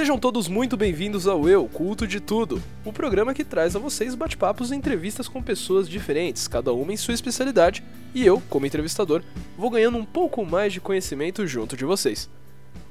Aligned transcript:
Sejam 0.00 0.18
todos 0.18 0.48
muito 0.48 0.78
bem-vindos 0.78 1.26
ao 1.26 1.46
Eu, 1.46 1.66
Culto 1.66 2.06
de 2.06 2.20
Tudo, 2.20 2.62
o 2.86 2.90
programa 2.90 3.34
que 3.34 3.44
traz 3.44 3.76
a 3.76 3.78
vocês 3.78 4.14
bate-papos 4.14 4.70
e 4.70 4.74
entrevistas 4.74 5.28
com 5.28 5.42
pessoas 5.42 5.86
diferentes, 5.86 6.48
cada 6.48 6.72
uma 6.72 6.90
em 6.90 6.96
sua 6.96 7.12
especialidade, 7.12 7.84
e 8.14 8.24
eu, 8.24 8.42
como 8.48 8.64
entrevistador, 8.64 9.22
vou 9.58 9.68
ganhando 9.68 9.98
um 9.98 10.04
pouco 10.06 10.42
mais 10.42 10.72
de 10.72 10.80
conhecimento 10.80 11.46
junto 11.46 11.76
de 11.76 11.84
vocês. 11.84 12.30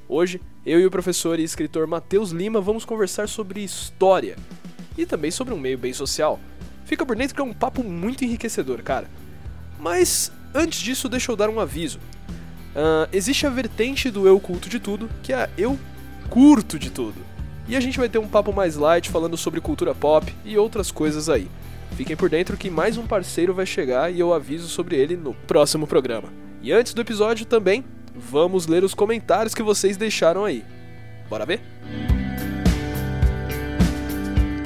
Hoje, 0.07 0.39
eu 0.63 0.79
e 0.79 0.85
o 0.85 0.91
professor 0.91 1.39
e 1.39 1.43
escritor 1.43 1.87
Matheus 1.87 2.29
Lima 2.29 2.61
vamos 2.61 2.85
conversar 2.85 3.27
sobre 3.27 3.63
história 3.63 4.35
e 4.95 5.03
também 5.03 5.31
sobre 5.31 5.51
um 5.51 5.59
meio 5.59 5.79
bem 5.79 5.93
social. 5.93 6.39
Fica 6.85 7.03
por 7.03 7.15
dentro 7.15 7.33
que 7.33 7.41
é 7.41 7.43
um 7.43 7.53
papo 7.53 7.83
muito 7.83 8.23
enriquecedor, 8.23 8.83
cara. 8.83 9.09
Mas 9.79 10.31
antes 10.53 10.79
disso, 10.79 11.09
deixa 11.09 11.31
eu 11.31 11.35
dar 11.35 11.49
um 11.49 11.59
aviso. 11.59 11.97
Uh, 12.69 13.09
existe 13.11 13.47
a 13.47 13.49
vertente 13.49 14.11
do 14.11 14.27
Eu 14.27 14.39
Culto 14.39 14.69
de 14.69 14.79
Tudo, 14.79 15.09
que 15.23 15.33
é 15.33 15.45
a 15.45 15.49
Eu 15.57 15.75
Curto 16.29 16.77
de 16.77 16.91
Tudo. 16.91 17.25
E 17.67 17.75
a 17.75 17.79
gente 17.79 17.97
vai 17.97 18.07
ter 18.07 18.19
um 18.19 18.27
papo 18.27 18.53
mais 18.53 18.75
light 18.75 19.09
falando 19.09 19.35
sobre 19.35 19.59
cultura 19.59 19.95
pop 19.95 20.33
e 20.45 20.57
outras 20.57 20.91
coisas 20.91 21.27
aí. 21.27 21.47
Fiquem 21.95 22.15
por 22.15 22.29
dentro 22.29 22.55
que 22.55 22.69
mais 22.69 22.97
um 22.97 23.07
parceiro 23.07 23.53
vai 23.53 23.65
chegar 23.65 24.13
e 24.13 24.19
eu 24.19 24.33
aviso 24.33 24.67
sobre 24.67 24.95
ele 24.95 25.17
no 25.17 25.33
próximo 25.33 25.87
programa. 25.87 26.29
E 26.61 26.71
antes 26.71 26.93
do 26.93 27.01
episódio 27.01 27.45
também, 27.45 27.83
vamos 28.15 28.67
ler 28.67 28.83
os 28.83 28.93
comentários 28.93 29.55
que 29.55 29.63
vocês 29.63 29.97
deixaram 29.97 30.45
aí. 30.45 30.63
Bora 31.29 31.45
ver? 31.45 31.61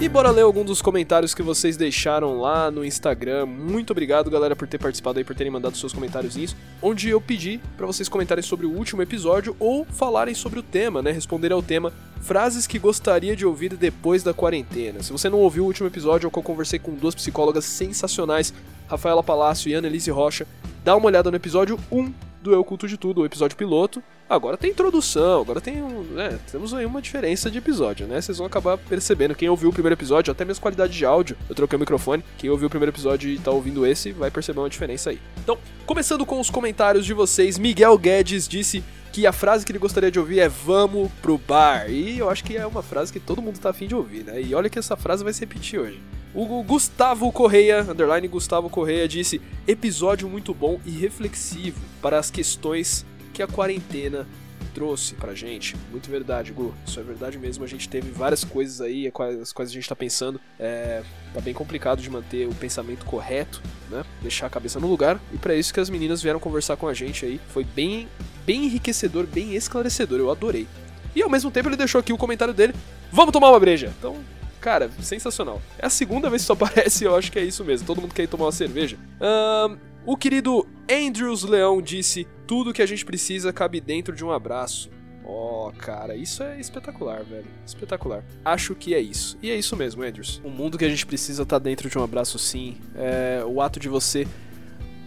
E 0.03 0.09
bora 0.09 0.31
ler 0.31 0.41
algum 0.41 0.65
dos 0.65 0.81
comentários 0.81 1.33
que 1.33 1.41
vocês 1.41 1.77
deixaram 1.77 2.37
lá 2.37 2.69
no 2.69 2.83
Instagram. 2.83 3.45
Muito 3.45 3.91
obrigado, 3.91 4.29
galera, 4.29 4.53
por 4.53 4.67
ter 4.67 4.77
participado 4.77 5.17
aí, 5.17 5.23
por 5.23 5.33
terem 5.33 5.49
mandado 5.49 5.77
seus 5.77 5.93
comentários 5.93 6.35
nisso. 6.35 6.57
Onde 6.81 7.07
eu 7.07 7.21
pedi 7.21 7.61
para 7.77 7.87
vocês 7.87 8.09
comentarem 8.09 8.43
sobre 8.43 8.65
o 8.65 8.69
último 8.69 9.01
episódio 9.01 9.55
ou 9.57 9.85
falarem 9.85 10.35
sobre 10.35 10.59
o 10.59 10.61
tema, 10.61 11.01
né? 11.01 11.09
Responderem 11.09 11.55
ao 11.55 11.63
tema 11.63 11.93
frases 12.19 12.67
que 12.67 12.77
gostaria 12.77 13.33
de 13.33 13.45
ouvir 13.45 13.77
depois 13.77 14.23
da 14.23 14.33
quarentena. 14.33 15.01
Se 15.01 15.09
você 15.09 15.29
não 15.29 15.39
ouviu 15.39 15.63
o 15.63 15.67
último 15.67 15.87
episódio, 15.87 16.27
eu 16.27 16.31
conversei 16.31 16.79
com 16.79 16.93
duas 16.93 17.15
psicólogas 17.15 17.63
sensacionais, 17.63 18.53
Rafaela 18.89 19.23
Palácio 19.23 19.69
e 19.69 19.73
Ana 19.73 19.87
Elise 19.87 20.11
Rocha, 20.11 20.45
dá 20.83 20.97
uma 20.97 21.05
olhada 21.05 21.31
no 21.31 21.37
episódio 21.37 21.79
1 21.89 22.32
do 22.43 22.53
Eu 22.53 22.63
Culto 22.63 22.87
de 22.87 22.97
Tudo, 22.97 23.21
o 23.21 23.25
episódio 23.25 23.57
piloto. 23.57 24.03
Agora 24.29 24.57
tem 24.57 24.71
introdução, 24.71 25.41
agora 25.41 25.59
tem 25.59 25.81
um. 25.81 26.03
Né, 26.03 26.39
temos 26.51 26.73
aí 26.73 26.85
uma 26.85 27.01
diferença 27.01 27.49
de 27.49 27.57
episódio, 27.57 28.05
né? 28.05 28.21
Vocês 28.21 28.37
vão 28.37 28.47
acabar 28.47 28.77
percebendo. 28.77 29.33
Quem 29.33 29.49
ouviu 29.49 29.69
o 29.69 29.73
primeiro 29.73 29.95
episódio, 29.95 30.31
até 30.31 30.45
mesmo 30.45 30.61
qualidade 30.61 30.93
de 30.93 31.05
áudio, 31.05 31.37
eu 31.49 31.55
troquei 31.55 31.77
o 31.77 31.79
microfone. 31.79 32.23
Quem 32.37 32.49
ouviu 32.49 32.67
o 32.67 32.69
primeiro 32.69 32.91
episódio 32.91 33.29
e 33.29 33.39
tá 33.39 33.51
ouvindo 33.51 33.85
esse, 33.85 34.11
vai 34.11 34.29
perceber 34.29 34.59
uma 34.59 34.69
diferença 34.69 35.09
aí. 35.09 35.19
Então, 35.41 35.57
começando 35.85 36.25
com 36.25 36.39
os 36.39 36.49
comentários 36.49 37.05
de 37.05 37.13
vocês, 37.13 37.57
Miguel 37.57 37.97
Guedes 37.97 38.47
disse 38.47 38.83
que 39.11 39.27
a 39.27 39.31
frase 39.31 39.65
que 39.65 39.71
ele 39.71 39.79
gostaria 39.79 40.09
de 40.09 40.19
ouvir 40.19 40.39
é 40.39 40.49
vamos 40.49 41.11
pro 41.21 41.37
bar. 41.37 41.89
E 41.89 42.17
eu 42.17 42.29
acho 42.29 42.43
que 42.43 42.57
é 42.57 42.65
uma 42.65 42.81
frase 42.81 43.13
que 43.13 43.19
todo 43.19 43.41
mundo 43.41 43.59
tá 43.59 43.69
afim 43.69 43.87
de 43.87 43.95
ouvir, 43.95 44.23
né? 44.23 44.41
E 44.41 44.55
olha 44.55 44.69
que 44.69 44.79
essa 44.79 44.97
frase 44.97 45.23
vai 45.23 45.31
se 45.31 45.41
repetir 45.41 45.79
hoje. 45.79 46.01
O 46.35 46.63
Gustavo 46.63 47.31
Correia, 47.31 47.81
underline 47.81 48.27
Gustavo 48.27 48.69
Correia, 48.69 49.07
disse: 49.07 49.39
episódio 49.67 50.27
muito 50.27 50.53
bom 50.53 50.79
e 50.83 50.89
reflexivo 50.89 51.79
para 52.01 52.17
as 52.17 52.31
questões 52.31 53.05
que 53.31 53.43
a 53.43 53.47
quarentena 53.47 54.27
trouxe 54.73 55.13
pra 55.13 55.35
gente. 55.35 55.75
Muito 55.91 56.09
verdade, 56.09 56.51
Gu. 56.51 56.73
Isso 56.87 56.99
é 56.99 57.03
verdade 57.03 57.37
mesmo. 57.37 57.63
A 57.63 57.67
gente 57.67 57.87
teve 57.87 58.09
várias 58.09 58.43
coisas 58.43 58.81
aí, 58.81 59.11
as 59.39 59.53
quais 59.53 59.69
a 59.69 59.73
gente 59.73 59.87
tá 59.87 59.95
pensando. 59.95 60.41
É, 60.59 61.03
tá 61.33 61.39
bem 61.39 61.53
complicado 61.53 62.01
de 62.01 62.09
manter 62.09 62.47
o 62.47 62.55
pensamento 62.55 63.05
correto, 63.05 63.61
né? 63.91 64.03
Deixar 64.21 64.47
a 64.47 64.49
cabeça 64.49 64.79
no 64.79 64.87
lugar. 64.87 65.21
E 65.31 65.37
para 65.37 65.53
isso 65.55 65.71
que 65.71 65.79
as 65.79 65.89
meninas 65.89 66.21
vieram 66.21 66.39
conversar 66.39 66.77
com 66.77 66.87
a 66.87 66.93
gente 66.93 67.25
aí. 67.25 67.39
Foi 67.49 67.63
bem, 67.63 68.07
bem 68.43 68.65
enriquecedor, 68.65 69.27
bem 69.27 69.53
esclarecedor. 69.53 70.19
Eu 70.19 70.31
adorei. 70.31 70.67
E 71.15 71.21
ao 71.21 71.29
mesmo 71.29 71.51
tempo 71.51 71.69
ele 71.69 71.77
deixou 71.77 71.99
aqui 71.99 72.11
o 72.11 72.17
comentário 72.17 72.53
dele: 72.53 72.73
Vamos 73.11 73.31
tomar 73.31 73.51
uma 73.51 73.59
breja. 73.59 73.93
Então, 73.99 74.17
Cara, 74.63 74.89
sensacional. 75.01 75.61
É 75.77 75.85
a 75.85 75.89
segunda 75.89 76.29
vez 76.29 76.41
que 76.41 76.45
isso 76.45 76.53
aparece 76.63 77.03
eu 77.03 77.13
acho 77.13 77.29
que 77.29 77.37
é 77.37 77.43
isso 77.43 77.65
mesmo. 77.65 77.85
Todo 77.85 77.99
mundo 77.99 78.13
quer 78.13 78.23
ir 78.23 78.27
tomar 78.27 78.45
uma 78.45 78.51
cerveja. 78.53 78.97
Um, 79.19 79.77
o 80.05 80.15
querido 80.15 80.65
Andrews 80.89 81.43
Leão 81.43 81.81
disse: 81.81 82.25
Tudo 82.47 82.71
que 82.71 82.81
a 82.81 82.85
gente 82.85 83.03
precisa 83.03 83.51
cabe 83.51 83.81
dentro 83.81 84.15
de 84.15 84.23
um 84.23 84.31
abraço. 84.31 84.89
Ó, 85.25 85.67
oh, 85.67 85.71
cara, 85.73 86.15
isso 86.15 86.43
é 86.43 86.59
espetacular, 86.61 87.23
velho. 87.23 87.45
Espetacular. 87.65 88.23
Acho 88.43 88.73
que 88.73 88.93
é 88.93 89.01
isso. 89.01 89.37
E 89.41 89.51
é 89.51 89.55
isso 89.55 89.75
mesmo, 89.75 90.01
Andrews. 90.01 90.41
O 90.45 90.49
mundo 90.49 90.77
que 90.77 90.85
a 90.85 90.89
gente 90.89 91.05
precisa 91.05 91.45
tá 91.45 91.59
dentro 91.59 91.89
de 91.89 91.97
um 91.97 92.03
abraço, 92.03 92.39
sim. 92.39 92.77
É, 92.95 93.43
o 93.45 93.61
ato 93.61 93.81
de 93.81 93.89
você 93.89 94.25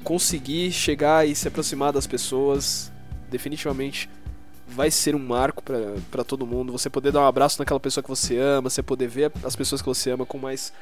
conseguir 0.04 0.70
chegar 0.70 1.26
e 1.26 1.34
se 1.34 1.48
aproximar 1.48 1.94
das 1.94 2.06
pessoas, 2.06 2.92
definitivamente 3.30 4.08
vai 4.66 4.90
ser 4.90 5.14
um 5.14 5.18
marco 5.18 5.62
para 6.10 6.24
todo 6.24 6.46
mundo. 6.46 6.72
Você 6.72 6.90
poder 6.90 7.12
dar 7.12 7.20
um 7.20 7.26
abraço 7.26 7.58
naquela 7.58 7.80
pessoa 7.80 8.02
que 8.02 8.08
você 8.08 8.38
ama, 8.38 8.68
você 8.68 8.82
poder 8.82 9.08
ver 9.08 9.32
as 9.44 9.54
pessoas 9.54 9.80
que 9.80 9.88
você 9.88 10.10
ama 10.10 10.26
com 10.26 10.38
mais 10.38 10.72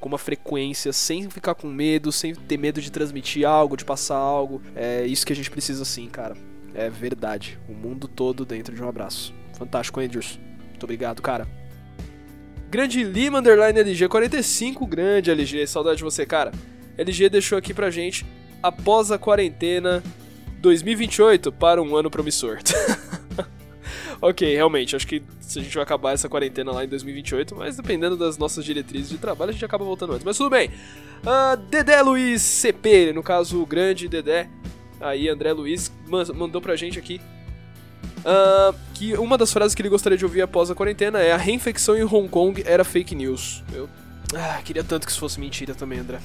com 0.00 0.08
uma 0.08 0.18
frequência, 0.18 0.92
sem 0.92 1.30
ficar 1.30 1.54
com 1.54 1.68
medo, 1.68 2.10
sem 2.10 2.34
ter 2.34 2.56
medo 2.56 2.80
de 2.80 2.90
transmitir 2.90 3.46
algo, 3.46 3.76
de 3.76 3.84
passar 3.84 4.16
algo. 4.16 4.60
É 4.74 5.06
isso 5.06 5.24
que 5.24 5.32
a 5.32 5.36
gente 5.36 5.48
precisa 5.48 5.84
sim, 5.84 6.08
cara. 6.08 6.36
É 6.74 6.90
verdade. 6.90 7.56
O 7.68 7.72
mundo 7.72 8.08
todo 8.08 8.44
dentro 8.44 8.74
de 8.74 8.82
um 8.82 8.88
abraço. 8.88 9.32
Fantástico, 9.56 10.00
Andrews. 10.00 10.40
Muito 10.70 10.82
obrigado, 10.82 11.22
cara. 11.22 11.46
Grande 12.68 13.04
Lima 13.04 13.38
Underline 13.38 13.78
LG45, 13.78 14.88
grande 14.88 15.30
LG, 15.30 15.66
saudade 15.68 15.98
de 15.98 16.04
você, 16.04 16.26
cara. 16.26 16.50
LG 16.98 17.28
deixou 17.28 17.56
aqui 17.56 17.72
pra 17.72 17.88
gente 17.88 18.26
após 18.60 19.12
a 19.12 19.18
quarentena 19.18 20.02
2028 20.58 21.52
para 21.52 21.80
um 21.80 21.94
ano 21.94 22.10
promissor. 22.10 22.58
ok, 24.22 24.54
realmente, 24.54 24.96
acho 24.96 25.06
que 25.06 25.22
se 25.40 25.58
a 25.58 25.62
gente 25.62 25.74
vai 25.74 25.82
acabar 25.82 26.12
essa 26.12 26.28
quarentena 26.28 26.72
lá 26.72 26.84
em 26.84 26.88
2028, 26.88 27.54
mas 27.54 27.76
dependendo 27.76 28.16
das 28.16 28.38
nossas 28.38 28.64
diretrizes 28.64 29.10
de 29.10 29.18
trabalho, 29.18 29.50
a 29.50 29.52
gente 29.52 29.64
acaba 29.64 29.84
voltando 29.84 30.12
antes. 30.12 30.24
Mas 30.24 30.38
tudo 30.38 30.48
bem. 30.48 30.70
Uh, 31.22 31.56
Dedé 31.68 32.00
Luiz 32.00 32.40
CP, 32.40 33.12
no 33.12 33.22
caso 33.22 33.60
o 33.60 33.66
grande 33.66 34.08
Dedé, 34.08 34.48
aí 35.00 35.28
André 35.28 35.52
Luiz, 35.52 35.92
mandou 36.34 36.62
pra 36.62 36.76
gente 36.76 36.98
aqui 36.98 37.20
Uh, 38.22 38.72
que 38.94 39.14
uma 39.14 39.36
das 39.36 39.52
frases 39.52 39.74
que 39.74 39.82
ele 39.82 39.88
gostaria 39.88 40.16
de 40.16 40.24
ouvir 40.24 40.42
após 40.42 40.70
a 40.70 40.74
quarentena 40.76 41.20
é 41.20 41.32
a 41.32 41.36
reinfecção 41.36 41.96
em 41.96 42.04
Hong 42.04 42.28
Kong 42.28 42.62
era 42.64 42.84
fake 42.84 43.16
news. 43.16 43.64
Eu 43.72 43.88
ah, 44.34 44.60
queria 44.64 44.84
tanto 44.84 45.06
que 45.06 45.10
isso 45.10 45.20
fosse 45.20 45.40
mentira 45.40 45.74
também, 45.74 45.98
André. 45.98 46.20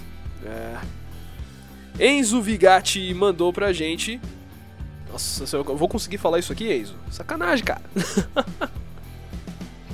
É. 0.46 0.78
Enzo 2.00 2.40
Vigatti 2.40 3.12
mandou 3.16 3.52
pra 3.52 3.74
gente 3.74 4.22
nossa, 5.12 5.57
eu 5.57 5.63
vou 5.63 5.88
conseguir 5.88 6.18
falar 6.18 6.40
isso 6.40 6.51
aqui, 6.51 6.73
Enzo? 6.73 6.95
Sacanagem, 7.09 7.66
cara. 7.66 7.81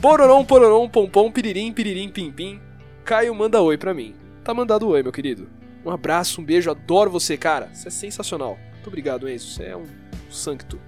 Pororom, 0.02 0.44
pororom, 0.44 0.90
pompom, 0.90 1.32
piririm, 1.32 1.72
piririm, 1.72 2.10
pim, 2.10 2.32
pim. 2.32 2.62
Caio 3.06 3.34
manda 3.34 3.62
oi 3.62 3.78
pra 3.78 3.94
mim. 3.94 4.14
Tá 4.44 4.54
mandado 4.54 4.88
oi, 4.90 5.02
meu 5.02 5.12
querido. 5.12 5.48
Um 5.86 5.92
abraço, 5.92 6.42
um 6.42 6.44
beijo, 6.44 6.70
adoro 6.70 7.10
você, 7.10 7.38
cara. 7.38 7.70
Você 7.74 7.88
é 7.88 7.92
sensacional. 7.92 8.58
Muito 8.74 8.88
obrigado, 8.88 9.30
Enzo. 9.30 9.48
Você 9.52 9.64
é 9.64 9.78
um 9.78 9.86
sancto. 10.30 10.80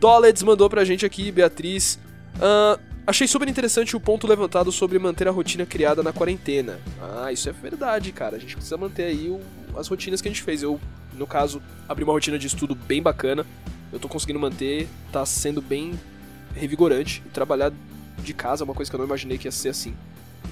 Doleds 0.00 0.42
mandou 0.42 0.68
pra 0.68 0.84
gente 0.84 1.04
aqui, 1.04 1.30
Beatriz. 1.30 1.98
Uh, 2.36 2.80
achei 3.06 3.28
super 3.28 3.48
interessante 3.48 3.94
o 3.94 4.00
ponto 4.00 4.26
levantado 4.26 4.72
sobre 4.72 4.98
manter 4.98 5.28
a 5.28 5.30
rotina 5.30 5.66
criada 5.66 6.02
na 6.02 6.12
quarentena. 6.12 6.80
Ah, 7.00 7.30
isso 7.30 7.48
é 7.48 7.52
verdade, 7.52 8.10
cara. 8.10 8.36
A 8.36 8.38
gente 8.38 8.56
precisa 8.56 8.76
manter 8.76 9.04
aí 9.04 9.28
o, 9.28 9.40
as 9.76 9.88
rotinas 9.88 10.20
que 10.20 10.28
a 10.28 10.30
gente 10.30 10.42
fez. 10.42 10.62
Eu 10.62 10.80
no 11.14 11.26
caso, 11.26 11.62
abri 11.88 12.04
uma 12.04 12.12
rotina 12.12 12.38
de 12.38 12.46
estudo 12.46 12.74
bem 12.74 13.02
bacana. 13.02 13.44
Eu 13.92 13.98
tô 13.98 14.08
conseguindo 14.08 14.38
manter, 14.38 14.88
tá 15.12 15.26
sendo 15.26 15.60
bem 15.60 15.98
revigorante. 16.54 17.22
E 17.26 17.28
trabalhar 17.28 17.72
de 18.18 18.34
casa 18.34 18.62
é 18.62 18.64
uma 18.64 18.74
coisa 18.74 18.90
que 18.90 18.94
eu 18.94 18.98
não 18.98 19.06
imaginei 19.06 19.38
que 19.38 19.46
ia 19.46 19.52
ser 19.52 19.70
assim. 19.70 19.94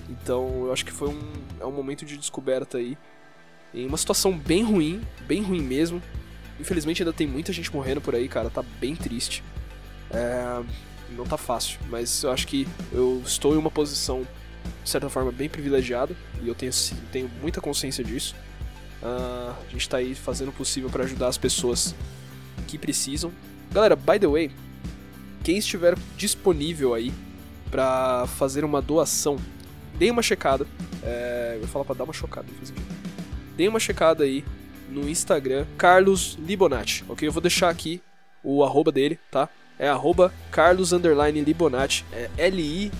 Então 0.08 0.66
eu 0.66 0.72
acho 0.72 0.84
que 0.84 0.92
foi 0.92 1.08
um, 1.08 1.32
é 1.60 1.66
um 1.66 1.72
momento 1.72 2.04
de 2.04 2.16
descoberta 2.16 2.78
aí. 2.78 2.98
Em 3.72 3.86
uma 3.86 3.96
situação 3.96 4.36
bem 4.36 4.62
ruim, 4.64 5.00
bem 5.26 5.42
ruim 5.42 5.62
mesmo. 5.62 6.02
Infelizmente 6.58 7.02
ainda 7.02 7.12
tem 7.12 7.26
muita 7.26 7.52
gente 7.52 7.72
morrendo 7.72 8.00
por 8.00 8.14
aí, 8.14 8.28
cara. 8.28 8.50
Tá 8.50 8.62
bem 8.62 8.96
triste. 8.96 9.44
É, 10.10 10.62
não 11.10 11.24
tá 11.24 11.36
fácil, 11.36 11.78
mas 11.88 12.22
eu 12.22 12.30
acho 12.30 12.46
que 12.46 12.66
eu 12.92 13.22
estou 13.24 13.54
em 13.54 13.58
uma 13.58 13.70
posição, 13.70 14.26
de 14.82 14.90
certa 14.90 15.08
forma, 15.08 15.30
bem 15.30 15.48
privilegiada. 15.48 16.16
E 16.42 16.48
eu 16.48 16.54
tenho, 16.54 16.72
tenho 17.12 17.30
muita 17.40 17.60
consciência 17.60 18.02
disso. 18.02 18.34
Uh, 19.02 19.50
a 19.50 19.70
gente 19.70 19.82
está 19.82 19.98
aí 19.98 20.14
fazendo 20.14 20.48
o 20.48 20.52
possível 20.52 20.90
para 20.90 21.04
ajudar 21.04 21.28
as 21.28 21.38
pessoas 21.38 21.94
que 22.66 22.76
precisam. 22.76 23.32
Galera, 23.70 23.94
by 23.94 24.18
the 24.18 24.26
way, 24.26 24.50
quem 25.44 25.58
estiver 25.58 25.96
disponível 26.16 26.94
aí 26.94 27.12
para 27.70 28.26
fazer 28.26 28.64
uma 28.64 28.82
doação, 28.82 29.36
dê 29.94 30.10
uma 30.10 30.22
checada. 30.22 30.66
É, 31.02 31.52
eu 31.54 31.60
vou 31.60 31.68
falar 31.68 31.84
para 31.84 31.94
dar 31.96 32.04
uma 32.04 32.12
chocada. 32.12 32.48
Dê 33.56 33.68
uma 33.68 33.78
checada 33.78 34.24
aí 34.24 34.44
no 34.88 35.08
Instagram, 35.08 35.64
Carlos 35.76 36.36
Libonati, 36.40 37.04
ok? 37.08 37.28
Eu 37.28 37.32
vou 37.32 37.42
deixar 37.42 37.68
aqui 37.68 38.02
o 38.42 38.64
arroba 38.64 38.90
dele, 38.90 39.18
tá? 39.30 39.48
É 39.78 39.88
arroba 39.88 40.32
Carlos 40.50 40.90
Libonati, 40.92 42.04
é 42.12 42.28
L-I-B-O-N-A-T-I, 42.36 42.98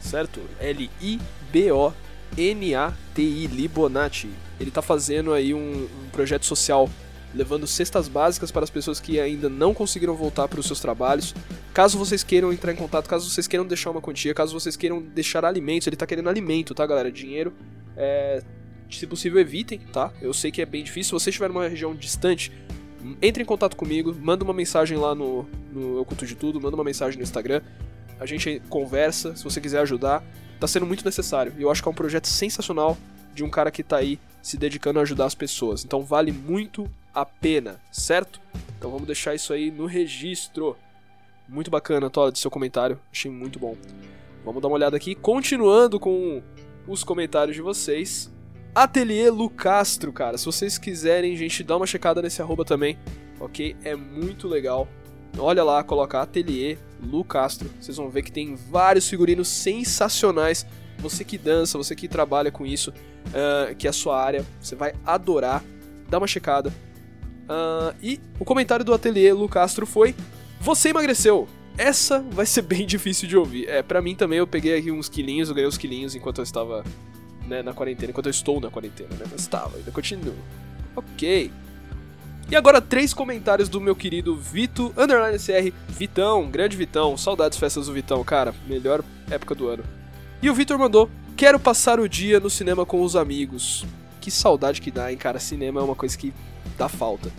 certo? 0.00 0.40
L-I-B-O-N-A-T-I. 0.60 2.11
NATI 2.36 3.46
Libonati. 3.46 4.30
Ele 4.58 4.68
está 4.68 4.82
fazendo 4.82 5.32
aí 5.32 5.52
um, 5.52 5.58
um, 5.58 6.08
projeto 6.10 6.46
social 6.46 6.88
levando 7.34 7.66
cestas 7.66 8.08
básicas 8.08 8.50
para 8.50 8.62
as 8.62 8.70
pessoas 8.70 9.00
que 9.00 9.18
ainda 9.18 9.48
não 9.48 9.72
conseguiram 9.72 10.14
voltar 10.14 10.48
para 10.48 10.60
os 10.60 10.66
seus 10.66 10.80
trabalhos. 10.80 11.34
Caso 11.72 11.98
vocês 11.98 12.22
queiram 12.22 12.52
entrar 12.52 12.72
em 12.72 12.76
contato, 12.76 13.08
caso 13.08 13.28
vocês 13.28 13.46
queiram 13.46 13.66
deixar 13.66 13.90
uma 13.90 14.02
quantia, 14.02 14.34
caso 14.34 14.52
vocês 14.52 14.76
queiram 14.76 15.00
deixar 15.00 15.44
alimentos, 15.44 15.86
ele 15.86 15.96
tá 15.96 16.06
querendo 16.06 16.28
alimento, 16.28 16.74
tá, 16.74 16.86
galera? 16.86 17.10
Dinheiro, 17.10 17.52
é, 17.96 18.42
se 18.90 19.06
possível, 19.06 19.40
evitem, 19.40 19.78
tá? 19.92 20.12
Eu 20.20 20.34
sei 20.34 20.50
que 20.50 20.60
é 20.60 20.66
bem 20.66 20.84
difícil. 20.84 21.18
Se 21.18 21.24
você 21.24 21.30
estiver 21.30 21.48
numa 21.48 21.66
região 21.66 21.94
distante, 21.94 22.52
entre 23.20 23.42
em 23.42 23.46
contato 23.46 23.76
comigo, 23.76 24.14
manda 24.20 24.44
uma 24.44 24.54
mensagem 24.54 24.98
lá 24.98 25.14
no, 25.14 25.48
no 25.72 25.98
Eu 25.98 26.04
Culto 26.04 26.26
de 26.26 26.34
Tudo, 26.34 26.60
manda 26.60 26.76
uma 26.76 26.84
mensagem 26.84 27.16
no 27.18 27.22
Instagram. 27.22 27.62
A 28.20 28.26
gente 28.26 28.62
conversa, 28.68 29.34
se 29.34 29.42
você 29.42 29.60
quiser 29.60 29.80
ajudar. 29.80 30.22
Tá 30.62 30.68
sendo 30.68 30.86
muito 30.86 31.04
necessário. 31.04 31.52
E 31.58 31.62
eu 31.62 31.72
acho 31.72 31.82
que 31.82 31.88
é 31.88 31.90
um 31.90 31.94
projeto 31.94 32.28
sensacional 32.28 32.96
de 33.34 33.42
um 33.42 33.50
cara 33.50 33.68
que 33.68 33.82
tá 33.82 33.96
aí 33.96 34.16
se 34.40 34.56
dedicando 34.56 35.00
a 35.00 35.02
ajudar 35.02 35.24
as 35.24 35.34
pessoas. 35.34 35.84
Então 35.84 36.04
vale 36.04 36.30
muito 36.30 36.88
a 37.12 37.26
pena, 37.26 37.80
certo? 37.90 38.40
Então 38.78 38.88
vamos 38.88 39.04
deixar 39.04 39.34
isso 39.34 39.52
aí 39.52 39.72
no 39.72 39.86
registro. 39.86 40.76
Muito 41.48 41.68
bacana, 41.68 42.08
Todd, 42.08 42.38
seu 42.38 42.48
comentário. 42.48 42.96
Achei 43.10 43.28
muito 43.28 43.58
bom. 43.58 43.76
Vamos 44.44 44.62
dar 44.62 44.68
uma 44.68 44.76
olhada 44.76 44.96
aqui. 44.96 45.16
Continuando 45.16 45.98
com 45.98 46.40
os 46.86 47.02
comentários 47.02 47.56
de 47.56 47.60
vocês. 47.60 48.30
Ateliê 48.72 49.30
Lucastro, 49.30 50.12
cara. 50.12 50.38
Se 50.38 50.46
vocês 50.46 50.78
quiserem, 50.78 51.36
gente, 51.36 51.64
dá 51.64 51.76
uma 51.76 51.88
checada 51.88 52.22
nesse 52.22 52.40
arroba 52.40 52.64
também, 52.64 52.96
ok? 53.40 53.74
É 53.82 53.96
muito 53.96 54.46
legal. 54.46 54.86
Olha 55.38 55.64
lá, 55.64 55.82
coloca 55.82 56.20
Ateliê 56.20 56.76
Lucastro. 57.02 57.70
Vocês 57.80 57.96
vão 57.96 58.10
ver 58.10 58.22
que 58.22 58.32
tem 58.32 58.54
vários 58.54 59.08
figurinos 59.08 59.48
sensacionais. 59.48 60.66
Você 60.98 61.24
que 61.24 61.38
dança, 61.38 61.78
você 61.78 61.96
que 61.96 62.06
trabalha 62.06 62.50
com 62.50 62.66
isso, 62.66 62.90
uh, 62.90 63.74
que 63.76 63.86
é 63.86 63.90
a 63.90 63.92
sua 63.92 64.22
área, 64.22 64.44
você 64.60 64.76
vai 64.76 64.94
adorar. 65.04 65.64
Dá 66.08 66.18
uma 66.18 66.26
checada. 66.26 66.70
Uh, 67.42 67.94
e 68.02 68.20
o 68.38 68.44
comentário 68.44 68.84
do 68.84 68.92
Ateliê 68.94 69.32
Lucastro 69.32 69.86
foi: 69.86 70.14
Você 70.60 70.90
emagreceu. 70.90 71.48
Essa 71.76 72.20
vai 72.20 72.44
ser 72.44 72.62
bem 72.62 72.86
difícil 72.86 73.28
de 73.28 73.36
ouvir. 73.36 73.68
É, 73.68 73.82
pra 73.82 74.02
mim 74.02 74.14
também 74.14 74.38
eu 74.38 74.46
peguei 74.46 74.78
aqui 74.78 74.90
uns 74.90 75.08
quilinhos, 75.08 75.48
eu 75.48 75.54
ganhei 75.54 75.68
uns 75.68 75.78
quilinhos 75.78 76.14
enquanto 76.14 76.38
eu 76.38 76.44
estava 76.44 76.84
né, 77.46 77.62
na 77.62 77.72
quarentena, 77.72 78.10
enquanto 78.10 78.26
eu 78.26 78.30
estou 78.30 78.60
na 78.60 78.70
quarentena, 78.70 79.10
né? 79.10 79.24
Mas 79.30 79.40
estava, 79.40 79.76
ainda 79.76 79.90
continuo. 79.90 80.34
Ok. 80.94 81.50
E 82.50 82.56
agora 82.56 82.80
três 82.80 83.14
comentários 83.14 83.68
do 83.68 83.80
meu 83.80 83.96
querido 83.96 84.36
Vito 84.36 84.92
Underline 84.96 85.38
SR. 85.38 85.72
Vitão, 85.88 86.50
grande 86.50 86.76
Vitão, 86.76 87.16
saudades 87.16 87.58
festas 87.58 87.86
do 87.86 87.92
Vitão, 87.92 88.22
cara, 88.22 88.54
melhor 88.66 89.02
época 89.30 89.54
do 89.54 89.68
ano. 89.68 89.82
E 90.42 90.50
o 90.50 90.54
Vitor 90.54 90.78
mandou: 90.78 91.10
Quero 91.36 91.58
passar 91.58 91.98
o 91.98 92.08
dia 92.08 92.38
no 92.38 92.50
cinema 92.50 92.84
com 92.84 93.02
os 93.02 93.16
amigos. 93.16 93.84
Que 94.20 94.30
saudade 94.30 94.80
que 94.80 94.90
dá, 94.90 95.10
hein, 95.10 95.16
cara? 95.16 95.38
Cinema 95.38 95.80
é 95.80 95.84
uma 95.84 95.96
coisa 95.96 96.16
que 96.16 96.32
dá 96.76 96.88
falta. 96.88 97.32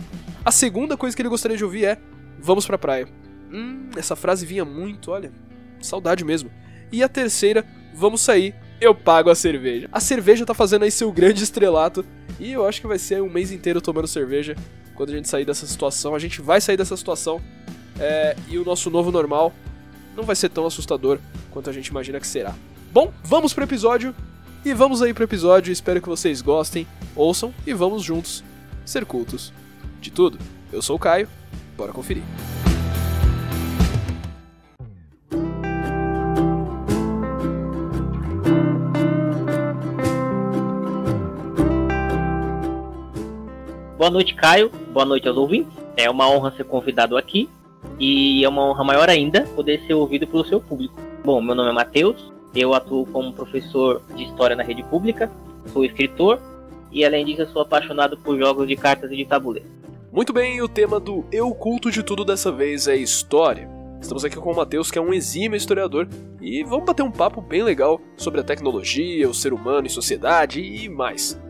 A 0.44 0.50
segunda 0.50 0.96
coisa 0.96 1.14
que 1.14 1.22
ele 1.22 1.28
gostaria 1.28 1.56
de 1.56 1.64
ouvir 1.64 1.84
é: 1.84 1.98
Vamos 2.38 2.66
pra 2.66 2.76
praia. 2.76 3.06
Hum, 3.52 3.90
essa 3.96 4.16
frase 4.16 4.44
vinha 4.44 4.64
muito, 4.64 5.10
olha. 5.12 5.32
Saudade 5.80 6.24
mesmo. 6.24 6.50
E 6.90 7.02
a 7.02 7.08
terceira, 7.08 7.64
vamos 7.94 8.20
sair 8.20 8.54
eu 8.80 8.94
pago 8.94 9.30
a 9.30 9.34
cerveja. 9.34 9.88
A 9.92 10.00
cerveja 10.00 10.44
tá 10.44 10.54
fazendo 10.54 10.82
aí 10.82 10.90
seu 10.90 11.10
grande 11.12 11.42
estrelato 11.42 12.04
e 12.38 12.52
eu 12.52 12.66
acho 12.66 12.80
que 12.80 12.86
vai 12.86 12.98
ser 12.98 13.22
um 13.22 13.30
mês 13.30 13.50
inteiro 13.50 13.80
tomando 13.80 14.06
cerveja 14.06 14.56
quando 14.94 15.10
a 15.10 15.12
gente 15.12 15.28
sair 15.28 15.44
dessa 15.44 15.66
situação. 15.66 16.14
A 16.14 16.18
gente 16.18 16.40
vai 16.40 16.60
sair 16.60 16.76
dessa 16.76 16.96
situação 16.96 17.40
é, 17.98 18.36
e 18.48 18.58
o 18.58 18.64
nosso 18.64 18.90
novo 18.90 19.10
normal 19.10 19.52
não 20.16 20.24
vai 20.24 20.36
ser 20.36 20.48
tão 20.48 20.66
assustador 20.66 21.18
quanto 21.50 21.68
a 21.70 21.72
gente 21.72 21.88
imagina 21.88 22.20
que 22.20 22.26
será. 22.26 22.54
Bom, 22.92 23.12
vamos 23.22 23.52
pro 23.52 23.64
episódio 23.64 24.14
e 24.64 24.72
vamos 24.72 25.02
aí 25.02 25.12
pro 25.12 25.24
episódio. 25.24 25.72
Espero 25.72 26.00
que 26.00 26.08
vocês 26.08 26.40
gostem, 26.40 26.86
ouçam 27.14 27.52
e 27.66 27.74
vamos 27.74 28.02
juntos 28.02 28.44
ser 28.84 29.04
cultos 29.04 29.52
de 30.00 30.10
tudo. 30.10 30.38
Eu 30.72 30.82
sou 30.82 30.96
o 30.96 30.98
Caio, 30.98 31.28
bora 31.76 31.92
conferir. 31.92 32.22
Boa 44.04 44.12
noite, 44.12 44.34
Caio. 44.34 44.70
Boa 44.92 45.06
noite 45.06 45.26
aos 45.26 45.34
ouvintes. 45.34 45.72
É 45.96 46.10
uma 46.10 46.28
honra 46.28 46.52
ser 46.54 46.64
convidado 46.64 47.16
aqui 47.16 47.48
e 47.98 48.44
é 48.44 48.48
uma 48.50 48.62
honra 48.62 48.84
maior 48.84 49.08
ainda 49.08 49.46
poder 49.56 49.80
ser 49.86 49.94
ouvido 49.94 50.26
pelo 50.26 50.44
seu 50.44 50.60
público. 50.60 50.94
Bom, 51.24 51.40
meu 51.40 51.54
nome 51.54 51.70
é 51.70 51.72
Matheus, 51.72 52.30
eu 52.54 52.74
atuo 52.74 53.06
como 53.06 53.32
professor 53.32 54.02
de 54.14 54.24
História 54.24 54.54
na 54.54 54.62
rede 54.62 54.82
pública, 54.82 55.32
sou 55.72 55.86
escritor 55.86 56.38
e, 56.92 57.02
além 57.02 57.24
disso, 57.24 57.50
sou 57.50 57.62
apaixonado 57.62 58.18
por 58.18 58.38
jogos 58.38 58.68
de 58.68 58.76
cartas 58.76 59.10
e 59.10 59.16
de 59.16 59.24
tabuleiro. 59.24 59.70
Muito 60.12 60.34
bem, 60.34 60.60
o 60.60 60.68
tema 60.68 61.00
do 61.00 61.24
Eu 61.32 61.54
Culto 61.54 61.90
de 61.90 62.02
Tudo 62.02 62.26
dessa 62.26 62.52
vez 62.52 62.86
é 62.86 62.94
História. 62.94 63.66
Estamos 64.02 64.22
aqui 64.22 64.36
com 64.36 64.52
o 64.52 64.56
Matheus, 64.56 64.90
que 64.90 64.98
é 64.98 65.00
um 65.00 65.14
exímio 65.14 65.56
historiador, 65.56 66.06
e 66.42 66.62
vamos 66.62 66.84
bater 66.84 67.02
um 67.02 67.10
papo 67.10 67.40
bem 67.40 67.62
legal 67.62 67.98
sobre 68.18 68.42
a 68.42 68.44
tecnologia, 68.44 69.26
o 69.26 69.32
ser 69.32 69.54
humano 69.54 69.86
e 69.86 69.90
sociedade 69.90 70.60
e 70.60 70.90
mais. 70.90 71.40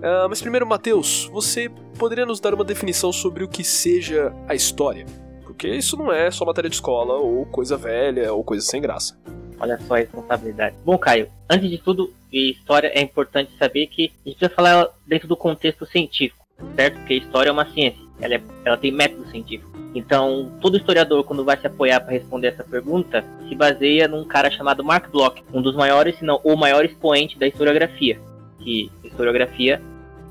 Uh, 0.00 0.28
mas 0.28 0.40
primeiro, 0.40 0.66
Matheus, 0.66 1.28
você 1.32 1.70
poderia 2.00 2.24
nos 2.24 2.40
dar 2.40 2.54
uma 2.54 2.64
definição 2.64 3.12
sobre 3.12 3.44
o 3.44 3.48
que 3.48 3.62
seja 3.62 4.32
a 4.48 4.54
história? 4.54 5.04
Porque 5.44 5.68
isso 5.68 5.98
não 5.98 6.10
é 6.10 6.30
só 6.30 6.46
matéria 6.46 6.70
de 6.70 6.76
escola, 6.76 7.14
ou 7.16 7.44
coisa 7.44 7.76
velha, 7.76 8.32
ou 8.32 8.42
coisa 8.42 8.64
sem 8.64 8.80
graça. 8.80 9.20
Olha 9.60 9.78
só 9.80 9.94
a 9.94 9.98
responsabilidade. 9.98 10.76
Bom, 10.82 10.96
Caio, 10.96 11.28
antes 11.48 11.68
de 11.68 11.76
tudo, 11.76 12.10
história 12.32 12.88
é 12.94 13.02
importante 13.02 13.52
saber 13.58 13.86
que 13.88 14.10
a 14.24 14.28
gente 14.30 14.38
precisa 14.38 14.48
falar 14.48 14.88
dentro 15.06 15.28
do 15.28 15.36
contexto 15.36 15.84
científico, 15.84 16.46
certo? 16.74 16.94
Porque 17.00 17.14
história 17.14 17.50
é 17.50 17.52
uma 17.52 17.70
ciência, 17.70 18.00
ela, 18.18 18.34
é, 18.34 18.42
ela 18.64 18.78
tem 18.78 18.90
método 18.90 19.28
científico. 19.30 19.70
Então, 19.94 20.50
todo 20.58 20.78
historiador, 20.78 21.22
quando 21.24 21.44
vai 21.44 21.58
se 21.58 21.66
apoiar 21.66 22.00
para 22.00 22.12
responder 22.12 22.48
essa 22.48 22.64
pergunta, 22.64 23.22
se 23.46 23.54
baseia 23.54 24.08
num 24.08 24.24
cara 24.24 24.50
chamado 24.50 24.82
Mark 24.82 25.10
Bloch, 25.10 25.42
um 25.52 25.60
dos 25.60 25.76
maiores, 25.76 26.16
se 26.16 26.24
não 26.24 26.40
o 26.44 26.56
maior 26.56 26.82
expoente 26.82 27.38
da 27.38 27.46
historiografia. 27.46 28.18
Que 28.58 28.90
historiografia 29.04 29.82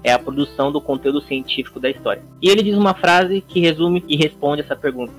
é 0.04 0.12
a 0.12 0.20
produção 0.20 0.72
do 0.72 0.82
conteúdo 0.82 1.22
científico 1.22 1.80
da 1.80 1.90
história. 1.90 2.24
E 2.42 2.50
ele 2.50 2.64
diz 2.64 2.78
uma 2.78 2.94
frase 2.94 3.42
que 3.42 3.60
resume 3.60 4.04
e 4.08 4.16
responde 4.16 4.62
essa 4.62 4.76
pergunta: 4.76 5.14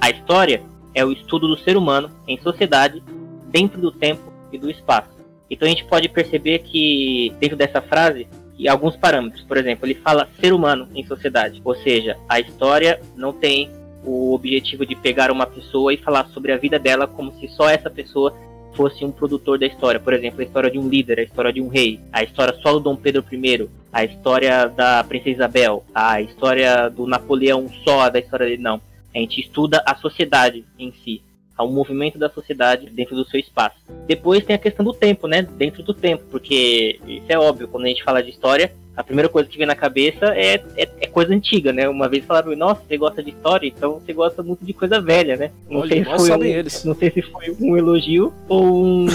A 0.00 0.10
história 0.10 0.62
é 0.94 1.04
o 1.04 1.12
estudo 1.12 1.48
do 1.48 1.58
ser 1.58 1.76
humano 1.76 2.10
em 2.26 2.40
sociedade, 2.40 3.02
dentro 3.48 3.80
do 3.80 3.90
tempo 3.90 4.32
e 4.52 4.58
do 4.58 4.70
espaço. 4.70 5.10
Então 5.50 5.66
a 5.66 5.70
gente 5.70 5.84
pode 5.84 6.08
perceber 6.08 6.60
que 6.60 7.32
dentro 7.38 7.56
dessa 7.56 7.80
frase 7.80 8.26
e 8.58 8.68
alguns 8.68 8.96
parâmetros, 8.96 9.44
por 9.44 9.56
exemplo, 9.56 9.86
ele 9.86 9.94
fala 9.94 10.28
ser 10.40 10.52
humano 10.52 10.88
em 10.94 11.06
sociedade, 11.06 11.60
ou 11.62 11.74
seja, 11.74 12.16
a 12.28 12.40
história 12.40 13.00
não 13.14 13.32
tem 13.32 13.70
o 14.02 14.32
objetivo 14.32 14.86
de 14.86 14.94
pegar 14.94 15.30
uma 15.30 15.46
pessoa 15.46 15.92
e 15.92 15.96
falar 15.96 16.26
sobre 16.28 16.52
a 16.52 16.56
vida 16.56 16.78
dela 16.78 17.06
como 17.06 17.32
se 17.32 17.48
só 17.48 17.68
essa 17.68 17.90
pessoa 17.90 18.34
fosse 18.74 19.04
um 19.04 19.10
produtor 19.10 19.58
da 19.58 19.66
história. 19.66 19.98
Por 19.98 20.12
exemplo, 20.12 20.40
a 20.40 20.44
história 20.44 20.70
de 20.70 20.78
um 20.78 20.88
líder, 20.88 21.18
a 21.18 21.22
história 21.22 21.52
de 21.52 21.60
um 21.60 21.68
rei, 21.68 21.98
a 22.12 22.22
história 22.22 22.54
só 22.62 22.72
do 22.72 22.80
Dom 22.80 22.94
Pedro 22.94 23.24
I, 23.30 23.68
a 23.96 24.04
história 24.04 24.68
da 24.68 25.02
Princesa 25.04 25.36
Isabel, 25.36 25.82
a 25.94 26.20
história 26.20 26.90
do 26.90 27.06
Napoleão 27.06 27.66
só, 27.82 28.10
da 28.10 28.18
história 28.18 28.44
dele. 28.44 28.62
Não. 28.62 28.78
A 29.14 29.18
gente 29.18 29.40
estuda 29.40 29.82
a 29.86 29.96
sociedade 29.96 30.66
em 30.78 30.92
si, 31.02 31.22
o 31.58 31.66
movimento 31.66 32.18
da 32.18 32.28
sociedade 32.28 32.90
dentro 32.90 33.16
do 33.16 33.26
seu 33.26 33.40
espaço. 33.40 33.76
Depois 34.06 34.44
tem 34.44 34.54
a 34.54 34.58
questão 34.58 34.84
do 34.84 34.92
tempo, 34.92 35.26
né? 35.26 35.40
Dentro 35.40 35.82
do 35.82 35.94
tempo, 35.94 36.24
porque 36.30 37.00
isso 37.08 37.24
é 37.26 37.38
óbvio, 37.38 37.68
quando 37.68 37.86
a 37.86 37.88
gente 37.88 38.04
fala 38.04 38.22
de 38.22 38.28
história, 38.28 38.70
a 38.94 39.02
primeira 39.02 39.30
coisa 39.30 39.48
que 39.48 39.56
vem 39.56 39.66
na 39.66 39.74
cabeça 39.74 40.26
é, 40.34 40.56
é, 40.76 40.88
é 41.00 41.06
coisa 41.06 41.32
antiga, 41.32 41.72
né? 41.72 41.88
Uma 41.88 42.06
vez 42.06 42.22
falaram, 42.26 42.54
nossa, 42.54 42.82
você 42.86 42.98
gosta 42.98 43.22
de 43.22 43.30
história, 43.30 43.66
então 43.66 43.94
você 43.94 44.12
gosta 44.12 44.42
muito 44.42 44.62
de 44.62 44.74
coisa 44.74 45.00
velha, 45.00 45.38
né? 45.38 45.50
Não, 45.70 45.80
Olha, 45.80 45.88
sei, 45.88 46.04
se 46.04 46.10
foi 46.10 46.30
um, 46.32 46.44
eles. 46.44 46.84
não 46.84 46.94
sei 46.94 47.10
se 47.10 47.22
foi 47.22 47.56
um 47.58 47.74
elogio 47.78 48.30
ou 48.46 48.84
um... 48.84 49.06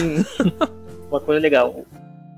uma 1.11 1.19
coisa 1.19 1.39
legal. 1.39 1.85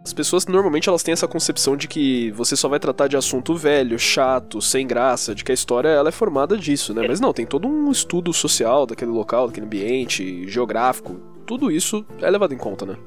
As 0.04 0.12
pessoas 0.12 0.46
normalmente 0.46 0.90
elas 0.90 1.02
têm 1.02 1.14
essa 1.14 1.28
concepção 1.28 1.78
de 1.78 1.88
que 1.88 2.30
você 2.32 2.58
só 2.58 2.68
vai 2.68 2.78
tratar 2.78 3.08
de 3.08 3.16
assunto 3.16 3.56
velho, 3.56 3.98
chato, 3.98 4.62
sem 4.62 4.86
graça, 4.86 5.34
de 5.34 5.46
que 5.46 5.52
a 5.52 5.56
história 5.56 5.88
ela 5.88 6.10
é 6.10 6.12
formada 6.12 6.58
disso, 6.58 6.94
né? 6.94 7.08
Mas 7.08 7.22
não, 7.22 7.32
tem 7.32 7.46
todo 7.46 7.70
um 7.70 7.90
estudo 7.90 8.34
social 8.34 8.86
daquele 8.86 9.12
local, 9.12 9.48
daquele 9.48 9.66
ambiente, 9.66 10.46
geográfico. 10.50 11.16
Tudo 11.46 11.72
isso 11.72 12.06
é 12.22 12.30
levado 12.30 12.54
em 12.54 12.58
conta, 12.58 12.86
né? 12.86 12.98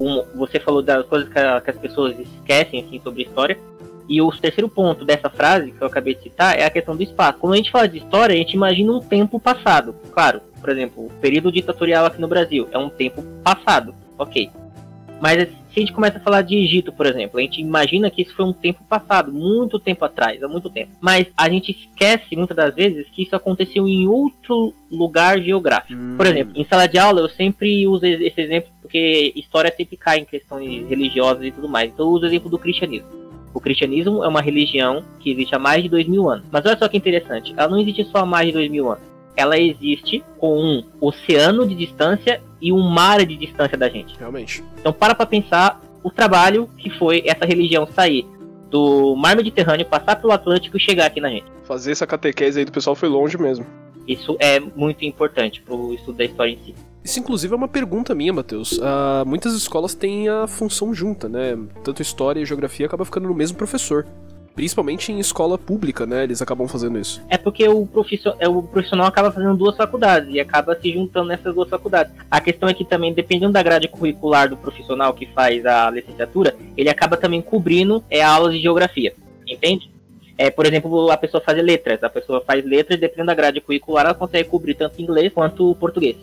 Um, 0.00 0.24
você 0.36 0.60
falou 0.60 0.80
das 0.80 1.04
coisas 1.06 1.28
que, 1.28 1.38
a, 1.38 1.60
que 1.60 1.70
as 1.70 1.76
pessoas 1.76 2.16
esquecem 2.18 2.84
assim, 2.84 3.00
sobre 3.02 3.24
história. 3.24 3.58
E 4.08 4.20
o 4.22 4.30
terceiro 4.30 4.68
ponto 4.68 5.04
dessa 5.04 5.28
frase 5.30 5.72
que 5.72 5.82
eu 5.82 5.88
acabei 5.88 6.14
de 6.14 6.22
citar 6.22 6.56
é 6.56 6.64
a 6.64 6.70
questão 6.70 6.94
do 6.94 7.02
espaço. 7.02 7.38
Quando 7.38 7.54
a 7.54 7.56
gente 7.56 7.70
fala 7.70 7.88
de 7.88 7.98
história, 7.98 8.32
a 8.32 8.38
gente 8.38 8.54
imagina 8.54 8.92
um 8.92 9.00
tempo 9.00 9.40
passado. 9.40 9.94
Claro, 10.12 10.40
por 10.60 10.70
exemplo, 10.70 11.06
o 11.06 11.10
período 11.20 11.50
ditatorial 11.50 12.06
aqui 12.06 12.20
no 12.20 12.28
Brasil 12.28 12.68
é 12.70 12.78
um 12.78 12.90
tempo 12.90 13.22
passado, 13.42 13.94
ok. 14.18 14.50
Mas 15.20 15.48
se 15.74 15.80
a 15.80 15.82
gente 15.82 15.92
começa 15.92 16.18
a 16.18 16.20
falar 16.20 16.42
de 16.42 16.56
Egito, 16.56 16.92
por 16.92 17.04
exemplo, 17.04 17.38
a 17.38 17.42
gente 17.42 17.60
imagina 17.60 18.08
que 18.08 18.22
isso 18.22 18.34
foi 18.34 18.44
um 18.44 18.52
tempo 18.52 18.84
passado, 18.84 19.32
muito 19.32 19.80
tempo 19.80 20.04
atrás, 20.04 20.40
há 20.40 20.46
muito 20.46 20.70
tempo. 20.70 20.92
Mas 21.00 21.26
a 21.36 21.50
gente 21.50 21.72
esquece 21.72 22.36
muitas 22.36 22.56
das 22.56 22.72
vezes 22.72 23.08
que 23.10 23.24
isso 23.24 23.34
aconteceu 23.34 23.88
em 23.88 24.06
outro 24.06 24.72
lugar 24.90 25.40
geográfico. 25.40 25.92
Hum. 25.92 26.14
Por 26.16 26.26
exemplo, 26.26 26.52
em 26.54 26.64
sala 26.64 26.86
de 26.86 26.96
aula 26.96 27.20
eu 27.20 27.28
sempre 27.28 27.86
uso 27.88 28.06
esse 28.06 28.40
exemplo 28.40 28.70
porque 28.80 29.32
história 29.34 29.74
sempre 29.76 29.96
cai 29.96 30.18
em 30.18 30.24
questões 30.24 30.88
religiosas 30.88 31.44
e 31.44 31.50
tudo 31.50 31.68
mais. 31.68 31.90
Então 31.92 32.06
eu 32.06 32.12
uso 32.12 32.24
o 32.24 32.28
exemplo 32.28 32.48
do 32.48 32.58
cristianismo. 32.58 33.08
O 33.52 33.60
cristianismo 33.60 34.22
é 34.22 34.28
uma 34.28 34.40
religião 34.40 35.02
que 35.18 35.32
existe 35.32 35.54
há 35.54 35.58
mais 35.58 35.82
de 35.82 35.88
dois 35.88 36.06
mil 36.06 36.30
anos. 36.30 36.46
Mas 36.52 36.64
olha 36.64 36.78
só 36.78 36.86
que 36.86 36.96
interessante, 36.96 37.52
ela 37.56 37.68
não 37.68 37.80
existe 37.80 38.04
só 38.04 38.18
há 38.18 38.26
mais 38.26 38.46
de 38.46 38.52
dois 38.52 38.70
mil 38.70 38.90
anos. 38.92 39.13
Ela 39.36 39.58
existe 39.58 40.24
com 40.38 40.58
um 40.58 40.84
oceano 41.00 41.66
de 41.66 41.74
distância 41.74 42.40
e 42.60 42.72
um 42.72 42.80
mar 42.88 43.24
de 43.24 43.36
distância 43.36 43.76
da 43.76 43.88
gente. 43.88 44.16
Realmente. 44.18 44.62
Então 44.78 44.92
para 44.92 45.14
pra 45.14 45.26
pensar 45.26 45.80
o 46.02 46.10
trabalho 46.10 46.68
que 46.78 46.90
foi 46.90 47.22
essa 47.26 47.44
religião 47.44 47.86
sair 47.86 48.26
do 48.70 49.14
mar 49.16 49.36
Mediterrâneo, 49.36 49.86
passar 49.86 50.16
pelo 50.16 50.32
Atlântico 50.32 50.76
e 50.76 50.80
chegar 50.80 51.06
aqui 51.06 51.20
na 51.20 51.30
gente. 51.30 51.46
Fazer 51.62 51.92
essa 51.92 52.06
catequese 52.06 52.58
aí 52.58 52.64
do 52.64 52.72
pessoal 52.72 52.96
foi 52.96 53.08
longe 53.08 53.38
mesmo. 53.38 53.64
Isso 54.06 54.36
é 54.38 54.60
muito 54.60 55.04
importante 55.04 55.62
pro 55.62 55.94
estudo 55.94 56.18
da 56.18 56.24
história 56.24 56.50
em 56.50 56.58
si. 56.58 56.74
Isso, 57.04 57.20
inclusive, 57.20 57.52
é 57.52 57.56
uma 57.56 57.68
pergunta 57.68 58.14
minha, 58.14 58.32
Matheus. 58.32 58.80
Ah, 58.82 59.24
muitas 59.26 59.54
escolas 59.54 59.94
têm 59.94 60.28
a 60.28 60.46
função 60.46 60.94
junta, 60.94 61.28
né? 61.28 61.56
Tanto 61.82 62.00
história 62.00 62.40
e 62.40 62.46
geografia 62.46 62.86
acaba 62.86 63.04
ficando 63.04 63.28
no 63.28 63.34
mesmo 63.34 63.56
professor. 63.56 64.06
Principalmente 64.54 65.10
em 65.10 65.18
escola 65.18 65.58
pública, 65.58 66.06
né? 66.06 66.22
Eles 66.22 66.40
acabam 66.40 66.68
fazendo 66.68 66.98
isso. 66.98 67.20
É 67.28 67.36
porque 67.36 67.68
o, 67.68 67.86
profissional, 67.86 68.56
o 68.56 68.62
profissional 68.62 69.06
acaba 69.06 69.32
fazendo 69.32 69.56
duas 69.56 69.76
faculdades 69.76 70.32
e 70.32 70.38
acaba 70.38 70.78
se 70.80 70.92
juntando 70.92 71.28
nessas 71.28 71.54
duas 71.54 71.68
faculdades. 71.68 72.12
A 72.30 72.40
questão 72.40 72.68
é 72.68 72.74
que 72.74 72.84
também, 72.84 73.12
dependendo 73.12 73.52
da 73.52 73.62
grade 73.62 73.88
curricular 73.88 74.48
do 74.48 74.56
profissional 74.56 75.12
que 75.12 75.26
faz 75.26 75.66
a 75.66 75.90
licenciatura, 75.90 76.54
ele 76.76 76.88
acaba 76.88 77.16
também 77.16 77.42
cobrindo 77.42 78.04
é, 78.08 78.22
aulas 78.22 78.54
de 78.54 78.60
geografia. 78.60 79.12
Entende? 79.46 79.90
É, 80.36 80.50
por 80.50 80.66
exemplo, 80.66 81.10
a 81.10 81.16
pessoa 81.16 81.40
faz 81.40 81.62
letras, 81.62 82.02
a 82.02 82.08
pessoa 82.08 82.40
faz 82.40 82.64
letras, 82.64 82.98
dependendo 82.98 83.26
da 83.26 83.34
grade 83.34 83.60
curricular, 83.60 84.04
ela 84.04 84.14
consegue 84.14 84.48
cobrir 84.48 84.74
tanto 84.74 85.00
inglês 85.00 85.32
quanto 85.32 85.74
português. 85.76 86.16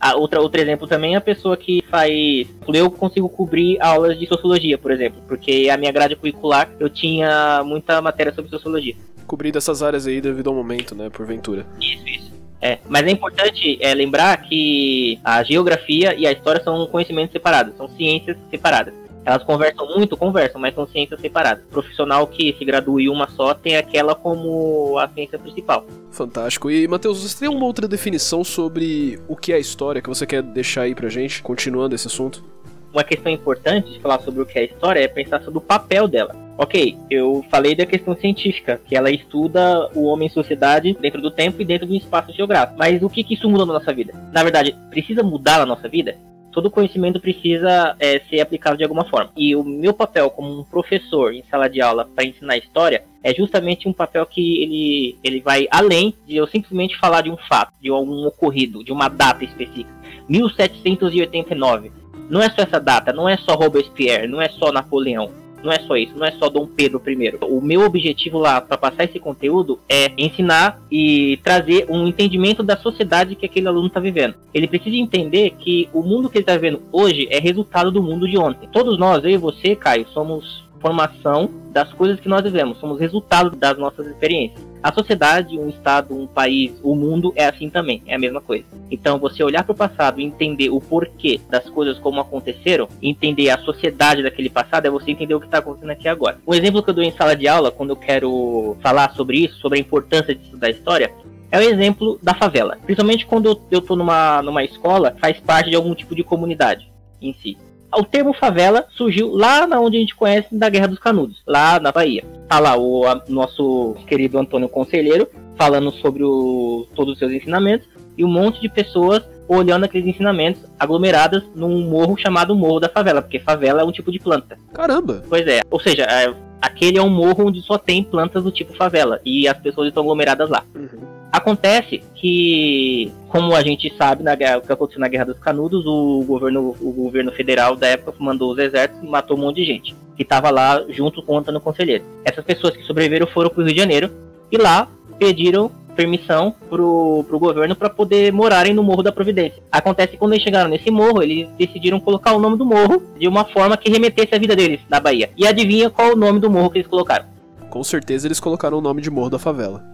A 0.00 0.16
outra, 0.16 0.40
outro 0.40 0.60
exemplo 0.60 0.86
também 0.86 1.14
é 1.14 1.16
a 1.16 1.20
pessoa 1.20 1.56
que 1.56 1.82
faz. 1.90 2.46
Eu 2.68 2.90
consigo 2.90 3.28
cobrir 3.28 3.80
aulas 3.80 4.18
de 4.18 4.26
sociologia, 4.26 4.76
por 4.76 4.90
exemplo, 4.90 5.22
porque 5.26 5.68
a 5.70 5.76
minha 5.76 5.92
grade 5.92 6.16
curricular 6.16 6.70
eu 6.78 6.90
tinha 6.90 7.62
muita 7.64 8.00
matéria 8.02 8.32
sobre 8.32 8.50
sociologia. 8.50 8.94
Cobrir 9.26 9.52
dessas 9.52 9.82
áreas 9.82 10.06
aí 10.06 10.20
devido 10.20 10.48
ao 10.50 10.54
momento, 10.54 10.94
né? 10.94 11.08
Porventura. 11.08 11.64
Isso, 11.80 12.06
isso. 12.06 12.34
É, 12.60 12.78
mas 12.88 13.06
é 13.06 13.10
importante 13.10 13.78
é, 13.80 13.94
lembrar 13.94 14.38
que 14.38 15.18
a 15.22 15.42
geografia 15.42 16.14
e 16.14 16.26
a 16.26 16.32
história 16.32 16.62
são 16.62 16.86
conhecimentos 16.86 17.32
separados, 17.32 17.76
são 17.76 17.88
ciências 17.90 18.38
separadas. 18.50 18.94
Elas 19.24 19.42
conversam 19.42 19.86
muito, 19.88 20.16
conversam, 20.16 20.60
mas 20.60 20.74
são 20.74 20.86
ciências 20.86 21.20
separadas. 21.20 21.64
O 21.64 21.68
profissional 21.68 22.26
que 22.26 22.54
se 22.58 22.64
gradua 22.64 23.00
em 23.00 23.08
uma 23.08 23.28
só 23.30 23.54
tem 23.54 23.76
aquela 23.76 24.14
como 24.14 24.98
a 24.98 25.08
ciência 25.08 25.38
principal. 25.38 25.86
Fantástico. 26.10 26.70
E, 26.70 26.86
Matheus, 26.86 27.22
você 27.22 27.40
tem 27.40 27.48
uma 27.48 27.64
outra 27.64 27.88
definição 27.88 28.44
sobre 28.44 29.18
o 29.26 29.36
que 29.36 29.52
é 29.52 29.56
a 29.56 29.58
história 29.58 30.02
que 30.02 30.08
você 30.08 30.26
quer 30.26 30.42
deixar 30.42 30.82
aí 30.82 30.94
pra 30.94 31.08
gente, 31.08 31.42
continuando 31.42 31.94
esse 31.94 32.06
assunto? 32.06 32.44
Uma 32.92 33.02
questão 33.02 33.32
importante 33.32 33.92
de 33.92 34.00
falar 34.00 34.20
sobre 34.20 34.42
o 34.42 34.46
que 34.46 34.58
é 34.58 34.62
a 34.62 34.64
história 34.66 35.00
é 35.00 35.08
pensar 35.08 35.42
sobre 35.42 35.58
o 35.58 35.62
papel 35.62 36.06
dela. 36.06 36.44
Ok, 36.56 36.96
eu 37.10 37.44
falei 37.50 37.74
da 37.74 37.84
questão 37.84 38.14
científica, 38.14 38.80
que 38.86 38.94
ela 38.94 39.10
estuda 39.10 39.90
o 39.92 40.04
homem 40.04 40.28
em 40.28 40.30
sociedade 40.30 40.96
dentro 41.00 41.20
do 41.20 41.30
tempo 41.30 41.60
e 41.60 41.64
dentro 41.64 41.88
do 41.88 41.94
espaço 41.96 42.32
geográfico. 42.32 42.78
Mas 42.78 43.02
o 43.02 43.10
que, 43.10 43.24
que 43.24 43.34
isso 43.34 43.50
muda 43.50 43.66
na 43.66 43.72
nossa 43.72 43.92
vida? 43.92 44.14
Na 44.32 44.44
verdade, 44.44 44.76
precisa 44.90 45.24
mudar 45.24 45.58
na 45.58 45.66
nossa 45.66 45.88
vida? 45.88 46.16
Todo 46.54 46.70
conhecimento 46.70 47.20
precisa 47.20 47.96
é, 47.98 48.20
ser 48.30 48.40
aplicado 48.40 48.78
de 48.78 48.84
alguma 48.84 49.04
forma. 49.04 49.32
E 49.36 49.56
o 49.56 49.64
meu 49.64 49.92
papel 49.92 50.30
como 50.30 50.60
um 50.60 50.64
professor 50.64 51.34
em 51.34 51.42
sala 51.50 51.68
de 51.68 51.82
aula 51.82 52.08
para 52.14 52.24
ensinar 52.24 52.56
história 52.56 53.04
é 53.22 53.34
justamente 53.34 53.88
um 53.88 53.92
papel 53.92 54.24
que 54.24 54.62
ele, 54.62 55.18
ele 55.24 55.40
vai 55.40 55.66
além 55.70 56.14
de 56.26 56.36
eu 56.36 56.46
simplesmente 56.46 56.96
falar 56.96 57.22
de 57.22 57.30
um 57.30 57.36
fato, 57.36 57.72
de 57.80 57.90
algum 57.90 58.24
ocorrido, 58.26 58.84
de 58.84 58.92
uma 58.92 59.08
data 59.08 59.44
específica. 59.44 59.92
1789. 60.28 61.90
Não 62.30 62.40
é 62.40 62.48
só 62.48 62.62
essa 62.62 62.80
data, 62.80 63.12
não 63.12 63.28
é 63.28 63.36
só 63.36 63.54
Robespierre, 63.54 64.26
não 64.26 64.40
é 64.40 64.48
só 64.48 64.72
Napoleão 64.72 65.43
não 65.64 65.72
é 65.72 65.80
só 65.80 65.96
isso, 65.96 66.16
não 66.16 66.26
é 66.26 66.32
só 66.32 66.48
Dom 66.48 66.66
Pedro 66.66 67.02
I. 67.06 67.34
O 67.42 67.60
meu 67.60 67.82
objetivo 67.82 68.38
lá 68.38 68.60
para 68.60 68.76
passar 68.76 69.04
esse 69.04 69.18
conteúdo 69.18 69.78
é 69.88 70.12
ensinar 70.16 70.80
e 70.90 71.38
trazer 71.42 71.86
um 71.88 72.06
entendimento 72.06 72.62
da 72.62 72.76
sociedade 72.76 73.34
que 73.34 73.46
aquele 73.46 73.68
aluno 73.68 73.88
está 73.88 74.00
vivendo. 74.00 74.34
Ele 74.52 74.68
precisa 74.68 74.96
entender 74.96 75.54
que 75.58 75.88
o 75.92 76.02
mundo 76.02 76.28
que 76.28 76.38
ele 76.38 76.42
está 76.42 76.54
vivendo 76.54 76.82
hoje 76.92 77.26
é 77.30 77.38
resultado 77.38 77.90
do 77.90 78.02
mundo 78.02 78.28
de 78.28 78.38
ontem. 78.38 78.68
Todos 78.72 78.98
nós, 78.98 79.24
eu 79.24 79.30
e 79.30 79.36
você, 79.36 79.74
Caio, 79.74 80.06
somos 80.08 80.63
formação 80.84 81.48
das 81.72 81.90
coisas 81.94 82.20
que 82.20 82.28
nós 82.28 82.42
vivemos, 82.42 82.78
somos 82.78 83.00
resultado 83.00 83.56
das 83.56 83.78
nossas 83.78 84.06
experiências. 84.06 84.62
A 84.82 84.92
sociedade, 84.92 85.58
um 85.58 85.70
estado, 85.70 86.14
um 86.14 86.26
país, 86.26 86.72
o 86.82 86.94
mundo 86.94 87.32
é 87.34 87.46
assim 87.46 87.70
também, 87.70 88.02
é 88.06 88.14
a 88.14 88.18
mesma 88.18 88.42
coisa. 88.42 88.66
Então, 88.90 89.18
você 89.18 89.42
olhar 89.42 89.64
para 89.64 89.72
o 89.72 89.74
passado 89.74 90.20
e 90.20 90.24
entender 90.24 90.68
o 90.68 90.82
porquê 90.82 91.40
das 91.48 91.70
coisas 91.70 91.98
como 91.98 92.20
aconteceram, 92.20 92.86
entender 93.00 93.48
a 93.48 93.56
sociedade 93.60 94.22
daquele 94.22 94.50
passado, 94.50 94.84
é 94.84 94.90
você 94.90 95.10
entender 95.10 95.34
o 95.34 95.40
que 95.40 95.46
está 95.46 95.56
acontecendo 95.56 95.88
aqui 95.88 96.06
agora. 96.06 96.38
Um 96.46 96.52
exemplo 96.52 96.82
que 96.82 96.90
eu 96.90 96.94
dou 96.94 97.02
em 97.02 97.12
sala 97.12 97.34
de 97.34 97.48
aula, 97.48 97.70
quando 97.70 97.90
eu 97.90 97.96
quero 97.96 98.76
falar 98.82 99.14
sobre 99.14 99.38
isso, 99.38 99.58
sobre 99.60 99.78
a 99.78 99.80
importância 99.80 100.34
de 100.34 100.44
estudar 100.44 100.68
história, 100.68 101.10
é 101.50 101.58
o 101.58 101.62
exemplo 101.62 102.18
da 102.22 102.34
favela. 102.34 102.76
Principalmente 102.84 103.24
quando 103.24 103.58
eu 103.70 103.78
estou 103.78 103.96
numa, 103.96 104.42
numa 104.42 104.62
escola, 104.62 105.16
faz 105.18 105.40
parte 105.40 105.70
de 105.70 105.76
algum 105.76 105.94
tipo 105.94 106.14
de 106.14 106.22
comunidade 106.22 106.92
em 107.22 107.32
si 107.32 107.56
o 107.96 108.04
termo 108.04 108.32
favela 108.32 108.86
surgiu 108.90 109.34
lá 109.34 109.66
na 109.66 109.80
onde 109.80 109.96
a 109.96 110.00
gente 110.00 110.14
conhece 110.14 110.48
da 110.52 110.68
Guerra 110.68 110.88
dos 110.88 110.98
Canudos, 110.98 111.42
lá 111.46 111.78
na 111.80 111.92
Bahia. 111.92 112.24
Tá 112.48 112.58
lá 112.58 112.76
o 112.76 113.06
a, 113.06 113.22
nosso 113.28 113.96
querido 114.06 114.38
Antônio 114.38 114.68
Conselheiro 114.68 115.28
falando 115.56 115.92
sobre 115.92 116.22
o, 116.24 116.86
todos 116.94 117.14
os 117.14 117.18
seus 117.18 117.32
ensinamentos 117.32 117.88
e 118.16 118.24
um 118.24 118.28
monte 118.28 118.60
de 118.60 118.68
pessoas 118.68 119.22
olhando 119.48 119.84
aqueles 119.84 120.06
ensinamentos 120.06 120.62
aglomeradas 120.78 121.42
num 121.54 121.88
morro 121.88 122.16
chamado 122.16 122.54
Morro 122.54 122.80
da 122.80 122.88
Favela, 122.88 123.20
porque 123.20 123.38
favela 123.38 123.82
é 123.82 123.84
um 123.84 123.92
tipo 123.92 124.10
de 124.10 124.18
planta. 124.18 124.56
Caramba! 124.72 125.22
Pois 125.28 125.46
é, 125.46 125.60
ou 125.70 125.78
seja, 125.78 126.04
é, 126.04 126.34
aquele 126.62 126.98
é 126.98 127.02
um 127.02 127.10
morro 127.10 127.46
onde 127.46 127.60
só 127.60 127.76
tem 127.76 128.02
plantas 128.02 128.42
do 128.42 128.50
tipo 128.50 128.74
favela 128.74 129.20
e 129.24 129.46
as 129.46 129.58
pessoas 129.58 129.88
estão 129.88 130.02
aglomeradas 130.02 130.48
lá. 130.48 130.64
Uhum. 130.74 131.14
Acontece 131.34 132.00
que, 132.14 133.12
como 133.26 133.56
a 133.56 133.60
gente 133.60 133.92
sabe, 133.98 134.22
na 134.22 134.36
guerra, 134.36 134.58
o 134.58 134.62
que 134.62 134.72
aconteceu 134.72 135.00
na 135.00 135.08
Guerra 135.08 135.24
dos 135.24 135.38
Canudos, 135.40 135.84
o 135.84 136.22
governo, 136.24 136.76
o 136.80 136.92
governo 136.92 137.32
federal 137.32 137.74
da 137.74 137.88
época 137.88 138.14
mandou 138.20 138.52
os 138.52 138.58
exércitos 138.58 139.02
e 139.02 139.06
matou 139.08 139.36
um 139.36 139.40
monte 139.40 139.56
de 139.56 139.64
gente 139.64 139.96
que 140.16 140.22
estava 140.22 140.48
lá 140.48 140.84
junto 140.90 141.20
com 141.24 141.34
o 141.34 141.38
Antônio 141.38 141.60
Conselheiro. 141.60 142.04
Essas 142.24 142.44
pessoas 142.44 142.76
que 142.76 142.84
sobreviveram 142.84 143.26
foram 143.26 143.50
para 143.50 143.62
o 143.62 143.64
Rio 143.64 143.74
de 143.74 143.80
Janeiro 143.80 144.12
e 144.48 144.56
lá 144.56 144.86
pediram 145.18 145.72
permissão 145.96 146.54
pro, 146.70 147.24
pro 147.26 147.40
governo 147.40 147.74
para 147.74 147.90
poder 147.90 148.32
morarem 148.32 148.72
no 148.72 148.84
Morro 148.84 149.02
da 149.02 149.10
Providência. 149.10 149.60
Acontece 149.72 150.12
que 150.12 150.16
quando 150.16 150.34
eles 150.34 150.44
chegaram 150.44 150.70
nesse 150.70 150.88
morro, 150.88 151.20
eles 151.20 151.48
decidiram 151.58 151.98
colocar 151.98 152.32
o 152.32 152.38
nome 152.38 152.56
do 152.56 152.64
morro 152.64 153.02
de 153.18 153.26
uma 153.26 153.44
forma 153.44 153.76
que 153.76 153.90
remetesse 153.90 154.36
a 154.36 154.38
vida 154.38 154.54
deles 154.54 154.82
na 154.88 155.00
Bahia. 155.00 155.30
E 155.36 155.48
adivinha 155.48 155.90
qual 155.90 156.12
o 156.12 156.16
nome 156.16 156.38
do 156.38 156.48
morro 156.48 156.70
que 156.70 156.78
eles 156.78 156.88
colocaram? 156.88 157.26
Com 157.70 157.82
certeza 157.82 158.28
eles 158.28 158.38
colocaram 158.38 158.78
o 158.78 158.80
nome 158.80 159.02
de 159.02 159.10
Morro 159.10 159.30
da 159.30 159.38
Favela. 159.40 159.84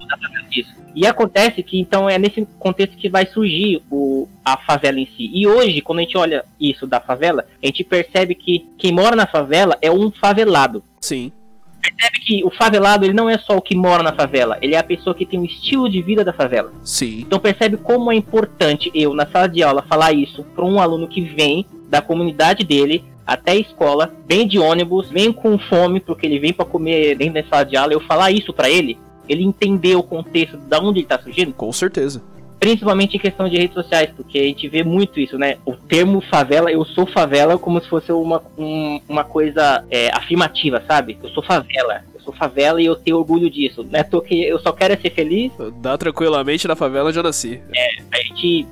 Isso. 0.53 0.80
E 0.95 1.07
acontece 1.07 1.63
que 1.63 1.79
então 1.79 2.09
é 2.09 2.19
nesse 2.19 2.47
contexto 2.59 2.97
que 2.97 3.09
vai 3.09 3.27
surgir 3.27 3.83
o, 3.91 4.29
a 4.45 4.57
favela 4.57 4.99
em 4.99 5.07
si. 5.07 5.31
E 5.33 5.47
hoje, 5.47 5.81
quando 5.81 6.01
a 6.01 6.03
gente 6.03 6.17
olha 6.17 6.45
isso 6.61 6.87
da 6.87 7.01
favela, 7.01 7.47
a 7.63 7.67
gente 7.67 7.85
percebe 7.85 8.35
que 8.35 8.67
quem 8.79 8.93
mora 8.93 9.15
na 9.15 9.27
favela 9.27 9.77
é 9.81 9.91
um 9.91 10.11
favelado. 10.11 10.83
Sim. 11.01 11.33
Percebe 11.81 12.21
que 12.21 12.45
o 12.45 12.51
favelado 12.51 13.07
ele 13.07 13.15
não 13.15 13.29
é 13.29 13.39
só 13.39 13.57
o 13.57 13.63
que 13.63 13.75
mora 13.75 14.03
na 14.03 14.13
favela, 14.13 14.59
ele 14.61 14.75
é 14.75 14.79
a 14.79 14.85
pessoa 14.85 15.15
que 15.15 15.25
tem 15.25 15.41
o 15.41 15.45
estilo 15.47 15.89
de 15.89 16.03
vida 16.03 16.23
da 16.23 16.33
favela. 16.33 16.73
Sim. 16.85 17.21
Então 17.21 17.39
percebe 17.39 17.79
como 17.79 18.13
é 18.13 18.15
importante 18.15 18.91
eu, 18.95 19.15
na 19.15 19.27
sala 19.27 19.49
de 19.49 19.63
aula, 19.63 19.83
falar 19.89 20.13
isso 20.13 20.45
para 20.55 20.65
um 20.65 20.79
aluno 20.79 21.09
que 21.09 21.23
vem 21.23 21.65
da 21.89 22.03
comunidade 22.03 22.65
dele, 22.65 23.03
até 23.27 23.53
a 23.53 23.57
escola, 23.57 24.13
vem 24.29 24.47
de 24.47 24.59
ônibus, 24.59 25.09
vem 25.09 25.33
com 25.33 25.59
fome, 25.59 26.01
porque 26.01 26.27
ele 26.27 26.39
vem 26.39 26.53
para 26.53 26.65
comer 26.65 27.17
dentro 27.17 27.35
da 27.35 27.49
sala 27.49 27.65
de 27.65 27.77
aula, 27.77 27.93
eu 27.93 28.01
falar 28.01 28.31
isso 28.31 28.53
para 28.53 28.69
ele, 28.69 28.99
ele 29.31 29.45
entender 29.45 29.95
o 29.95 30.03
contexto 30.03 30.57
de 30.57 30.77
onde 30.77 30.99
ele 30.99 31.07
está 31.07 31.19
surgindo? 31.21 31.53
Com 31.53 31.73
certeza. 31.73 32.23
Principalmente 32.59 33.17
em 33.17 33.21
questão 33.21 33.49
de 33.49 33.57
redes 33.57 33.73
sociais, 33.75 34.11
porque 34.15 34.39
a 34.39 34.43
gente 34.43 34.69
vê 34.69 34.85
muito 34.85 35.19
isso, 35.19 35.39
né? 35.39 35.57
O 35.65 35.75
termo 35.75 36.21
favela, 36.21 36.71
eu 36.71 36.85
sou 36.85 37.07
favela, 37.07 37.59
como 37.59 37.81
se 37.81 37.89
fosse 37.89 38.13
uma, 38.13 38.43
um, 38.59 39.01
uma 39.09 39.25
coisa 39.25 39.83
é, 39.91 40.15
afirmativa, 40.15 40.83
sabe? 40.87 41.17
Eu 41.23 41.31
sou 41.31 41.43
favela, 41.43 42.03
eu 42.15 42.21
sou 42.21 42.35
favela 42.35 42.83
e 42.83 42.85
eu 42.85 42.97
tenho 42.97 43.17
orgulho 43.17 43.49
disso. 43.49 43.83
Né? 43.91 44.03
Tô 44.03 44.21
que 44.21 44.43
eu 44.43 44.59
só 44.59 44.73
quero 44.73 45.01
ser 45.01 45.11
feliz. 45.11 45.51
Dá 45.81 45.97
tranquilamente 45.97 46.69
na 46.69 46.77
favela, 46.77 47.13
já 47.13 47.23
nasci. 47.23 47.63
É, 47.75 48.03
a 48.13 48.23
gente 48.23 48.67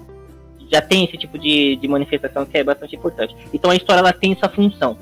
já 0.71 0.83
tem 0.83 1.05
esse 1.05 1.17
tipo 1.17 1.39
de, 1.39 1.77
de 1.77 1.89
manifestação 1.89 2.45
que 2.45 2.59
é 2.59 2.65
bastante 2.65 2.95
importante. 2.95 3.35
Então 3.55 3.71
a 3.71 3.77
história 3.77 4.01
ela 4.01 4.13
tem 4.13 4.33
essa 4.33 4.49
função. 4.49 4.99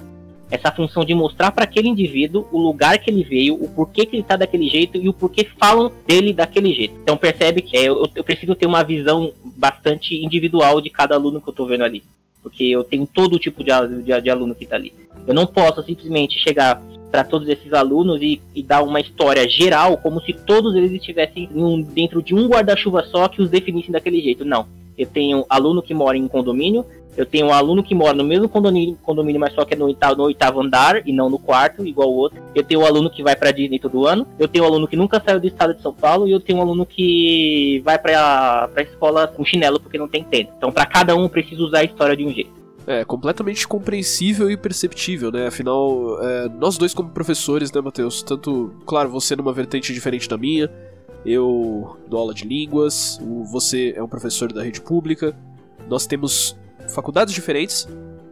Essa 0.51 0.71
função 0.71 1.05
de 1.05 1.13
mostrar 1.15 1.51
para 1.51 1.65
aquele 1.65 1.89
indivíduo 1.89 2.47
o 2.53 2.59
lugar 2.59 2.99
que 2.99 3.11
ele 3.11 3.25
veio, 3.25 3.55
o 3.55 3.69
porquê 3.69 4.07
que 4.07 4.15
ele 4.15 4.23
está 4.23 4.37
daquele 4.37 4.69
jeito 4.69 4.97
e 4.97 5.09
o 5.09 5.13
porquê 5.13 5.47
falam 5.59 5.91
dele 6.07 6.33
daquele 6.33 6.73
jeito. 6.73 6.95
Então 7.03 7.17
percebe 7.17 7.63
que 7.63 7.77
é, 7.77 7.89
eu, 7.89 8.09
eu 8.15 8.23
preciso 8.23 8.55
ter 8.55 8.67
uma 8.67 8.85
visão 8.85 9.33
bastante 9.57 10.15
individual 10.15 10.81
de 10.81 10.89
cada 10.91 11.15
aluno 11.15 11.41
que 11.41 11.49
eu 11.49 11.53
estou 11.53 11.67
vendo 11.67 11.85
ali. 11.85 12.03
Porque 12.43 12.65
eu 12.65 12.85
tenho 12.85 13.07
todo 13.07 13.41
tipo 13.41 13.65
de, 13.65 13.73
de, 14.05 14.21
de 14.21 14.31
aluno 14.31 14.55
que 14.55 14.63
está 14.63 14.77
ali. 14.77 14.93
Eu 15.27 15.35
não 15.35 15.47
posso 15.47 15.83
simplesmente 15.83 16.39
chegar 16.39 16.81
para 17.11 17.25
todos 17.25 17.49
esses 17.49 17.73
alunos 17.73 18.21
e, 18.21 18.41
e, 18.55 18.63
dar 18.63 18.83
uma 18.83 19.01
história 19.01 19.49
geral, 19.49 19.97
como 19.97 20.21
se 20.21 20.33
todos 20.33 20.75
eles 20.75 20.93
estivessem 20.93 21.49
dentro 21.95 22.23
de 22.23 22.35
um 22.35 22.47
guarda-chuva 22.47 23.05
só 23.05 23.27
que 23.29 23.41
os 23.41 23.51
definissem 23.51 23.91
daquele 23.91 24.21
jeito. 24.21 24.45
Não 24.45 24.67
Eu 24.99 25.07
tenho 25.07 25.45
aluno 25.49 25.83
que 25.83 25.95
mora 25.95 26.17
em 26.17 26.29
condomínio, 26.29 26.85
eu 27.17 27.25
tenho 27.25 27.47
um 27.47 27.53
aluno 27.53 27.83
que 27.83 27.95
mora 27.95 28.13
no 28.13 28.25
mesmo 28.25 28.49
condomínio, 28.49 28.99
condomínio 29.03 29.41
mas 29.41 29.55
só 29.55 29.65
que 29.65 29.75
é 29.75 29.77
no 29.77 29.87
oitavo, 29.87 30.17
no 30.17 30.25
oitavo 30.25 30.61
andar 30.61 31.07
e 31.09 31.13
não 31.13 31.31
no 31.31 31.39
quarto, 31.39 31.87
igual 31.87 32.11
o 32.11 32.17
outro. 32.17 32.43
Eu 32.55 32.63
tenho 32.63 32.81
um 32.81 32.87
aluno 32.87 33.09
que 33.09 33.23
vai 33.23 33.35
para 33.35 33.51
Disney 33.51 33.79
todo 33.79 34.07
ano. 34.07 34.27
Eu 34.39 34.47
tenho 34.47 34.65
um 34.65 34.69
aluno 34.69 34.87
que 34.87 34.97
nunca 34.97 35.23
saiu 35.25 35.41
do 35.41 35.47
estado 35.47 35.75
de 35.75 35.81
São 35.81 35.95
Paulo. 35.95 36.29
E 36.29 36.33
eu 36.33 36.41
tenho 36.41 36.59
um 36.59 36.63
aluno 36.63 36.85
que 36.85 37.81
vai 37.85 37.99
para 37.99 38.69
a 38.75 38.83
escola 38.83 39.27
com 39.27 39.45
chinelo 39.45 39.81
porque 39.81 39.97
não 39.97 40.09
tem 40.09 40.23
tênis. 40.25 40.53
Então, 40.57 40.71
para 40.71 40.85
cada 40.85 41.17
um, 41.17 41.23
eu 41.23 41.29
preciso 41.29 41.65
usar 41.65 41.79
a 41.79 41.85
história 41.85 42.17
de 42.17 42.25
um 42.25 42.33
jeito. 42.33 42.51
É, 42.87 43.05
completamente 43.05 43.67
compreensível 43.67 44.51
e 44.51 44.57
perceptível, 44.57 45.33
né? 45.33 45.47
Afinal, 45.47 46.23
é, 46.23 46.49
nós 46.51 46.77
dois 46.79 46.95
como 46.95 47.09
professores, 47.11 47.73
né, 47.73 47.81
Matheus? 47.81 48.23
Tanto, 48.23 48.73
claro, 48.85 49.11
você 49.11 49.35
numa 49.35 49.53
vertente 49.53 49.93
diferente 49.93 50.29
da 50.29 50.37
minha, 50.37 50.71
eu 51.25 51.97
dou 52.07 52.21
aula 52.21 52.33
de 52.33 52.47
línguas, 52.47 53.19
você 53.51 53.93
é 53.97 54.03
um 54.03 54.07
professor 54.07 54.53
da 54.53 54.63
rede 54.63 54.81
pública, 54.81 55.35
nós 55.89 56.07
temos 56.07 56.57
faculdades 56.95 57.35
diferentes 57.35 57.87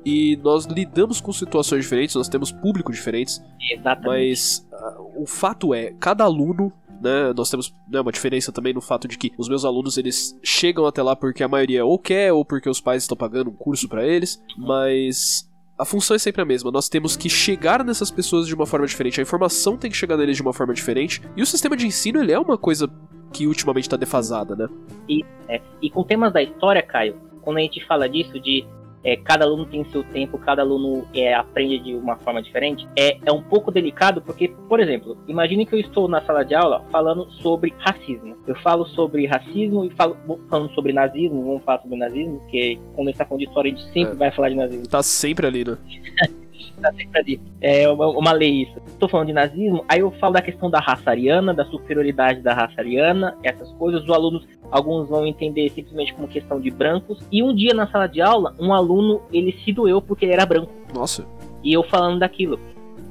e 0.04 0.36
nós 0.42 0.66
lidamos 0.66 1.20
com 1.20 1.32
situações 1.32 1.82
diferentes, 1.82 2.14
nós 2.14 2.28
temos 2.28 2.52
públicos 2.52 2.94
diferentes. 2.94 3.42
Exatamente. 3.70 4.06
Mas 4.06 4.68
uh, 4.72 5.22
o 5.22 5.26
fato 5.26 5.72
é, 5.72 5.94
cada 5.98 6.24
aluno, 6.24 6.72
né, 7.00 7.32
nós 7.34 7.48
temos 7.48 7.74
né, 7.88 8.00
uma 8.00 8.12
diferença 8.12 8.52
também 8.52 8.74
no 8.74 8.82
fato 8.82 9.08
de 9.08 9.16
que 9.16 9.32
os 9.38 9.48
meus 9.48 9.64
alunos 9.64 9.96
eles 9.96 10.38
chegam 10.42 10.84
até 10.86 11.02
lá 11.02 11.16
porque 11.16 11.42
a 11.42 11.48
maioria 11.48 11.84
ou 11.84 11.98
quer 11.98 12.32
ou 12.32 12.44
porque 12.44 12.68
os 12.68 12.80
pais 12.80 13.04
estão 13.04 13.16
pagando 13.16 13.50
um 13.50 13.54
curso 13.54 13.88
para 13.88 14.06
eles, 14.06 14.42
mas 14.58 15.50
a 15.78 15.84
função 15.84 16.14
é 16.14 16.18
sempre 16.18 16.42
a 16.42 16.44
mesma. 16.44 16.70
Nós 16.70 16.88
temos 16.88 17.16
que 17.16 17.30
chegar 17.30 17.82
nessas 17.82 18.10
pessoas 18.10 18.46
de 18.46 18.54
uma 18.54 18.66
forma 18.66 18.86
diferente. 18.86 19.20
A 19.20 19.22
informação 19.22 19.76
tem 19.76 19.90
que 19.90 19.96
chegar 19.96 20.16
neles 20.16 20.36
de 20.36 20.42
uma 20.42 20.52
forma 20.52 20.74
diferente. 20.74 21.22
E 21.36 21.42
o 21.42 21.46
sistema 21.46 21.76
de 21.76 21.86
ensino 21.86 22.22
ele 22.22 22.30
é 22.30 22.38
uma 22.38 22.58
coisa 22.58 22.88
que 23.32 23.46
ultimamente 23.46 23.84
está 23.84 23.96
defasada, 23.96 24.54
né? 24.54 24.68
E, 25.08 25.24
é, 25.48 25.60
e 25.82 25.90
com 25.90 26.04
temas 26.04 26.32
da 26.32 26.40
história, 26.40 26.80
Caio, 26.80 27.16
quando 27.44 27.58
a 27.58 27.60
gente 27.60 27.84
fala 27.84 28.08
disso, 28.08 28.40
de 28.40 28.64
é, 29.04 29.16
cada 29.16 29.44
aluno 29.44 29.66
tem 29.66 29.84
seu 29.90 30.02
tempo, 30.02 30.38
cada 30.38 30.62
aluno 30.62 31.06
é, 31.14 31.34
aprende 31.34 31.78
de 31.78 31.94
uma 31.94 32.16
forma 32.16 32.42
diferente, 32.42 32.88
é, 32.98 33.18
é 33.24 33.30
um 33.30 33.42
pouco 33.42 33.70
delicado 33.70 34.22
porque, 34.22 34.48
por 34.48 34.80
exemplo, 34.80 35.16
imagine 35.28 35.66
que 35.66 35.74
eu 35.74 35.80
estou 35.80 36.08
na 36.08 36.22
sala 36.22 36.42
de 36.42 36.54
aula 36.54 36.82
falando 36.90 37.30
sobre 37.42 37.74
racismo. 37.78 38.34
Eu 38.46 38.54
falo 38.56 38.86
sobre 38.86 39.26
racismo 39.26 39.84
e 39.84 39.90
falo 39.90 40.16
falando 40.48 40.72
sobre 40.74 40.92
nazismo, 40.92 41.44
vamos 41.44 41.62
falar 41.64 41.82
sobre 41.82 41.98
nazismo, 41.98 42.40
porque 42.40 42.78
quando 42.94 43.08
a 43.08 43.10
gente 43.10 43.14
está 43.14 43.26
falando 43.26 43.40
de 43.40 43.46
história, 43.46 43.72
a 43.72 43.74
gente 43.76 43.92
sempre 43.92 44.14
é. 44.14 44.16
vai 44.16 44.30
falar 44.30 44.48
de 44.48 44.56
nazismo. 44.56 44.88
Tá 44.88 45.02
sempre 45.02 45.46
ali, 45.46 45.64
né? 45.64 45.76
tá 46.84 46.92
sempre 46.92 47.18
ali. 47.18 47.40
É 47.60 47.88
uma, 47.88 48.08
uma 48.08 48.32
lei 48.32 48.62
isso. 48.62 48.76
Estou 48.86 49.08
falando 49.08 49.28
de 49.28 49.32
nazismo, 49.32 49.84
aí 49.88 50.00
eu 50.00 50.10
falo 50.12 50.34
da 50.34 50.42
questão 50.42 50.70
da 50.70 50.78
raça 50.78 51.10
ariana, 51.10 51.54
da 51.54 51.64
superioridade 51.64 52.40
da 52.40 52.52
raça 52.52 52.74
ariana, 52.78 53.36
essas 53.42 53.72
coisas. 53.72 54.02
Os 54.02 54.10
alunos, 54.10 54.46
alguns 54.70 55.08
vão 55.08 55.26
entender 55.26 55.70
simplesmente 55.70 56.12
como 56.14 56.28
questão 56.28 56.60
de 56.60 56.70
brancos. 56.70 57.18
E 57.32 57.42
um 57.42 57.54
dia 57.54 57.72
na 57.72 57.86
sala 57.86 58.06
de 58.06 58.20
aula, 58.20 58.54
um 58.58 58.72
aluno, 58.72 59.22
ele 59.32 59.52
se 59.64 59.72
doeu 59.72 60.02
porque 60.02 60.24
ele 60.24 60.32
era 60.32 60.44
branco. 60.44 60.72
Nossa. 60.94 61.26
E 61.62 61.72
eu 61.72 61.82
falando 61.82 62.18
daquilo. 62.18 62.58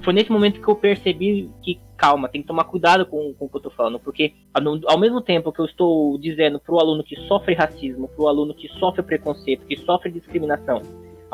Foi 0.01 0.13
nesse 0.13 0.31
momento 0.31 0.61
que 0.61 0.67
eu 0.67 0.75
percebi 0.75 1.49
que, 1.61 1.79
calma, 1.95 2.27
tem 2.27 2.41
que 2.41 2.47
tomar 2.47 2.65
cuidado 2.65 3.05
com, 3.05 3.33
com 3.33 3.45
o 3.45 3.49
que 3.49 3.55
eu 3.55 3.61
tô 3.61 3.69
falando, 3.69 3.97
porque 3.99 4.33
ao 4.53 4.99
mesmo 4.99 5.21
tempo 5.21 5.51
que 5.51 5.61
eu 5.61 5.65
estou 5.65 6.17
dizendo 6.19 6.59
pro 6.59 6.77
aluno 6.77 7.03
que 7.03 7.15
sofre 7.21 7.55
racismo, 7.55 8.09
pro 8.09 8.27
aluno 8.27 8.53
que 8.53 8.67
sofre 8.79 9.01
preconceito, 9.01 9.65
que 9.65 9.77
sofre 9.77 10.11
discriminação, 10.11 10.81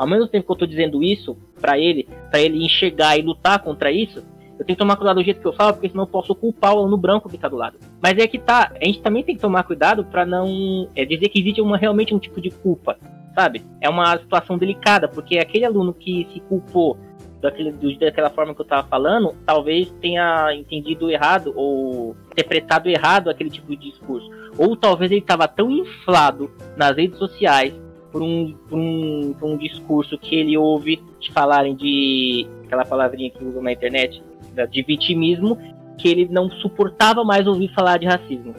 ao 0.00 0.06
mesmo 0.06 0.26
tempo 0.26 0.46
que 0.46 0.52
eu 0.52 0.56
tô 0.56 0.66
dizendo 0.66 1.02
isso 1.02 1.36
para 1.60 1.78
ele, 1.78 2.08
para 2.30 2.40
ele 2.40 2.64
enxergar 2.64 3.18
e 3.18 3.22
lutar 3.22 3.58
contra 3.58 3.92
isso, 3.92 4.24
eu 4.58 4.64
tenho 4.64 4.74
que 4.74 4.76
tomar 4.76 4.96
cuidado 4.96 5.16
do 5.16 5.22
jeito 5.22 5.42
que 5.42 5.46
eu 5.46 5.52
falo, 5.52 5.74
porque 5.74 5.90
senão 5.90 6.04
eu 6.04 6.08
posso 6.08 6.34
culpar 6.34 6.74
o 6.74 6.78
aluno 6.78 6.96
branco 6.96 7.28
que 7.28 7.36
tá 7.36 7.48
do 7.48 7.56
lado. 7.56 7.76
Mas 8.02 8.16
é 8.16 8.26
que 8.26 8.38
tá, 8.38 8.72
a 8.80 8.84
gente 8.86 9.02
também 9.02 9.22
tem 9.22 9.34
que 9.34 9.42
tomar 9.42 9.62
cuidado 9.62 10.02
para 10.02 10.24
não 10.24 10.88
é, 10.96 11.04
dizer 11.04 11.28
que 11.28 11.38
existe 11.38 11.60
uma, 11.60 11.76
realmente 11.76 12.14
um 12.14 12.18
tipo 12.18 12.40
de 12.40 12.48
culpa, 12.48 12.96
sabe? 13.34 13.62
É 13.78 13.90
uma 13.90 14.16
situação 14.16 14.56
delicada, 14.56 15.06
porque 15.06 15.38
aquele 15.38 15.66
aluno 15.66 15.92
que 15.92 16.26
se 16.32 16.40
culpou 16.40 16.96
daquele, 17.42 17.70
daquela 17.98 18.30
forma 18.30 18.54
que 18.54 18.62
eu 18.62 18.66
tava 18.66 18.88
falando, 18.88 19.34
talvez 19.44 19.90
tenha 20.00 20.54
entendido 20.54 21.10
errado 21.10 21.52
ou 21.54 22.16
interpretado 22.32 22.88
errado 22.88 23.28
aquele 23.28 23.50
tipo 23.50 23.68
de 23.76 23.90
discurso. 23.90 24.30
Ou 24.56 24.74
talvez 24.74 25.10
ele 25.10 25.20
estava 25.20 25.46
tão 25.46 25.70
inflado 25.70 26.50
nas 26.74 26.96
redes 26.96 27.18
sociais 27.18 27.78
por 28.10 28.22
um, 28.22 28.54
por 28.68 28.78
um, 28.78 29.34
por 29.38 29.48
um 29.48 29.56
discurso 29.56 30.18
que 30.18 30.34
ele 30.34 30.56
ouve 30.56 31.02
de 31.20 31.32
falarem 31.32 31.74
de 31.74 32.46
aquela 32.64 32.84
palavrinha 32.84 33.30
que 33.30 33.44
usam 33.44 33.62
na 33.62 33.72
internet, 33.72 34.22
de 34.70 34.82
vitimismo, 34.82 35.58
que 35.98 36.08
ele 36.08 36.28
não 36.30 36.50
suportava 36.50 37.24
mais 37.24 37.46
ouvir 37.46 37.72
falar 37.74 37.98
de 37.98 38.06
racismo. 38.06 38.54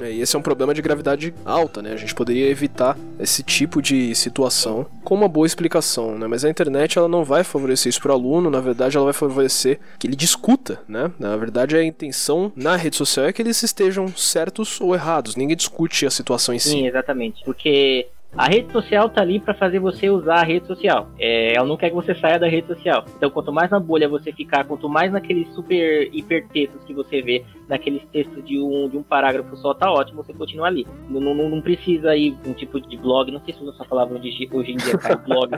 É, 0.00 0.12
e 0.12 0.20
esse 0.20 0.36
é 0.36 0.38
um 0.38 0.42
problema 0.42 0.72
de 0.72 0.80
gravidade 0.80 1.34
alta, 1.44 1.82
né? 1.82 1.92
A 1.92 1.96
gente 1.96 2.14
poderia 2.14 2.48
evitar 2.48 2.96
esse 3.18 3.42
tipo 3.42 3.82
de 3.82 4.14
situação 4.14 4.86
com 5.02 5.14
uma 5.14 5.28
boa 5.28 5.46
explicação, 5.46 6.16
né? 6.16 6.26
Mas 6.26 6.44
a 6.44 6.50
internet 6.50 6.96
ela 6.96 7.08
não 7.08 7.24
vai 7.24 7.42
favorecer 7.42 7.90
isso 7.90 8.00
para 8.00 8.12
o 8.12 8.14
aluno, 8.14 8.50
na 8.50 8.60
verdade 8.60 8.96
ela 8.96 9.04
vai 9.04 9.12
favorecer 9.12 9.80
que 9.98 10.06
ele 10.06 10.14
discuta, 10.14 10.80
né? 10.86 11.10
Na 11.18 11.36
verdade 11.36 11.76
a 11.76 11.84
intenção 11.84 12.52
na 12.54 12.76
rede 12.76 12.96
social 12.96 13.26
é 13.26 13.32
que 13.32 13.42
eles 13.42 13.62
estejam 13.62 14.08
certos 14.08 14.80
ou 14.80 14.94
errados, 14.94 15.34
ninguém 15.34 15.56
discute 15.56 16.06
a 16.06 16.10
situação 16.10 16.54
em 16.54 16.58
si. 16.58 16.70
Sim, 16.70 16.86
exatamente, 16.86 17.42
porque 17.44 18.08
a 18.36 18.46
rede 18.46 18.72
social 18.72 19.10
tá 19.10 19.22
ali 19.22 19.40
para 19.40 19.54
fazer 19.54 19.80
você 19.80 20.08
usar 20.08 20.36
a 20.36 20.44
rede 20.44 20.66
social. 20.66 21.10
É, 21.18 21.56
ela 21.56 21.66
não 21.66 21.76
quer 21.76 21.88
que 21.88 21.96
você 21.96 22.14
saia 22.14 22.38
da 22.38 22.48
rede 22.48 22.68
social. 22.68 23.04
Então, 23.16 23.28
quanto 23.28 23.52
mais 23.52 23.70
na 23.70 23.80
bolha 23.80 24.08
você 24.08 24.32
ficar, 24.32 24.64
quanto 24.64 24.88
mais 24.88 25.10
naqueles 25.10 25.52
super 25.52 26.08
hiper 26.12 26.46
textos 26.48 26.84
que 26.84 26.94
você 26.94 27.20
vê, 27.20 27.44
naqueles 27.68 28.02
textos 28.12 28.44
de 28.44 28.60
um, 28.60 28.88
de 28.88 28.96
um 28.96 29.02
parágrafo 29.02 29.56
só, 29.56 29.74
tá 29.74 29.90
ótimo 29.90 30.22
você 30.22 30.32
continua 30.32 30.68
ali. 30.68 30.86
Não, 31.08 31.20
não, 31.20 31.48
não 31.48 31.60
precisa 31.60 32.16
ir 32.16 32.36
um 32.46 32.52
tipo 32.52 32.80
de 32.80 32.96
blog, 32.96 33.32
não 33.32 33.40
sei 33.40 33.52
se 33.52 33.62
usa 33.62 33.72
essa 33.72 33.84
palavra 33.84 34.16
hoje, 34.16 34.48
hoje 34.52 34.72
em 34.72 34.76
dia, 34.76 34.96
cara, 34.96 35.16
blog. 35.26 35.56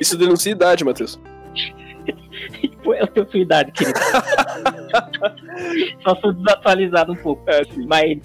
Isso 0.00 0.18
denuncia 0.18 0.50
idade, 0.50 0.84
Matheus. 0.84 1.18
é 2.92 3.20
a 3.20 3.26
sua 3.26 3.38
idade, 3.38 3.70
querido. 3.70 3.98
Só 6.02 6.16
sou 6.16 6.32
desatualizado 6.32 7.12
um 7.12 7.16
pouco. 7.16 7.48
É, 7.48 7.62
Mas 7.86 8.18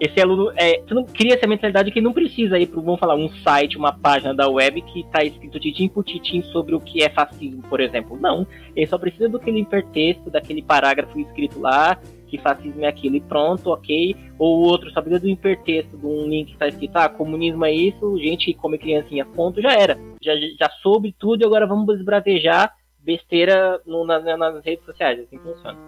esse 0.00 0.20
aluno 0.20 0.52
é, 0.56 0.80
você 0.80 0.94
não 0.94 1.04
cria 1.04 1.34
essa 1.34 1.46
mentalidade 1.46 1.90
que 1.90 2.00
não 2.00 2.12
precisa 2.12 2.58
ir 2.58 2.66
para, 2.66 2.80
vamos 2.80 3.00
falar, 3.00 3.16
um 3.16 3.28
site, 3.28 3.76
uma 3.76 3.92
página 3.92 4.32
da 4.32 4.48
web 4.48 4.80
que 4.82 5.00
está 5.00 5.24
escrito 5.24 5.58
titim 5.58 5.88
por 5.88 6.04
titim 6.04 6.42
sobre 6.42 6.74
o 6.74 6.80
que 6.80 7.02
é 7.02 7.08
fascismo, 7.08 7.62
por 7.62 7.80
exemplo. 7.80 8.18
Não, 8.20 8.46
ele 8.76 8.86
só 8.86 8.96
precisa 8.96 9.28
do 9.28 9.38
aquele 9.38 9.60
hipertexto, 9.60 10.30
daquele 10.30 10.62
parágrafo 10.62 11.18
escrito 11.18 11.60
lá, 11.60 11.98
que 12.28 12.38
fascismo 12.38 12.84
é 12.84 12.88
aquilo 12.88 13.16
e 13.16 13.20
pronto, 13.20 13.70
ok. 13.70 14.14
Ou 14.38 14.58
o 14.58 14.60
outro 14.62 14.90
só 14.90 15.00
precisa 15.00 15.20
do 15.20 15.28
hipertexto, 15.28 15.96
de 15.96 16.06
um 16.06 16.28
link 16.28 16.48
que 16.48 16.52
está 16.52 16.68
escrito, 16.68 16.96
ah, 16.96 17.08
comunismo 17.08 17.64
é 17.64 17.72
isso, 17.72 18.18
gente 18.18 18.52
come 18.54 18.78
criancinha, 18.78 19.24
ponto, 19.24 19.60
já 19.60 19.72
era. 19.72 19.98
Já, 20.22 20.32
já 20.58 20.70
soube 20.82 21.14
tudo 21.18 21.42
e 21.42 21.46
agora 21.46 21.66
vamos 21.66 21.86
desbravejar 21.86 22.72
besteira 23.00 23.80
no, 23.86 24.04
nas, 24.04 24.22
nas 24.24 24.64
redes 24.64 24.84
sociais, 24.84 25.18
assim 25.20 25.38
funciona. 25.38 25.78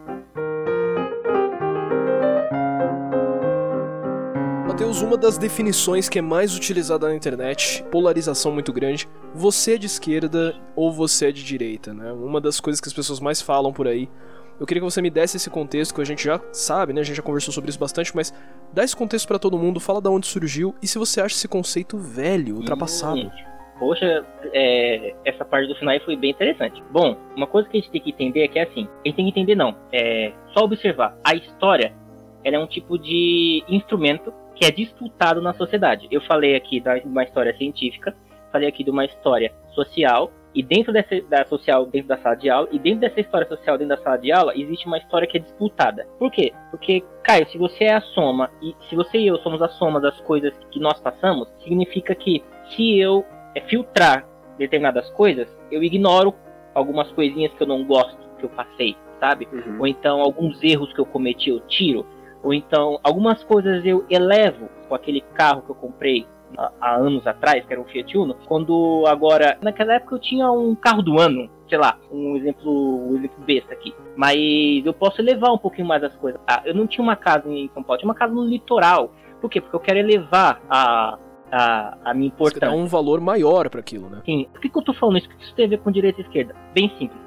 Mateus, 4.80 5.02
uma 5.02 5.18
das 5.18 5.36
definições 5.36 6.08
que 6.08 6.18
é 6.18 6.22
mais 6.22 6.56
utilizada 6.56 7.06
na 7.06 7.14
internet, 7.14 7.84
polarização 7.90 8.50
muito 8.50 8.72
grande, 8.72 9.06
você 9.34 9.74
é 9.74 9.78
de 9.78 9.84
esquerda 9.84 10.56
ou 10.74 10.90
você 10.90 11.28
é 11.28 11.32
de 11.32 11.44
direita, 11.44 11.92
né? 11.92 12.10
Uma 12.12 12.40
das 12.40 12.58
coisas 12.60 12.80
que 12.80 12.88
as 12.88 12.94
pessoas 12.94 13.20
mais 13.20 13.42
falam 13.42 13.74
por 13.74 13.86
aí. 13.86 14.08
Eu 14.58 14.66
queria 14.66 14.80
que 14.80 14.90
você 14.90 15.02
me 15.02 15.10
desse 15.10 15.36
esse 15.36 15.50
contexto, 15.50 15.94
que 15.94 16.00
a 16.00 16.04
gente 16.04 16.24
já 16.24 16.40
sabe, 16.50 16.94
né? 16.94 17.02
A 17.02 17.04
gente 17.04 17.16
já 17.16 17.22
conversou 17.22 17.52
sobre 17.52 17.68
isso 17.68 17.78
bastante, 17.78 18.16
mas 18.16 18.32
dá 18.72 18.82
esse 18.82 18.96
contexto 18.96 19.28
para 19.28 19.38
todo 19.38 19.58
mundo, 19.58 19.78
fala 19.80 20.00
da 20.00 20.08
onde 20.08 20.26
surgiu 20.26 20.74
e 20.82 20.86
se 20.86 20.98
você 20.98 21.20
acha 21.20 21.34
esse 21.34 21.46
conceito 21.46 21.98
velho, 21.98 22.56
ultrapassado. 22.56 23.20
Hum, 23.20 23.30
poxa, 23.78 24.24
é, 24.54 25.14
essa 25.26 25.44
parte 25.44 25.68
do 25.68 25.74
final 25.74 26.00
foi 26.06 26.16
bem 26.16 26.30
interessante. 26.30 26.82
Bom, 26.90 27.18
uma 27.36 27.46
coisa 27.46 27.68
que 27.68 27.76
a 27.76 27.80
gente 27.82 27.90
tem 27.90 28.00
que 28.00 28.10
entender 28.12 28.44
é 28.44 28.48
que 28.48 28.58
é 28.58 28.62
assim, 28.62 28.88
a 29.04 29.08
gente 29.08 29.16
tem 29.16 29.24
que 29.26 29.40
entender 29.40 29.56
não, 29.56 29.76
é 29.92 30.32
só 30.54 30.64
observar. 30.64 31.18
A 31.22 31.34
história, 31.34 31.92
ela 32.42 32.56
é 32.56 32.58
um 32.58 32.66
tipo 32.66 32.98
de 32.98 33.62
instrumento 33.68 34.32
que 34.60 34.66
é 34.66 34.70
disputado 34.70 35.40
na 35.40 35.54
sociedade. 35.54 36.06
Eu 36.10 36.20
falei 36.20 36.54
aqui 36.54 36.80
de 36.80 36.90
uma 37.06 37.24
história 37.24 37.56
científica, 37.56 38.14
falei 38.52 38.68
aqui 38.68 38.84
de 38.84 38.90
uma 38.90 39.06
história 39.06 39.50
social, 39.70 40.30
e 40.54 40.62
dentro 40.62 40.92
dessa 40.92 41.18
da 41.30 41.46
social, 41.46 41.86
dentro 41.86 42.08
da 42.08 42.18
sala 42.18 42.34
de 42.34 42.50
aula, 42.50 42.68
e 42.70 42.78
dentro 42.78 43.00
dessa 43.00 43.20
história 43.20 43.48
social 43.48 43.78
dentro 43.78 43.96
da 43.96 44.02
sala 44.02 44.18
de 44.18 44.30
aula, 44.30 44.52
existe 44.54 44.86
uma 44.86 44.98
história 44.98 45.26
que 45.26 45.38
é 45.38 45.40
disputada. 45.40 46.06
Por 46.18 46.30
quê? 46.30 46.52
Porque, 46.70 47.02
Caio, 47.22 47.48
se 47.48 47.56
você 47.56 47.84
é 47.84 47.94
a 47.94 48.02
soma, 48.02 48.50
e 48.60 48.76
se 48.90 48.94
você 48.94 49.16
e 49.16 49.28
eu 49.28 49.38
somos 49.38 49.62
a 49.62 49.68
soma 49.68 49.98
das 49.98 50.20
coisas 50.20 50.52
que 50.70 50.78
nós 50.78 51.00
passamos, 51.00 51.48
significa 51.62 52.14
que 52.14 52.44
se 52.76 52.98
eu 52.98 53.24
é, 53.54 53.62
filtrar 53.62 54.28
determinadas 54.58 55.08
coisas, 55.12 55.48
eu 55.70 55.82
ignoro 55.82 56.34
algumas 56.74 57.10
coisinhas 57.12 57.50
que 57.54 57.62
eu 57.62 57.66
não 57.66 57.82
gosto 57.86 58.18
que 58.38 58.44
eu 58.44 58.50
passei, 58.50 58.94
sabe? 59.18 59.48
Uhum. 59.50 59.80
Ou 59.80 59.86
então 59.86 60.20
alguns 60.20 60.62
erros 60.62 60.92
que 60.92 61.00
eu 61.00 61.06
cometi 61.06 61.48
eu 61.48 61.60
tiro. 61.60 62.04
Ou 62.42 62.54
então, 62.54 62.98
algumas 63.02 63.42
coisas 63.44 63.84
eu 63.84 64.04
elevo 64.08 64.68
com 64.88 64.94
aquele 64.94 65.20
carro 65.34 65.62
que 65.62 65.70
eu 65.70 65.74
comprei 65.74 66.26
há 66.80 66.96
anos 66.96 67.26
atrás, 67.26 67.64
que 67.64 67.72
era 67.72 67.80
um 67.80 67.84
Fiat 67.84 68.16
Uno, 68.18 68.34
quando 68.46 69.04
agora, 69.06 69.56
naquela 69.62 69.94
época 69.94 70.16
eu 70.16 70.18
tinha 70.18 70.50
um 70.50 70.74
carro 70.74 71.02
do 71.02 71.18
ano, 71.18 71.48
sei 71.68 71.78
lá, 71.78 71.96
um 72.10 72.36
exemplo, 72.36 73.08
um 73.08 73.16
exemplo 73.16 73.44
besta 73.44 73.72
aqui. 73.72 73.94
Mas 74.16 74.36
eu 74.84 74.92
posso 74.92 75.20
elevar 75.20 75.52
um 75.52 75.58
pouquinho 75.58 75.86
mais 75.86 76.02
as 76.02 76.14
coisas. 76.16 76.40
Ah, 76.46 76.62
eu 76.64 76.74
não 76.74 76.86
tinha 76.86 77.02
uma 77.02 77.16
casa 77.16 77.48
em 77.48 77.70
São 77.72 77.82
Paulo, 77.82 77.98
tinha 78.00 78.08
uma 78.08 78.14
casa 78.14 78.34
no 78.34 78.44
litoral. 78.44 79.12
Por 79.40 79.48
quê? 79.48 79.60
Porque 79.60 79.76
eu 79.76 79.80
quero 79.80 79.98
elevar 79.98 80.60
a, 80.68 81.18
a, 81.52 81.98
a 82.04 82.14
minha 82.14 82.30
Você 82.36 82.58
dá 82.58 82.66
importância. 82.66 82.70
um 82.72 82.86
valor 82.86 83.20
maior 83.20 83.70
para 83.70 83.80
aquilo, 83.80 84.10
né? 84.10 84.20
Sim. 84.24 84.46
Por 84.52 84.60
que, 84.60 84.68
que 84.68 84.78
eu 84.78 84.82
tô 84.82 84.92
falando 84.92 85.18
isso? 85.18 85.28
O 85.28 85.30
que 85.30 85.44
isso 85.44 85.54
tem 85.54 85.66
a 85.66 85.68
ver 85.68 85.78
com 85.78 85.90
direita 85.90 86.20
e 86.20 86.24
esquerda? 86.24 86.54
Bem 86.74 86.90
simples. 86.98 87.20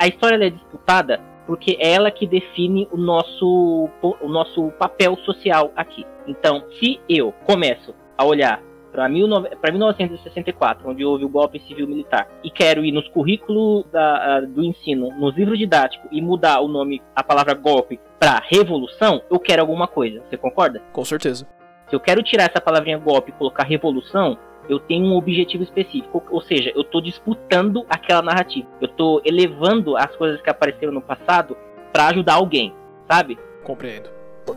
A 0.00 0.08
história 0.08 0.44
é 0.44 0.50
disputada 0.50 1.20
porque 1.48 1.78
é 1.80 1.94
ela 1.94 2.10
que 2.10 2.26
define 2.26 2.86
o 2.92 2.98
nosso, 2.98 3.88
o 4.20 4.28
nosso 4.28 4.70
papel 4.78 5.16
social 5.24 5.72
aqui. 5.74 6.04
Então, 6.26 6.62
se 6.78 7.00
eu 7.08 7.32
começo 7.46 7.94
a 8.18 8.24
olhar 8.26 8.62
para 8.92 9.08
1964, 9.08 10.90
onde 10.90 11.04
houve 11.06 11.24
o 11.24 11.28
golpe 11.28 11.58
civil-militar, 11.60 12.28
e 12.44 12.50
quero 12.50 12.84
ir 12.84 12.92
nos 12.92 13.08
currículos 13.08 13.86
da- 13.90 14.40
do 14.40 14.62
ensino, 14.62 15.08
nos 15.18 15.34
livros 15.34 15.58
didáticos, 15.58 16.06
e 16.12 16.20
mudar 16.20 16.60
o 16.60 16.68
nome, 16.68 17.00
a 17.16 17.22
palavra 17.22 17.54
golpe, 17.54 17.98
para 18.20 18.42
revolução, 18.46 19.22
eu 19.30 19.38
quero 19.38 19.62
alguma 19.62 19.88
coisa. 19.88 20.22
Você 20.28 20.36
concorda? 20.36 20.82
Com 20.92 21.04
certeza. 21.04 21.48
Se 21.88 21.96
eu 21.96 22.00
quero 22.00 22.22
tirar 22.22 22.44
essa 22.50 22.60
palavrinha 22.60 22.98
golpe 22.98 23.30
e 23.30 23.34
colocar 23.34 23.64
revolução, 23.64 24.36
eu 24.68 24.78
tenho 24.78 25.06
um 25.06 25.16
objetivo 25.16 25.62
específico. 25.62 26.22
Ou 26.30 26.40
seja, 26.40 26.72
eu 26.74 26.82
estou 26.82 27.00
disputando 27.00 27.84
aquela 27.88 28.22
narrativa. 28.22 28.68
Eu 28.80 28.86
estou 28.86 29.22
elevando 29.24 29.96
as 29.96 30.14
coisas 30.16 30.40
que 30.40 30.50
apareceram 30.50 30.92
no 30.92 31.00
passado 31.00 31.56
para 31.92 32.08
ajudar 32.08 32.34
alguém, 32.34 32.72
sabe? 33.10 33.38
Compreendo. 33.64 34.10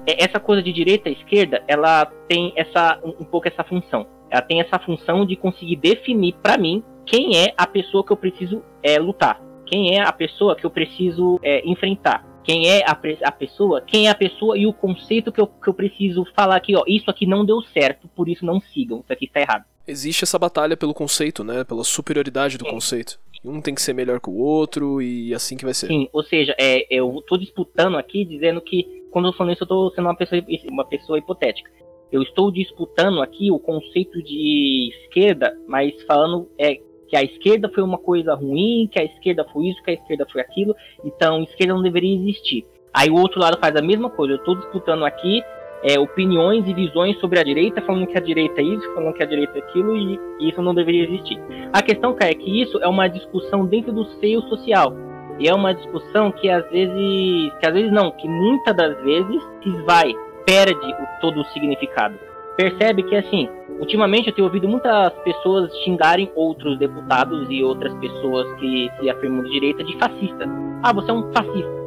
É- 0.05 0.23
Essa 0.23 0.39
coisa 0.39 0.61
de 0.61 0.71
direita 0.71 1.09
e 1.09 1.13
esquerda, 1.13 1.63
ela 1.67 2.05
tem 2.27 2.53
essa 2.55 2.99
um 3.03 3.25
pouco 3.25 3.47
essa 3.47 3.63
função. 3.63 4.05
Ela 4.29 4.41
tem 4.41 4.61
essa 4.61 4.79
função 4.79 5.25
de 5.25 5.35
conseguir 5.35 5.75
definir 5.75 6.35
para 6.41 6.57
mim 6.57 6.83
quem 7.05 7.37
é 7.37 7.53
a 7.57 7.67
pessoa 7.67 8.05
que 8.05 8.11
eu 8.11 8.17
preciso 8.17 8.63
é, 8.81 8.97
lutar, 8.97 9.41
quem 9.65 9.97
é 9.97 10.01
a 10.01 10.11
pessoa 10.11 10.55
que 10.55 10.65
eu 10.65 10.69
preciso 10.69 11.39
é, 11.43 11.67
enfrentar, 11.69 12.25
quem 12.43 12.69
é 12.69 12.83
a, 12.85 12.97
a 13.23 13.31
pessoa, 13.31 13.81
quem 13.81 14.07
é 14.07 14.09
a 14.09 14.15
pessoa 14.15 14.57
e 14.57 14.65
o 14.65 14.73
conceito 14.73 15.31
que 15.31 15.41
eu, 15.41 15.47
que 15.47 15.67
eu 15.67 15.73
preciso 15.73 16.25
falar 16.35 16.55
aqui, 16.55 16.75
ó, 16.75 16.83
isso 16.87 17.09
aqui 17.09 17.25
não 17.25 17.43
deu 17.45 17.61
certo, 17.61 18.07
por 18.15 18.29
isso 18.29 18.45
não 18.45 18.59
sigam, 18.61 18.99
isso 18.99 19.11
aqui 19.11 19.25
está 19.25 19.41
errado. 19.41 19.65
Existe 19.91 20.23
essa 20.23 20.39
batalha 20.39 20.77
pelo 20.77 20.93
conceito, 20.93 21.43
né? 21.43 21.63
Pela 21.63 21.83
superioridade 21.83 22.57
do 22.57 22.65
Sim. 22.65 22.71
conceito. 22.71 23.19
Um 23.43 23.59
tem 23.59 23.73
que 23.73 23.81
ser 23.81 23.93
melhor 23.93 24.19
que 24.19 24.29
o 24.29 24.37
outro 24.37 25.01
e 25.01 25.33
assim 25.33 25.57
que 25.57 25.65
vai 25.65 25.73
ser. 25.73 25.87
Sim, 25.87 26.07
ou 26.13 26.23
seja, 26.23 26.55
é, 26.59 26.85
eu 26.89 27.23
tô 27.27 27.37
disputando 27.37 27.97
aqui 27.97 28.23
dizendo 28.23 28.61
que 28.61 28.85
quando 29.11 29.27
eu 29.27 29.33
falando 29.33 29.53
isso 29.53 29.63
eu 29.63 29.67
tô 29.67 29.91
sendo 29.95 30.05
uma 30.05 30.15
pessoa, 30.15 30.41
uma 30.69 30.85
pessoa 30.85 31.17
hipotética. 31.17 31.69
Eu 32.11 32.21
estou 32.21 32.51
disputando 32.51 33.21
aqui 33.21 33.51
o 33.51 33.57
conceito 33.57 34.21
de 34.21 34.91
esquerda, 35.01 35.57
mas 35.67 35.93
falando 36.03 36.49
é 36.57 36.75
que 37.07 37.17
a 37.17 37.23
esquerda 37.23 37.69
foi 37.69 37.83
uma 37.83 37.97
coisa 37.97 38.33
ruim, 38.35 38.87
que 38.91 38.99
a 38.99 39.03
esquerda 39.03 39.45
foi 39.51 39.67
isso, 39.67 39.83
que 39.83 39.91
a 39.91 39.93
esquerda 39.93 40.25
foi 40.31 40.41
aquilo, 40.41 40.75
então 41.03 41.43
esquerda 41.43 41.73
não 41.73 41.81
deveria 41.81 42.15
existir. 42.15 42.65
Aí 42.93 43.09
o 43.09 43.15
outro 43.15 43.39
lado 43.39 43.57
faz 43.59 43.75
a 43.75 43.81
mesma 43.81 44.09
coisa. 44.09 44.33
Eu 44.33 44.37
estou 44.37 44.55
disputando 44.55 45.03
aqui 45.03 45.41
é, 45.83 45.99
opiniões 45.99 46.67
e 46.67 46.73
visões 46.73 47.19
sobre 47.19 47.39
a 47.39 47.43
direita, 47.43 47.81
falando 47.81 48.07
que 48.07 48.17
a 48.17 48.21
direita 48.21 48.61
é 48.61 48.63
isso, 48.63 48.93
falando 48.93 49.13
que 49.13 49.23
a 49.23 49.25
direita 49.25 49.57
é 49.57 49.61
aquilo, 49.61 49.95
e, 49.97 50.19
isso 50.39 50.61
não 50.61 50.73
deveria 50.73 51.03
existir. 51.03 51.39
A 51.73 51.81
questão, 51.81 52.13
cara, 52.13 52.31
é 52.31 52.35
que 52.35 52.61
isso 52.61 52.77
é 52.81 52.87
uma 52.87 53.07
discussão 53.07 53.65
dentro 53.65 53.91
do 53.91 54.05
seio 54.19 54.41
social. 54.43 54.93
E 55.39 55.47
é 55.47 55.53
uma 55.53 55.73
discussão 55.73 56.31
que 56.31 56.49
às 56.49 56.69
vezes. 56.69 57.51
Que 57.59 57.67
às 57.67 57.73
vezes 57.73 57.91
não, 57.91 58.11
que 58.11 58.27
muitas 58.27 58.75
das 58.75 58.95
vezes 59.01 59.41
se 59.63 59.69
esvai, 59.69 60.13
perde 60.45 60.93
o, 60.93 61.21
todo 61.21 61.41
o 61.41 61.45
significado. 61.45 62.15
Percebe 62.55 63.01
que 63.01 63.15
assim, 63.15 63.49
ultimamente 63.79 64.27
eu 64.27 64.35
tenho 64.35 64.47
ouvido 64.47 64.67
muitas 64.67 65.13
pessoas 65.23 65.75
xingarem 65.79 66.31
outros 66.35 66.77
deputados 66.77 67.47
e 67.49 67.63
outras 67.63 67.93
pessoas 67.95 68.53
que 68.59 68.91
se 68.99 69.09
afirmam 69.09 69.43
de 69.43 69.49
direita 69.49 69.83
de 69.83 69.97
fascista. 69.97 70.45
Ah, 70.83 70.93
você 70.93 71.09
é 71.09 71.13
um 71.13 71.31
fascista. 71.31 71.80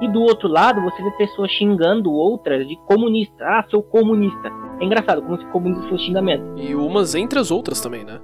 E 0.00 0.08
do 0.08 0.20
outro 0.20 0.48
lado, 0.48 0.82
você 0.82 1.02
vê 1.02 1.10
pessoas 1.12 1.50
xingando 1.52 2.12
outras 2.12 2.66
de 2.68 2.76
comunista. 2.86 3.44
Ah, 3.44 3.64
sou 3.68 3.82
comunista. 3.82 4.52
É 4.80 4.84
engraçado, 4.84 5.22
como 5.22 5.38
se 5.38 5.46
comunista 5.46 5.88
fosse 5.88 6.04
xingamento. 6.04 6.44
E 6.56 6.74
umas 6.74 7.14
entre 7.14 7.38
as 7.38 7.50
outras 7.50 7.80
também, 7.80 8.04
né? 8.04 8.20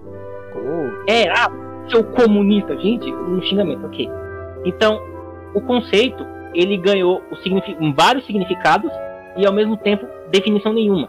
Como. 0.53 0.93
É, 1.09 1.29
ah, 1.31 1.51
seu 1.89 2.05
comunista, 2.05 2.77
gente, 2.79 3.11
um 3.11 3.41
xingamento, 3.43 3.87
ok. 3.87 4.09
Então, 4.67 5.01
o 5.55 5.61
conceito, 5.63 6.27
ele 6.55 6.77
ganhou 6.77 7.23
o 7.31 7.37
signifi- 7.37 7.77
vários 7.97 8.27
significados 8.27 8.91
e 9.37 9.47
ao 9.47 9.53
mesmo 9.53 9.77
tempo 9.79 10.07
definição 10.31 10.73
nenhuma. 10.75 11.09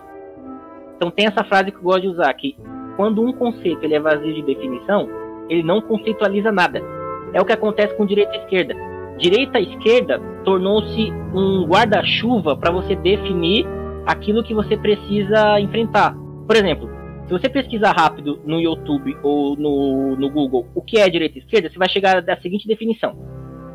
Então 0.95 1.11
tem 1.11 1.25
essa 1.27 1.43
frase 1.43 1.71
que 1.71 1.77
eu 1.77 1.83
gosto 1.83 2.01
de 2.03 2.07
usar, 2.07 2.33
que 2.33 2.55
quando 2.95 3.21
um 3.21 3.33
conceito 3.33 3.83
ele 3.83 3.95
é 3.95 3.99
vazio 3.99 4.33
de 4.33 4.41
definição, 4.41 5.09
ele 5.49 5.63
não 5.63 5.81
conceitualiza 5.81 6.51
nada. 6.51 6.81
É 7.33 7.41
o 7.41 7.45
que 7.45 7.51
acontece 7.51 7.95
com 7.97 8.05
direita 8.05 8.33
e 8.35 8.39
esquerda. 8.39 8.73
Direita 9.17 9.59
esquerda 9.59 10.19
tornou-se 10.43 11.11
um 11.33 11.65
guarda-chuva 11.65 12.57
para 12.57 12.71
você 12.71 12.95
definir 12.95 13.65
aquilo 14.05 14.43
que 14.43 14.53
você 14.53 14.75
precisa 14.75 15.59
enfrentar. 15.59 16.15
Por 16.45 16.55
exemplo, 16.55 16.89
se 17.25 17.31
você 17.31 17.47
pesquisar 17.47 17.93
rápido 17.93 18.41
no 18.45 18.59
YouTube 18.59 19.15
ou 19.23 19.55
no, 19.55 20.15
no 20.15 20.29
Google 20.29 20.67
o 20.75 20.81
que 20.81 20.97
é 20.97 21.09
direita 21.09 21.37
e 21.37 21.41
esquerda, 21.41 21.69
você 21.69 21.77
vai 21.77 21.89
chegar 21.89 22.21
da 22.21 22.37
seguinte 22.41 22.67
definição: 22.67 23.15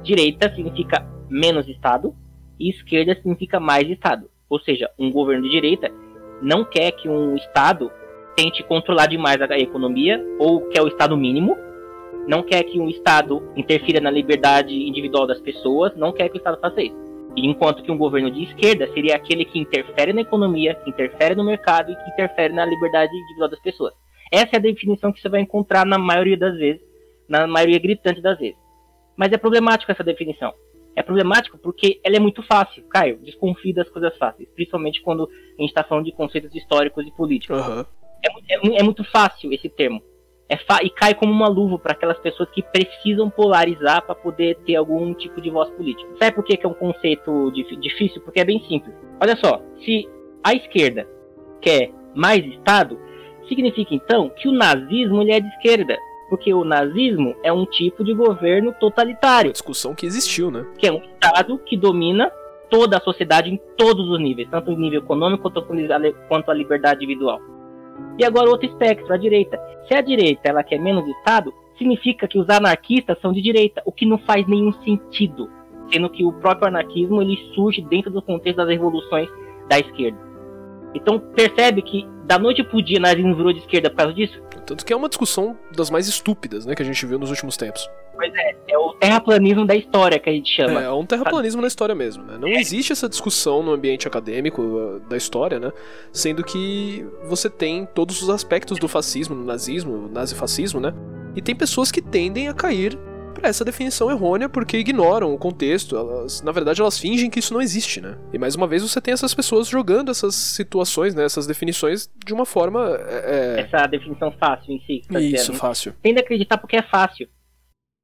direita 0.03 0.53
significa 0.55 1.07
menos 1.31 1.67
Estado 1.69 2.15
e 2.59 2.71
esquerda 2.71 3.15
significa 3.15 3.59
mais 3.59 3.89
Estado. 3.89 4.29
Ou 4.51 4.59
seja, 4.61 4.91
um 4.99 5.11
governo 5.11 5.45
de 5.45 5.51
direita 5.51 5.91
não 6.43 6.65
quer 6.65 6.93
que 6.93 7.09
um 7.09 7.37
Estado 7.37 7.91
tente 8.37 8.63
controlar 8.63 9.07
demais 9.07 9.41
a 9.41 9.59
economia 9.59 10.25
ou 10.39 10.69
quer 10.69 10.83
o 10.83 10.89
Estado 10.89 11.17
mínimo, 11.17 11.57
não 12.29 12.43
quer 12.43 12.63
que 12.63 12.79
um 12.79 12.91
Estado 12.91 13.43
interfira 13.57 14.03
na 14.03 14.11
liberdade 14.11 14.75
individual 14.75 15.27
das 15.27 15.41
pessoas, 15.41 15.97
não 15.97 16.13
quer 16.13 16.29
que 16.29 16.37
o 16.37 16.37
Estado 16.37 16.61
faça 16.61 16.83
isso. 16.83 16.95
E 17.35 17.47
enquanto 17.47 17.83
que 17.83 17.91
um 17.91 17.97
governo 17.97 18.31
de 18.31 18.45
esquerda 18.45 18.87
seria 18.93 19.17
aquele 19.17 19.47
que 19.47 19.59
interfere 19.59 20.13
na 20.13 20.21
economia, 20.21 20.75
que 20.75 20.91
interfere 20.91 21.35
no 21.35 21.43
mercado 21.43 21.91
e 21.91 21.97
que 21.97 22.11
interfere 22.11 22.53
na 22.53 22.67
liberdade 22.67 23.17
individual 23.17 23.49
das 23.49 23.61
pessoas. 23.61 23.95
Essa 24.31 24.51
é 24.53 24.57
a 24.57 24.61
definição 24.61 25.11
que 25.11 25.23
você 25.23 25.29
vai 25.31 25.41
encontrar 25.41 25.87
na 25.87 25.97
maioria 25.97 26.37
das 26.37 26.55
vezes, 26.59 26.83
na 27.27 27.47
maioria 27.47 27.79
gritante 27.79 28.21
das 28.21 28.39
vezes. 28.39 28.59
Mas 29.17 29.33
é 29.33 29.39
problemático 29.39 29.91
essa 29.91 30.05
definição. 30.05 30.53
É 30.95 31.03
problemático 31.03 31.57
porque 31.57 31.99
ela 32.05 32.17
é 32.17 32.21
muito 32.21 32.43
fácil. 32.43 32.83
Caio, 32.91 33.19
desconfie 33.23 33.73
das 33.73 33.89
coisas 33.89 34.15
fáceis, 34.19 34.51
principalmente 34.55 35.01
quando 35.01 35.31
a 35.59 35.63
gente 35.63 35.71
está 35.71 35.83
falando 35.83 36.05
de 36.05 36.13
conceitos 36.13 36.55
históricos 36.55 37.07
e 37.07 37.11
políticos. 37.11 37.59
Aham. 37.59 37.87
É, 38.23 38.55
é 38.55 38.81
é 38.81 38.83
muito 38.83 39.03
fácil 39.05 39.51
esse 39.51 39.71
termo. 39.71 40.03
É 40.49 40.57
e 40.83 40.89
cai 40.91 41.15
como 41.15 41.31
uma 41.31 41.49
luva 41.49 41.79
para 41.79 41.93
aquelas 41.93 42.19
pessoas 42.21 42.49
que 42.51 42.63
precisam 42.63 43.29
polarizar 43.29 44.03
para 44.03 44.15
poder 44.15 44.57
ter 44.65 44.77
algum 44.77 45.13
tipo 45.13 45.41
de 45.43 45.51
voz 45.51 45.69
política. 45.71 46.09
Sabe 46.19 46.35
por 46.35 46.43
que, 46.45 46.57
que 46.57 46.65
é 46.65 46.69
um 46.69 46.75
conceito 46.75 47.51
dif- 47.53 47.77
difícil? 47.77 48.23
Porque 48.23 48.41
é 48.41 48.45
bem 48.45 48.59
simples. 48.67 48.95
Olha 49.21 49.37
só, 49.37 49.61
se 49.85 50.09
a 50.43 50.55
esquerda 50.55 51.07
quer 51.61 51.91
mais 52.15 52.45
Estado, 52.47 52.99
significa 53.47 53.95
então 53.95 54.31
que 54.31 54.49
o 54.49 54.53
nazismo 54.53 55.21
ele 55.21 55.33
é 55.33 55.41
de 55.41 55.49
esquerda. 55.49 55.99
Porque 56.31 56.53
o 56.53 56.63
nazismo 56.65 57.35
é 57.43 57.51
um 57.53 57.65
tipo 57.65 58.05
de 58.05 58.13
governo 58.13 58.75
totalitário 58.79 59.51
Discussão 59.51 59.95
que 59.95 60.05
existiu, 60.05 60.51
né? 60.51 60.67
que 60.79 60.87
é 60.87 60.93
um 60.93 61.03
Estado 61.03 61.59
que 61.59 61.77
domina 61.77 62.31
toda 62.71 62.99
a 62.99 63.01
sociedade 63.01 63.51
em 63.51 63.59
todos 63.77 64.09
os 64.11 64.21
níveis, 64.21 64.49
tanto 64.51 64.71
no 64.71 64.79
nível 64.79 65.01
econômico 65.01 65.51
quanto 66.29 66.51
a 66.51 66.55
liberdade 66.55 67.03
individual. 67.03 67.41
E 68.19 68.25
agora 68.25 68.51
outro 68.51 68.69
espectro, 68.69 69.13
a 69.13 69.17
direita. 69.17 69.59
Se 69.87 69.95
a 69.95 70.01
direita 70.01 70.49
ela 70.49 70.63
quer 70.63 70.79
menos 70.79 71.07
Estado, 71.09 71.53
significa 71.77 72.27
que 72.27 72.39
os 72.39 72.49
anarquistas 72.49 73.19
são 73.21 73.33
de 73.33 73.41
direita, 73.41 73.83
o 73.85 73.93
que 73.93 74.05
não 74.05 74.19
faz 74.19 74.47
nenhum 74.47 74.73
sentido, 74.83 75.49
sendo 75.93 76.11
que 76.11 76.25
o 76.25 76.33
próprio 76.33 76.69
anarquismo 76.69 77.23
ele 77.23 77.37
surge 77.55 77.81
dentro 77.83 78.11
do 78.11 78.21
contexto 78.21 78.57
das 78.57 78.69
revoluções 78.69 79.29
da 79.69 79.79
esquerda. 79.79 80.19
Então 80.95 81.19
percebe 81.19 81.83
que 81.83 82.07
da 82.25 82.39
noite 82.39 82.63
pro 82.63 82.83
dia 82.83 82.99
o 82.99 83.03
nazismo 83.03 83.35
virou 83.35 83.53
de 83.53 83.61
esquerda 83.61 83.89
por 83.89 83.97
causa 83.97 84.13
disso? 84.13 84.41
Tanto 84.67 84.85
que 84.85 84.93
é 84.93 84.97
uma 84.97 85.09
discussão 85.09 85.57
das 85.75 85.89
mais 85.89 86.09
estúpidas, 86.09 86.67
né? 86.67 86.75
Que 86.75 86.83
a 86.83 86.85
gente 86.85 87.07
viu 87.07 87.19
nos 87.19 87.31
últimos 87.31 87.57
tempos. 87.57 87.89
Pois 88.19 88.35
é, 88.35 88.57
é 88.67 88.77
o 88.77 88.93
terraplanismo 88.95 89.65
da 89.65 89.77
história 89.77 90.19
que 90.19 90.29
a 90.29 90.33
gente 90.33 90.53
chama. 90.53 90.83
É, 90.83 90.87
é 90.87 90.91
um 90.91 91.07
terraplanismo 91.07 91.63
na 91.63 91.69
história 91.69 91.95
mesmo, 91.95 92.25
né? 92.25 92.37
Não 92.37 92.49
existe 92.49 92.93
essa 92.93 93.09
discussão 93.09 93.63
no 93.63 93.71
ambiente 93.71 94.09
acadêmico 94.09 94.61
uh, 94.61 95.01
da 95.09 95.17
história, 95.17 95.61
né? 95.61 95.73
Sendo 96.13 96.43
que 96.43 97.07
você 97.29 97.49
tem 97.49 97.87
todos 97.95 98.21
os 98.21 98.29
aspectos 98.29 98.77
do 98.81 98.89
fascismo, 98.89 99.37
do 99.37 99.45
nazismo, 99.45 100.09
nazifascismo, 100.09 100.81
né? 100.81 100.93
E 101.37 101.41
tem 101.41 101.55
pessoas 101.55 101.93
que 101.93 102.03
tendem 102.03 102.49
a 102.49 102.53
cair 102.55 102.99
pra 103.35 103.49
essa 103.49 103.65
definição 103.65 104.11
errônea 104.11 104.49
porque 104.49 104.77
ignoram 104.77 105.33
o 105.33 105.39
contexto. 105.39 105.97
Elas, 105.97 106.43
na 106.43 106.51
verdade, 106.51 106.81
elas 106.81 106.99
fingem 106.99 107.31
que 107.31 107.39
isso 107.39 107.55
não 107.55 107.63
existe, 107.63 108.01
né? 108.01 108.19
E 108.33 108.39
mais 108.39 108.57
uma 108.57 108.67
vez 108.67 108.83
você 108.83 109.01
tem 109.01 109.15
essas 109.15 109.33
pessoas 109.33 109.69
jogando 109.69 110.11
essas 110.11 110.35
situações, 110.35 111.15
né? 111.15 111.25
Essas 111.25 111.47
definições 111.47 112.11
de 112.27 112.35
uma 112.35 112.45
forma. 112.45 112.99
É... 113.07 113.61
Essa 113.61 113.87
definição 113.87 114.33
fácil 114.33 114.75
em 114.75 114.81
si. 114.81 115.03
tá 115.09 115.21
Isso, 115.21 115.37
dizendo. 115.37 115.59
fácil. 115.59 115.95
tende 116.03 116.19
a 116.19 116.23
acreditar 116.23 116.59
porque 116.59 116.77
é 116.77 116.83
fácil. 116.83 117.29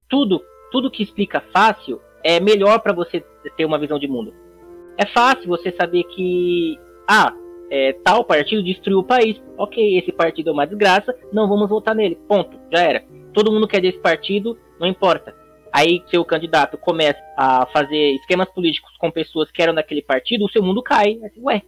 Tudo, 0.08 0.42
tudo 0.70 0.90
que 0.90 1.02
explica 1.02 1.42
fácil 1.52 2.00
é 2.22 2.40
melhor 2.40 2.80
para 2.80 2.92
você 2.92 3.24
ter 3.56 3.64
uma 3.64 3.78
visão 3.78 3.98
de 3.98 4.08
mundo. 4.08 4.32
É 4.96 5.06
fácil 5.06 5.48
você 5.48 5.72
saber 5.72 6.04
que 6.04 6.78
ah, 7.08 7.32
é, 7.70 7.92
tal 8.04 8.24
partido 8.24 8.62
destruiu 8.62 9.00
o 9.00 9.04
país. 9.04 9.40
Ok, 9.58 9.98
esse 9.98 10.12
partido 10.12 10.50
é 10.50 10.52
uma 10.52 10.66
desgraça, 10.66 11.14
não 11.32 11.48
vamos 11.48 11.68
votar 11.68 11.94
nele. 11.94 12.16
Ponto, 12.28 12.56
já 12.72 12.80
era. 12.80 13.04
Todo 13.32 13.52
mundo 13.52 13.68
quer 13.68 13.80
desse 13.80 13.98
partido, 13.98 14.58
não 14.78 14.86
importa. 14.86 15.34
Aí 15.72 16.02
seu 16.06 16.24
candidato 16.24 16.78
começa 16.78 17.20
a 17.36 17.66
fazer 17.66 18.12
esquemas 18.14 18.48
políticos 18.50 18.96
com 18.98 19.10
pessoas 19.10 19.50
que 19.50 19.60
eram 19.60 19.74
daquele 19.74 20.02
partido, 20.02 20.44
o 20.44 20.50
seu 20.50 20.62
mundo 20.62 20.82
cai. 20.82 21.18
Assim, 21.24 21.42
Ué, 21.42 21.62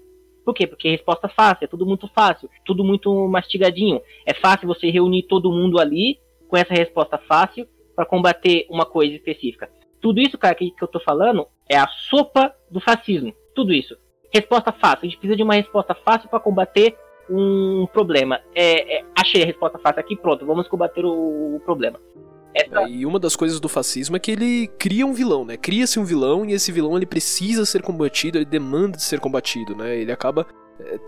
Por 0.44 0.54
quê? 0.54 0.66
Porque 0.66 0.88
resposta 0.88 1.28
fácil, 1.28 1.64
é 1.64 1.66
tudo 1.66 1.84
muito 1.84 2.08
fácil, 2.14 2.48
tudo 2.64 2.84
muito 2.84 3.12
mastigadinho. 3.26 4.00
É 4.24 4.32
fácil 4.32 4.68
você 4.68 4.90
reunir 4.90 5.24
todo 5.24 5.50
mundo 5.50 5.80
ali 5.80 6.18
com 6.48 6.56
essa 6.56 6.72
resposta 6.72 7.18
fácil 7.18 7.66
para 7.96 8.06
combater 8.06 8.66
uma 8.70 8.84
coisa 8.84 9.16
específica. 9.16 9.68
Tudo 10.00 10.20
isso, 10.20 10.36
cara, 10.36 10.54
que, 10.54 10.70
que 10.70 10.84
eu 10.84 10.86
tô 10.86 11.00
falando 11.00 11.48
é 11.68 11.76
a 11.76 11.88
sopa 11.88 12.54
do 12.70 12.78
fascismo. 12.78 13.34
Tudo 13.54 13.72
isso. 13.72 13.96
Resposta 14.32 14.70
fácil. 14.70 15.00
A 15.02 15.04
gente 15.06 15.16
precisa 15.16 15.36
de 15.36 15.42
uma 15.42 15.54
resposta 15.54 15.94
fácil 15.94 16.28
para 16.28 16.38
combater 16.38 16.96
um 17.28 17.86
problema. 17.92 18.40
É, 18.54 18.98
é, 18.98 19.04
achei 19.18 19.42
a 19.42 19.46
resposta 19.46 19.78
fácil 19.78 20.00
aqui, 20.00 20.14
pronto, 20.14 20.46
vamos 20.46 20.68
combater 20.68 21.04
o, 21.04 21.56
o 21.56 21.60
problema. 21.64 21.98
Essa... 22.54 22.82
É, 22.82 22.88
e 22.88 23.04
uma 23.04 23.18
das 23.18 23.34
coisas 23.34 23.58
do 23.58 23.68
fascismo 23.68 24.16
é 24.16 24.18
que 24.18 24.30
ele 24.30 24.68
cria 24.78 25.04
um 25.04 25.12
vilão, 25.12 25.44
né? 25.44 25.56
Cria-se 25.56 25.98
um 25.98 26.04
vilão 26.04 26.44
e 26.44 26.52
esse 26.52 26.70
vilão 26.70 26.96
ele 26.96 27.06
precisa 27.06 27.66
ser 27.66 27.82
combatido, 27.82 28.38
ele 28.38 28.44
demanda 28.44 28.96
de 28.96 29.02
ser 29.02 29.20
combatido, 29.20 29.74
né? 29.74 29.96
Ele 29.96 30.12
acaba 30.12 30.46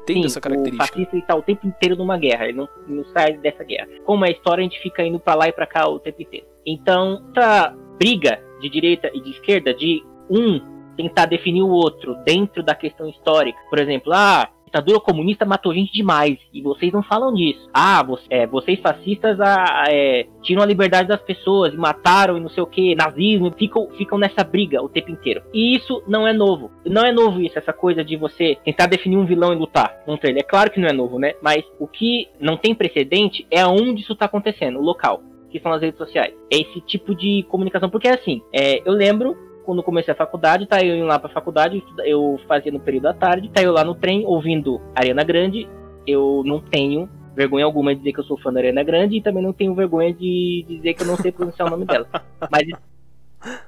tendo 0.06 0.20
Sim, 0.20 0.26
essa 0.26 0.40
característica. 0.40 0.84
O 0.84 0.88
fascista 0.88 1.16
está 1.16 1.34
o 1.34 1.42
tempo 1.42 1.66
inteiro 1.66 1.96
numa 1.96 2.16
guerra, 2.16 2.44
ele 2.44 2.56
não, 2.56 2.68
não 2.86 3.04
sai 3.06 3.36
dessa 3.38 3.64
guerra. 3.64 3.88
Como 4.04 4.24
é 4.24 4.28
a 4.28 4.32
história, 4.32 4.60
a 4.60 4.64
gente 4.64 4.80
fica 4.80 5.02
indo 5.02 5.18
para 5.20 5.34
lá 5.34 5.48
e 5.48 5.52
para 5.52 5.66
cá 5.66 5.88
o 5.88 5.98
tempo 5.98 6.22
inteiro. 6.22 6.46
Então, 6.66 7.22
essa 7.36 7.74
briga 7.98 8.40
de 8.60 8.68
direita 8.68 9.10
e 9.12 9.20
de 9.20 9.30
esquerda, 9.30 9.74
de 9.74 10.02
um 10.30 10.60
tentar 10.96 11.26
definir 11.26 11.62
o 11.62 11.68
outro 11.68 12.16
dentro 12.24 12.62
da 12.62 12.74
questão 12.74 13.08
histórica, 13.08 13.58
por 13.70 13.78
exemplo, 13.78 14.12
ah, 14.12 14.50
ditadura 14.68 15.00
comunista 15.00 15.44
matou 15.44 15.74
gente 15.74 15.92
demais 15.92 16.38
e 16.52 16.62
vocês 16.62 16.92
não 16.92 17.02
falam 17.02 17.34
disso. 17.34 17.68
Ah, 17.72 18.02
você, 18.02 18.24
é, 18.30 18.46
vocês 18.46 18.78
fascistas 18.80 19.40
ah, 19.40 19.84
é, 19.88 20.26
tiram 20.42 20.62
a 20.62 20.66
liberdade 20.66 21.08
das 21.08 21.20
pessoas 21.20 21.74
e 21.74 21.76
mataram 21.76 22.36
e 22.36 22.40
não 22.40 22.48
sei 22.48 22.62
o 22.62 22.66
que, 22.66 22.94
nazismo, 22.94 23.52
ficam, 23.58 23.88
ficam 23.96 24.18
nessa 24.18 24.44
briga 24.44 24.82
o 24.82 24.88
tempo 24.88 25.10
inteiro. 25.10 25.42
E 25.52 25.76
isso 25.76 26.02
não 26.06 26.26
é 26.26 26.32
novo. 26.32 26.70
Não 26.84 27.04
é 27.04 27.12
novo 27.12 27.40
isso, 27.40 27.58
essa 27.58 27.72
coisa 27.72 28.04
de 28.04 28.16
você 28.16 28.56
tentar 28.64 28.86
definir 28.86 29.16
um 29.16 29.26
vilão 29.26 29.52
e 29.52 29.56
lutar 29.56 30.02
contra 30.04 30.30
ele. 30.30 30.40
É 30.40 30.44
claro 30.44 30.70
que 30.70 30.80
não 30.80 30.88
é 30.88 30.92
novo, 30.92 31.18
né? 31.18 31.34
Mas 31.42 31.64
o 31.78 31.86
que 31.86 32.28
não 32.38 32.56
tem 32.56 32.74
precedente 32.74 33.46
é 33.50 33.66
onde 33.66 34.02
isso 34.02 34.14
tá 34.14 34.26
acontecendo, 34.26 34.78
o 34.78 34.82
local 34.82 35.22
que 35.50 35.58
são 35.60 35.72
as 35.72 35.80
redes 35.80 35.96
sociais. 35.96 36.34
É 36.52 36.58
esse 36.58 36.80
tipo 36.82 37.14
de 37.14 37.42
comunicação, 37.48 37.88
porque 37.88 38.08
assim, 38.08 38.42
é, 38.52 38.82
eu 38.86 38.92
lembro 38.92 39.47
quando 39.68 39.82
comecei 39.82 40.14
a 40.14 40.16
faculdade, 40.16 40.64
tá 40.64 40.82
eu 40.82 40.96
indo 40.96 41.04
lá 41.04 41.18
pra 41.18 41.28
faculdade, 41.28 41.84
eu 42.02 42.40
fazia 42.48 42.72
no 42.72 42.80
período 42.80 43.02
da 43.02 43.12
tarde, 43.12 43.50
tá 43.50 43.60
eu 43.60 43.70
lá 43.70 43.84
no 43.84 43.94
trem 43.94 44.24
ouvindo 44.24 44.80
Ariana 44.94 45.22
Grande, 45.22 45.68
eu 46.06 46.42
não 46.42 46.58
tenho 46.58 47.06
vergonha 47.36 47.66
alguma 47.66 47.92
de 47.92 47.98
dizer 47.98 48.14
que 48.14 48.20
eu 48.20 48.24
sou 48.24 48.38
fã 48.38 48.50
da 48.50 48.60
Ariana 48.60 48.82
Grande 48.82 49.18
e 49.18 49.20
também 49.20 49.42
não 49.42 49.52
tenho 49.52 49.74
vergonha 49.74 50.10
de 50.10 50.64
dizer 50.66 50.94
que 50.94 51.02
eu 51.02 51.06
não 51.06 51.16
sei 51.18 51.30
pronunciar 51.30 51.68
o 51.68 51.70
nome 51.70 51.84
dela. 51.84 52.08
Mas, 52.50 52.66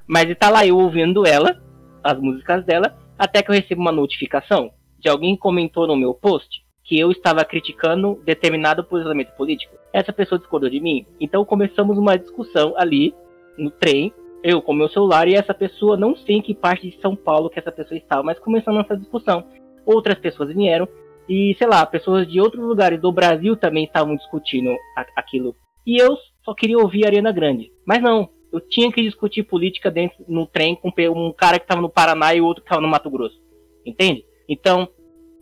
mas 0.07 0.39
tá 0.39 0.49
lá 0.49 0.67
eu 0.67 0.79
ouvindo 0.79 1.27
ela, 1.27 1.61
as 2.03 2.19
músicas 2.19 2.65
dela, 2.65 2.97
até 3.19 3.43
que 3.43 3.51
eu 3.51 3.55
recebo 3.55 3.83
uma 3.83 3.93
notificação 3.93 4.71
de 4.99 5.07
alguém 5.07 5.37
comentou 5.37 5.87
no 5.87 5.95
meu 5.95 6.15
post 6.15 6.65
que 6.83 6.99
eu 6.99 7.11
estava 7.11 7.45
criticando 7.45 8.23
determinado 8.25 8.83
posicionamento 8.83 9.37
político. 9.37 9.77
Essa 9.93 10.15
pessoa 10.15 10.39
discordou 10.39 10.71
de 10.71 10.81
mim. 10.81 11.05
Então 11.21 11.45
começamos 11.45 11.99
uma 11.99 12.17
discussão 12.17 12.73
ali 12.79 13.15
no 13.59 13.71
trem 13.71 14.15
eu 14.43 14.63
com 14.63 14.73
meu 14.73 14.89
celular 14.89 15.29
e 15.29 15.35
essa 15.35 15.53
pessoa, 15.53 15.97
não 15.97 16.17
sei 16.17 16.37
em 16.37 16.43
que 16.43 16.55
parte 16.55 16.91
de 16.91 17.01
São 17.01 17.15
Paulo 17.15 17.51
que 17.51 17.59
essa 17.59 17.73
pessoa 17.73 17.99
estava, 17.99 18.23
mas 18.23 18.39
começando 18.39 18.81
essa 18.81 18.97
discussão. 18.97 19.45
Outras 19.85 20.19
pessoas 20.19 20.55
vieram 20.55 20.89
e, 21.29 21.55
sei 21.59 21.67
lá, 21.67 21.85
pessoas 21.85 22.27
de 22.27 22.41
outros 22.41 22.63
lugares 22.63 23.01
do 23.01 23.13
Brasil 23.13 23.57
também 23.57 23.85
estavam 23.85 24.17
discutindo 24.17 24.75
aquilo. 25.17 25.55
E 25.87 26.01
eu 26.01 26.17
só 26.45 26.55
queria 26.55 26.79
ouvir 26.79 27.05
a 27.05 27.09
Arena 27.09 27.33
Grande. 27.33 27.71
Mas 27.87 28.03
não, 28.03 28.29
eu 28.53 28.61
tinha 28.61 28.91
que 28.91 29.03
discutir 29.03 29.43
política 29.43 29.91
dentro 29.91 30.25
no 30.27 30.47
trem 30.47 30.75
com 30.75 30.93
um 31.15 31.33
cara 31.33 31.59
que 31.59 31.65
estava 31.65 31.81
no 31.81 31.91
Paraná 31.91 32.35
e 32.35 32.41
outro 32.41 32.63
que 32.63 32.69
estava 32.69 32.83
no 32.83 32.89
Mato 32.89 33.11
Grosso. 33.11 33.41
Entende? 33.85 34.25
Então, 34.49 34.89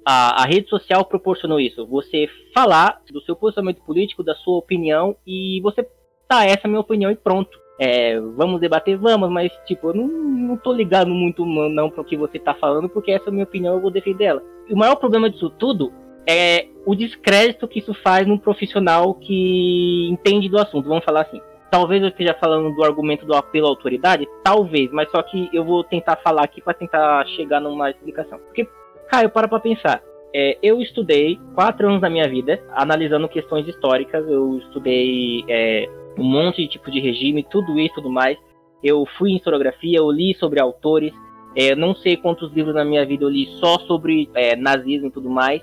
a, 0.04 0.42
a, 0.42 0.46
rede 0.46 0.68
social 0.68 1.04
proporcionou 1.04 1.60
isso. 1.60 1.86
Você 1.86 2.28
falar 2.54 3.00
do 3.10 3.20
seu 3.22 3.34
posicionamento 3.34 3.82
político, 3.82 4.22
da 4.22 4.34
sua 4.34 4.58
opinião, 4.58 5.16
e 5.26 5.60
você, 5.62 5.82
tá, 6.28 6.44
essa 6.44 6.62
é 6.64 6.66
a 6.66 6.68
minha 6.68 6.80
opinião 6.80 7.10
e 7.10 7.16
pronto 7.16 7.58
é, 7.78 8.18
vamos 8.20 8.60
debater, 8.60 8.96
vamos, 8.98 9.30
mas 9.30 9.52
tipo, 9.66 9.90
eu 9.90 9.94
não, 9.94 10.08
não 10.08 10.56
tô 10.56 10.72
ligado 10.72 11.10
muito 11.10 11.46
não 11.46 11.88
pro 11.88 12.04
que 12.04 12.16
você 12.16 12.38
tá 12.38 12.52
falando, 12.54 12.88
porque 12.88 13.12
essa 13.12 13.26
é 13.26 13.28
a 13.28 13.32
minha 13.32 13.44
opinião, 13.44 13.74
eu 13.74 13.80
vou 13.80 13.90
defender 13.90 14.24
ela. 14.24 14.42
E 14.68 14.74
o 14.74 14.76
maior 14.76 14.96
problema 14.96 15.30
disso 15.30 15.48
tudo 15.48 15.92
é 16.28 16.66
o 16.84 16.94
descrédito 16.94 17.68
que 17.68 17.78
isso 17.78 17.94
faz 17.94 18.26
num 18.26 18.36
profissional 18.36 19.14
que 19.14 20.08
entende 20.10 20.48
do 20.48 20.58
assunto, 20.58 20.88
vamos 20.88 21.04
falar 21.04 21.22
assim. 21.22 21.40
Talvez 21.70 22.02
eu 22.02 22.08
esteja 22.08 22.34
falando 22.34 22.74
do 22.74 22.82
argumento 22.82 23.26
do 23.26 23.34
apelo 23.34 23.66
à 23.66 23.70
autoridade, 23.70 24.26
talvez, 24.42 24.90
mas 24.90 25.10
só 25.10 25.22
que 25.22 25.48
eu 25.52 25.64
vou 25.64 25.84
tentar 25.84 26.16
falar 26.16 26.42
aqui 26.42 26.60
para 26.60 26.74
tentar 26.74 27.26
chegar 27.28 27.60
numa 27.60 27.90
explicação. 27.90 28.38
Porque, 28.38 28.66
Caio, 29.08 29.30
para 29.30 29.46
pra 29.46 29.60
pensar. 29.60 30.02
É, 30.34 30.58
eu 30.62 30.80
estudei 30.80 31.38
quatro 31.54 31.88
anos 31.88 32.02
da 32.02 32.10
minha 32.10 32.28
vida 32.28 32.62
analisando 32.74 33.28
questões 33.28 33.66
históricas. 33.66 34.26
Eu 34.28 34.58
estudei 34.58 35.44
é, 35.48 35.88
um 36.18 36.24
monte 36.24 36.62
de 36.62 36.68
tipo 36.68 36.90
de 36.90 37.00
regime, 37.00 37.46
tudo 37.48 37.78
isso 37.78 37.92
e 37.92 37.94
tudo 37.94 38.10
mais. 38.10 38.36
Eu 38.82 39.06
fui 39.16 39.30
em 39.30 39.36
historiografia, 39.36 39.98
eu 39.98 40.10
li 40.10 40.34
sobre 40.34 40.60
autores, 40.60 41.12
é, 41.56 41.74
não 41.74 41.94
sei 41.94 42.16
quantos 42.16 42.52
livros 42.52 42.74
na 42.74 42.84
minha 42.84 43.04
vida 43.06 43.24
eu 43.24 43.28
li 43.28 43.46
só 43.58 43.78
sobre 43.80 44.28
é, 44.34 44.54
nazismo 44.56 45.08
e 45.08 45.10
tudo 45.10 45.30
mais. 45.30 45.62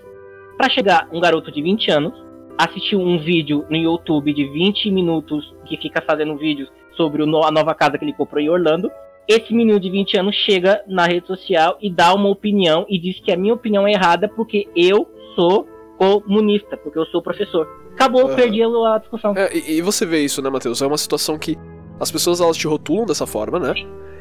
Para 0.57 0.69
chegar 0.69 1.07
um 1.11 1.19
garoto 1.19 1.51
de 1.51 1.61
20 1.61 1.91
anos, 1.91 2.25
assistir 2.57 2.95
um 2.95 3.17
vídeo 3.17 3.65
no 3.69 3.75
YouTube 3.75 4.33
de 4.33 4.45
20 4.45 4.89
minutos 4.91 5.53
que 5.65 5.77
fica 5.77 6.01
fazendo 6.01 6.37
vídeos 6.37 6.69
sobre 6.95 7.21
o, 7.21 7.43
a 7.43 7.51
nova 7.51 7.75
casa 7.75 7.97
que 7.97 8.05
ele 8.05 8.13
comprou 8.13 8.41
em 8.41 8.49
Orlando. 8.49 8.89
Esse 9.27 9.53
menino 9.53 9.79
de 9.79 9.89
20 9.89 10.17
anos 10.17 10.35
chega 10.35 10.81
na 10.87 11.05
rede 11.05 11.27
social 11.27 11.77
e 11.81 11.89
dá 11.89 12.13
uma 12.13 12.29
opinião 12.29 12.85
e 12.87 12.99
diz 12.99 13.19
que 13.19 13.31
a 13.31 13.37
minha 13.37 13.53
opinião 13.53 13.87
é 13.87 13.91
errada 13.91 14.29
porque 14.29 14.67
eu 14.75 15.07
sou 15.35 15.67
comunista, 15.97 16.77
porque 16.77 16.97
eu 16.97 17.05
sou 17.05 17.21
professor. 17.21 17.67
Acabou, 17.93 18.29
uhum. 18.29 18.35
perdi 18.35 18.61
a 18.61 18.97
discussão. 18.97 19.33
É, 19.35 19.55
e, 19.55 19.77
e, 19.77 19.81
você 19.81 20.05
vê 20.05 20.23
isso, 20.23 20.41
né, 20.41 20.49
Matheus? 20.49 20.81
É 20.81 20.87
uma 20.87 20.97
situação 20.97 21.37
que 21.37 21.57
as 21.99 22.11
pessoas 22.11 22.41
elas 22.41 22.57
te 22.57 22.67
rotulam 22.67 23.05
dessa 23.05 23.25
forma, 23.25 23.59
né? 23.59 23.73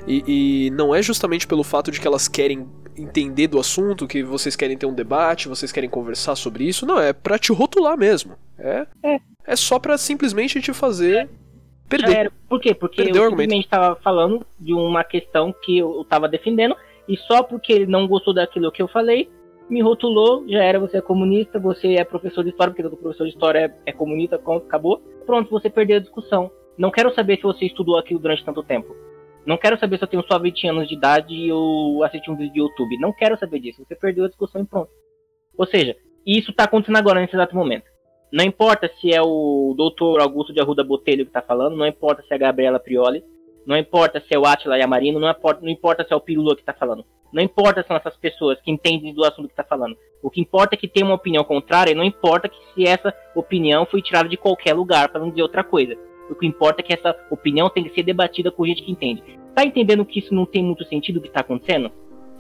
E, 0.07 0.67
e, 0.67 0.71
não 0.71 0.95
é 0.95 1.03
justamente 1.03 1.47
pelo 1.47 1.65
fato 1.65 1.91
de 1.91 2.01
que 2.01 2.07
elas 2.07 2.29
querem 2.29 2.69
entender 2.97 3.49
do 3.49 3.59
assunto, 3.59 4.07
que 4.07 4.23
vocês 4.23 4.55
querem 4.55 4.77
ter 4.77 4.87
um 4.87 4.95
debate, 4.95 5.49
vocês 5.49 5.73
querem 5.73 5.91
conversar 5.91 6.37
sobre 6.37 6.65
isso. 6.65 6.87
Não, 6.87 7.01
é 7.01 7.13
pra 7.13 7.39
te 7.39 7.53
rotular 7.53 7.99
mesmo. 7.99 8.35
É, 8.59 8.87
é. 9.03 9.19
é 9.47 9.57
só 9.57 9.79
pra 9.79 9.99
simplesmente 9.99 10.61
te 10.61 10.73
fazer 10.73 11.29
perder. 11.89 12.33
Por 12.49 12.61
quê? 12.61 12.75
Porque 12.75 13.03
Perdeu 13.03 13.25
eu 13.25 13.31
simplesmente 13.31 13.65
estava 13.65 13.97
falando 13.97 14.47
de 14.59 14.73
uma 14.73 15.03
questão 15.03 15.55
que 15.65 15.79
eu 15.79 16.03
estava 16.03 16.29
defendendo, 16.29 16.77
e 17.09 17.17
só 17.17 17.43
porque 17.43 17.73
ele 17.73 17.87
não 17.87 18.07
gostou 18.07 18.35
daquilo 18.35 18.71
que 18.71 18.83
eu 18.83 18.89
falei, 18.89 19.29
me 19.68 19.83
rotulou, 19.83 20.44
já 20.48 20.62
era, 20.62 20.79
você 20.79 20.98
é 20.98 21.00
comunista, 21.00 21.59
você 21.59 21.94
é 21.94 22.05
professor 22.05 22.42
de 22.44 22.50
história, 22.50 22.72
porque 22.72 22.83
todo 22.83 22.96
professor 22.96 23.24
de 23.24 23.31
história 23.33 23.59
é, 23.87 23.90
é 23.90 23.92
comunista, 23.92 24.37
acabou. 24.37 25.00
Pronto, 25.24 25.50
você 25.50 25.70
perdeu 25.70 25.96
a 25.96 26.00
discussão. 26.00 26.50
Não 26.77 26.90
quero 26.90 27.14
saber 27.14 27.37
se 27.37 27.42
você 27.42 27.66
estudou 27.66 27.96
aquilo 27.96 28.20
durante 28.20 28.44
tanto 28.44 28.62
tempo. 28.62 28.94
Não 29.46 29.57
quero 29.57 29.79
saber 29.79 29.98
se 29.98 30.05
eu 30.05 30.09
tenho 30.09 30.24
só 30.27 30.38
20 30.38 30.68
anos 30.68 30.88
de 30.88 30.94
idade 30.94 31.35
e 31.35 31.48
eu 31.48 32.03
assisti 32.03 32.31
um 32.31 32.37
vídeo 32.37 32.53
de 32.53 32.61
YouTube. 32.61 32.98
Não 32.98 33.12
quero 33.12 33.38
saber 33.38 33.61
disso. 33.61 33.85
Você 33.87 33.94
perdeu 33.94 34.24
a 34.24 34.29
discussão 34.29 34.62
e 34.62 34.66
pronto. 34.66 34.90
Ou 35.57 35.66
seja, 35.66 35.94
isso 36.27 36.50
está 36.50 36.64
acontecendo 36.64 36.96
agora 36.96 37.20
nesse 37.20 37.37
exato 37.37 37.55
momento. 37.55 37.85
Não 38.33 38.44
importa 38.44 38.90
se 39.00 39.14
é 39.14 39.22
o 39.22 39.74
doutor 39.77 40.20
Augusto 40.20 40.53
de 40.53 40.61
Arruda 40.61 40.83
Botelho 40.83 41.24
que 41.24 41.31
está 41.31 41.42
falando, 41.42 41.77
não 41.77 41.87
importa 41.87 42.22
se 42.22 42.33
é 42.33 42.35
a 42.35 42.38
Gabriela 42.38 42.81
Prioli, 42.81 43.22
não 43.66 43.77
importa 43.77 44.20
se 44.20 44.35
é 44.35 44.38
o 44.38 44.44
Atila 44.44 44.79
Yamarino, 44.79 45.18
não 45.18 45.31
importa, 45.31 45.61
não 45.62 45.70
importa 45.70 46.05
se 46.05 46.12
é 46.12 46.16
o 46.16 46.20
Pirula 46.20 46.55
que 46.55 46.62
está 46.62 46.72
falando. 46.72 47.05
Não 47.33 47.42
importa 47.42 47.83
se 47.83 47.88
são 47.88 47.96
essas 47.96 48.16
pessoas 48.16 48.61
que 48.61 48.70
entendem 48.70 49.12
do 49.12 49.24
assunto 49.24 49.46
que 49.46 49.53
está 49.53 49.64
falando. 49.64 49.96
O 50.22 50.31
que 50.31 50.40
importa 50.40 50.74
é 50.74 50.79
que 50.79 50.88
tem 50.88 51.03
uma 51.03 51.14
opinião 51.14 51.42
contrária 51.42 51.90
e 51.90 51.94
não 51.94 52.05
importa 52.05 52.48
que 52.48 52.57
se 52.74 52.87
essa 52.87 53.12
opinião 53.35 53.85
foi 53.87 54.00
tirada 54.00 54.29
de 54.29 54.37
qualquer 54.37 54.74
lugar, 54.74 55.09
para 55.09 55.20
não 55.20 55.31
dizer 55.31 55.42
outra 55.42 55.64
coisa. 55.64 55.96
O 56.31 56.35
que 56.35 56.46
importa 56.46 56.81
é 56.81 56.85
que 56.85 56.94
essa 56.94 57.14
opinião 57.31 57.68
tem 57.68 57.85
que 57.85 57.94
ser 57.94 58.03
debatida 58.03 58.50
com 58.50 58.64
gente 58.66 58.83
que 58.83 58.92
entende. 58.92 59.22
Tá 59.55 59.64
entendendo 59.64 60.05
que 60.05 60.18
isso 60.18 60.35
não 60.35 60.46
tem 60.46 60.64
muito 60.64 60.85
sentido 60.85 61.18
o 61.18 61.20
que 61.20 61.29
está 61.29 61.40
acontecendo? 61.40 61.90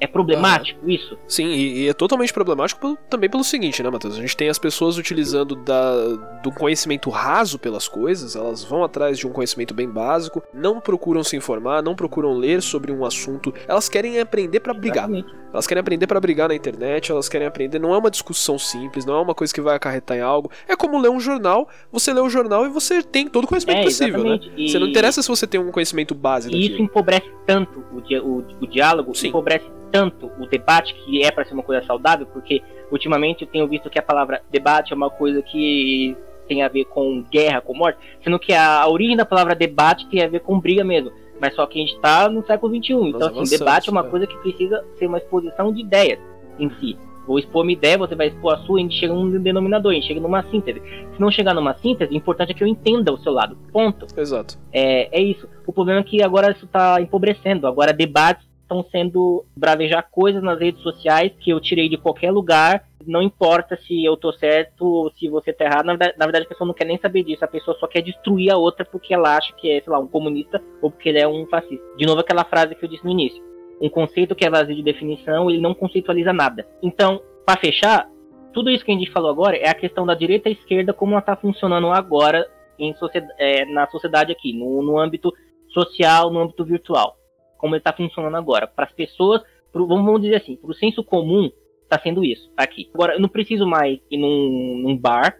É 0.04 0.06
problemático 0.06 0.78
isso? 0.88 1.18
Sim, 1.26 1.46
e, 1.46 1.84
e, 1.84 1.88
é 1.88 1.94
totalmente 1.94 2.32
problemático 2.32 2.80
pelo, 2.80 2.96
também 3.08 3.30
pelo 3.30 3.42
seguinte, 3.42 3.82
né, 3.82 3.88
Matheus? 3.88 4.18
A 4.18 4.20
gente 4.20 4.36
tem 4.36 4.50
as 4.50 4.58
pessoas 4.58 4.98
utilizando 4.98 5.56
da, 5.56 6.08
do 6.42 6.52
conhecimento 6.52 7.08
raso 7.08 7.58
pelas 7.58 7.88
coisas, 7.88 8.36
elas 8.36 8.62
vão 8.62 8.84
atrás 8.84 9.18
de 9.18 9.26
um 9.26 9.32
conhecimento 9.32 9.72
bem 9.72 9.88
básico, 9.88 10.42
não 10.52 10.78
procuram 10.78 11.24
se 11.24 11.36
informar, 11.36 11.82
não 11.82 11.96
procuram 11.96 12.36
ler 12.36 12.60
sobre 12.60 12.92
um 12.92 13.04
assunto, 13.04 13.52
elas 13.66 13.88
querem 13.88 14.20
aprender 14.20 14.60
para 14.60 14.74
brigar. 14.74 15.08
Exatamente. 15.08 15.43
Elas 15.54 15.68
querem 15.68 15.80
aprender 15.80 16.08
para 16.08 16.18
brigar 16.18 16.48
na 16.48 16.54
internet, 16.56 17.12
elas 17.12 17.28
querem 17.28 17.46
aprender. 17.46 17.78
Não 17.78 17.94
é 17.94 17.98
uma 17.98 18.10
discussão 18.10 18.58
simples, 18.58 19.06
não 19.06 19.14
é 19.14 19.20
uma 19.20 19.36
coisa 19.36 19.54
que 19.54 19.60
vai 19.60 19.76
acarretar 19.76 20.16
em 20.16 20.20
algo. 20.20 20.50
É 20.66 20.74
como 20.74 20.98
ler 20.98 21.10
um 21.10 21.20
jornal, 21.20 21.68
você 21.92 22.12
lê 22.12 22.20
o 22.20 22.24
um 22.24 22.28
jornal 22.28 22.66
e 22.66 22.68
você 22.68 23.04
tem 23.04 23.28
todo 23.28 23.44
o 23.44 23.46
conhecimento 23.46 23.78
é, 23.78 23.84
possível, 23.84 24.24
né? 24.24 24.40
E... 24.56 24.68
Você 24.68 24.80
não 24.80 24.88
interessa 24.88 25.22
se 25.22 25.28
você 25.28 25.46
tem 25.46 25.60
um 25.60 25.70
conhecimento 25.70 26.12
básico. 26.12 26.56
E 26.56 26.72
isso 26.72 26.82
empobrece 26.82 27.30
tanto 27.46 27.84
o, 27.92 28.00
di 28.00 28.18
o, 28.18 28.44
o 28.60 28.66
diálogo, 28.66 29.14
Sim. 29.14 29.28
empobrece 29.28 29.64
tanto 29.92 30.26
o 30.40 30.46
debate, 30.48 30.92
que 30.92 31.22
é 31.22 31.30
para 31.30 31.44
ser 31.44 31.54
uma 31.54 31.62
coisa 31.62 31.86
saudável, 31.86 32.26
porque 32.26 32.60
ultimamente 32.90 33.42
eu 33.42 33.48
tenho 33.48 33.68
visto 33.68 33.88
que 33.88 33.98
a 33.98 34.02
palavra 34.02 34.42
debate 34.50 34.92
é 34.92 34.96
uma 34.96 35.08
coisa 35.08 35.40
que 35.40 36.16
tem 36.48 36.64
a 36.64 36.68
ver 36.68 36.86
com 36.86 37.22
guerra, 37.30 37.60
com 37.60 37.74
morte, 37.74 37.98
sendo 38.24 38.40
que 38.40 38.52
a 38.52 38.84
origem 38.88 39.16
da 39.16 39.24
palavra 39.24 39.54
debate 39.54 40.04
tem 40.08 40.20
a 40.20 40.28
ver 40.28 40.40
com 40.40 40.58
briga 40.58 40.82
mesmo. 40.82 41.12
Mas 41.40 41.54
só 41.54 41.66
que 41.66 41.78
a 41.78 41.82
gente 41.82 41.94
está 41.94 42.28
no 42.28 42.44
século 42.46 42.74
XXI. 42.74 42.92
Então, 43.08 43.28
assim, 43.28 43.58
debate 43.58 43.88
é 43.88 43.92
uma 43.92 44.02
né? 44.02 44.10
coisa 44.10 44.26
que 44.26 44.36
precisa 44.38 44.84
ser 44.98 45.06
uma 45.06 45.18
exposição 45.18 45.72
de 45.72 45.80
ideias 45.80 46.18
em 46.58 46.70
si. 46.80 46.96
Vou 47.26 47.38
expor 47.38 47.64
minha 47.64 47.76
ideia, 47.76 47.96
você 47.96 48.14
vai 48.14 48.28
expor 48.28 48.54
a 48.54 48.58
sua, 48.58 48.78
a 48.78 48.82
gente 48.82 48.98
chega 48.98 49.14
num 49.14 49.30
denominador, 49.42 49.92
a 49.92 49.94
gente 49.94 50.06
chega 50.06 50.20
numa 50.20 50.42
síntese. 50.50 50.82
Se 51.14 51.20
não 51.20 51.30
chegar 51.30 51.54
numa 51.54 51.74
síntese, 51.74 52.12
o 52.12 52.16
importante 52.16 52.52
é 52.52 52.54
que 52.54 52.62
eu 52.62 52.68
entenda 52.68 53.12
o 53.12 53.18
seu 53.18 53.32
lado. 53.32 53.56
Ponto. 53.72 54.06
Exato. 54.16 54.58
É, 54.72 55.08
é 55.18 55.22
isso. 55.22 55.48
O 55.66 55.72
problema 55.72 56.00
é 56.00 56.02
que 56.02 56.22
agora 56.22 56.52
isso 56.52 56.66
está 56.66 57.00
empobrecendo. 57.00 57.66
Agora 57.66 57.92
debates 57.92 58.46
estão 58.62 58.84
sendo 58.90 59.44
bravejar 59.56 60.06
coisas 60.10 60.42
nas 60.42 60.58
redes 60.58 60.82
sociais 60.82 61.32
que 61.38 61.50
eu 61.50 61.60
tirei 61.60 61.88
de 61.88 61.96
qualquer 61.96 62.30
lugar. 62.30 62.84
Não 63.06 63.22
importa 63.22 63.76
se 63.76 64.04
eu 64.04 64.16
tô 64.16 64.32
certo 64.32 64.84
ou 64.86 65.10
se 65.12 65.28
você 65.28 65.52
tá 65.52 65.64
errado. 65.64 65.86
Na 65.86 65.92
verdade, 65.92 66.14
na 66.18 66.26
verdade, 66.26 66.46
a 66.46 66.48
pessoa 66.48 66.66
não 66.66 66.74
quer 66.74 66.84
nem 66.84 66.98
saber 66.98 67.22
disso. 67.24 67.44
A 67.44 67.48
pessoa 67.48 67.76
só 67.78 67.86
quer 67.86 68.02
destruir 68.02 68.50
a 68.50 68.56
outra 68.56 68.84
porque 68.84 69.14
ela 69.14 69.36
acha 69.36 69.52
que 69.54 69.70
é, 69.70 69.80
sei 69.80 69.92
lá, 69.92 69.98
um 69.98 70.06
comunista 70.06 70.62
ou 70.80 70.90
porque 70.90 71.08
ele 71.08 71.20
é 71.20 71.28
um 71.28 71.46
fascista. 71.46 71.84
De 71.96 72.06
novo, 72.06 72.20
aquela 72.20 72.44
frase 72.44 72.74
que 72.74 72.84
eu 72.84 72.88
disse 72.88 73.04
no 73.04 73.10
início. 73.10 73.42
Um 73.80 73.88
conceito 73.88 74.34
que 74.34 74.44
é 74.44 74.50
vazio 74.50 74.76
de 74.76 74.82
definição, 74.82 75.50
ele 75.50 75.60
não 75.60 75.74
conceitualiza 75.74 76.32
nada. 76.32 76.66
Então, 76.82 77.20
para 77.44 77.60
fechar, 77.60 78.08
tudo 78.52 78.70
isso 78.70 78.84
que 78.84 78.92
a 78.92 78.94
gente 78.94 79.10
falou 79.10 79.30
agora 79.30 79.56
é 79.56 79.68
a 79.68 79.74
questão 79.74 80.06
da 80.06 80.14
direita 80.14 80.48
e 80.48 80.52
esquerda, 80.52 80.92
como 80.92 81.12
ela 81.12 81.20
está 81.20 81.36
funcionando 81.36 81.88
agora 81.88 82.48
em 82.78 82.94
sociedade, 82.94 83.34
é, 83.38 83.64
na 83.66 83.86
sociedade 83.88 84.32
aqui, 84.32 84.52
no, 84.52 84.80
no 84.80 84.98
âmbito 84.98 85.32
social, 85.68 86.30
no 86.30 86.40
âmbito 86.40 86.64
virtual. 86.64 87.16
Como 87.58 87.74
ele 87.74 87.80
está 87.80 87.92
funcionando 87.92 88.36
agora. 88.36 88.66
Para 88.66 88.84
as 88.86 88.92
pessoas, 88.92 89.42
pro, 89.72 89.86
vamos 89.86 90.22
dizer 90.22 90.36
assim, 90.36 90.56
para 90.56 90.70
o 90.70 90.74
senso 90.74 91.02
comum, 91.02 91.50
está 91.94 92.02
sendo 92.02 92.24
isso 92.24 92.50
aqui. 92.56 92.90
Agora, 92.92 93.14
eu 93.14 93.20
não 93.20 93.28
preciso 93.28 93.66
mais 93.66 93.98
ir 94.10 94.18
num, 94.18 94.82
num 94.82 94.96
bar 94.96 95.36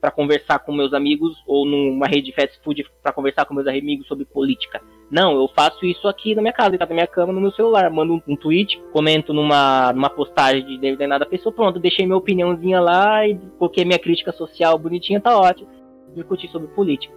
para 0.00 0.10
conversar 0.10 0.60
com 0.60 0.72
meus 0.72 0.92
amigos 0.92 1.36
ou 1.46 1.66
numa 1.66 2.06
rede 2.06 2.26
de 2.26 2.32
fast 2.32 2.60
food 2.62 2.84
para 3.02 3.12
conversar 3.12 3.44
com 3.44 3.54
meus 3.54 3.66
amigos 3.66 4.06
sobre 4.06 4.24
política. 4.24 4.80
Não, 5.10 5.32
eu 5.32 5.48
faço 5.48 5.84
isso 5.84 6.06
aqui 6.06 6.34
na 6.34 6.42
minha 6.42 6.52
casa, 6.52 6.70
deitado 6.70 6.90
na 6.90 6.94
minha 6.94 7.06
cama, 7.06 7.32
no 7.32 7.40
meu 7.40 7.50
celular. 7.52 7.90
Mando 7.90 8.22
um 8.26 8.36
tweet, 8.36 8.80
comento 8.92 9.32
numa, 9.32 9.92
numa 9.92 10.10
postagem 10.10 10.64
de 10.64 10.78
determinada 10.78 11.26
pessoa, 11.26 11.52
pronto, 11.52 11.80
deixei 11.80 12.04
minha 12.04 12.16
opiniãozinha 12.16 12.80
lá 12.80 13.26
e 13.26 13.36
coloquei 13.58 13.84
minha 13.84 13.98
crítica 13.98 14.32
social 14.32 14.78
bonitinha, 14.78 15.20
tá 15.20 15.38
ótimo. 15.38 15.68
Discutir 16.14 16.48
sobre 16.48 16.68
política. 16.68 17.14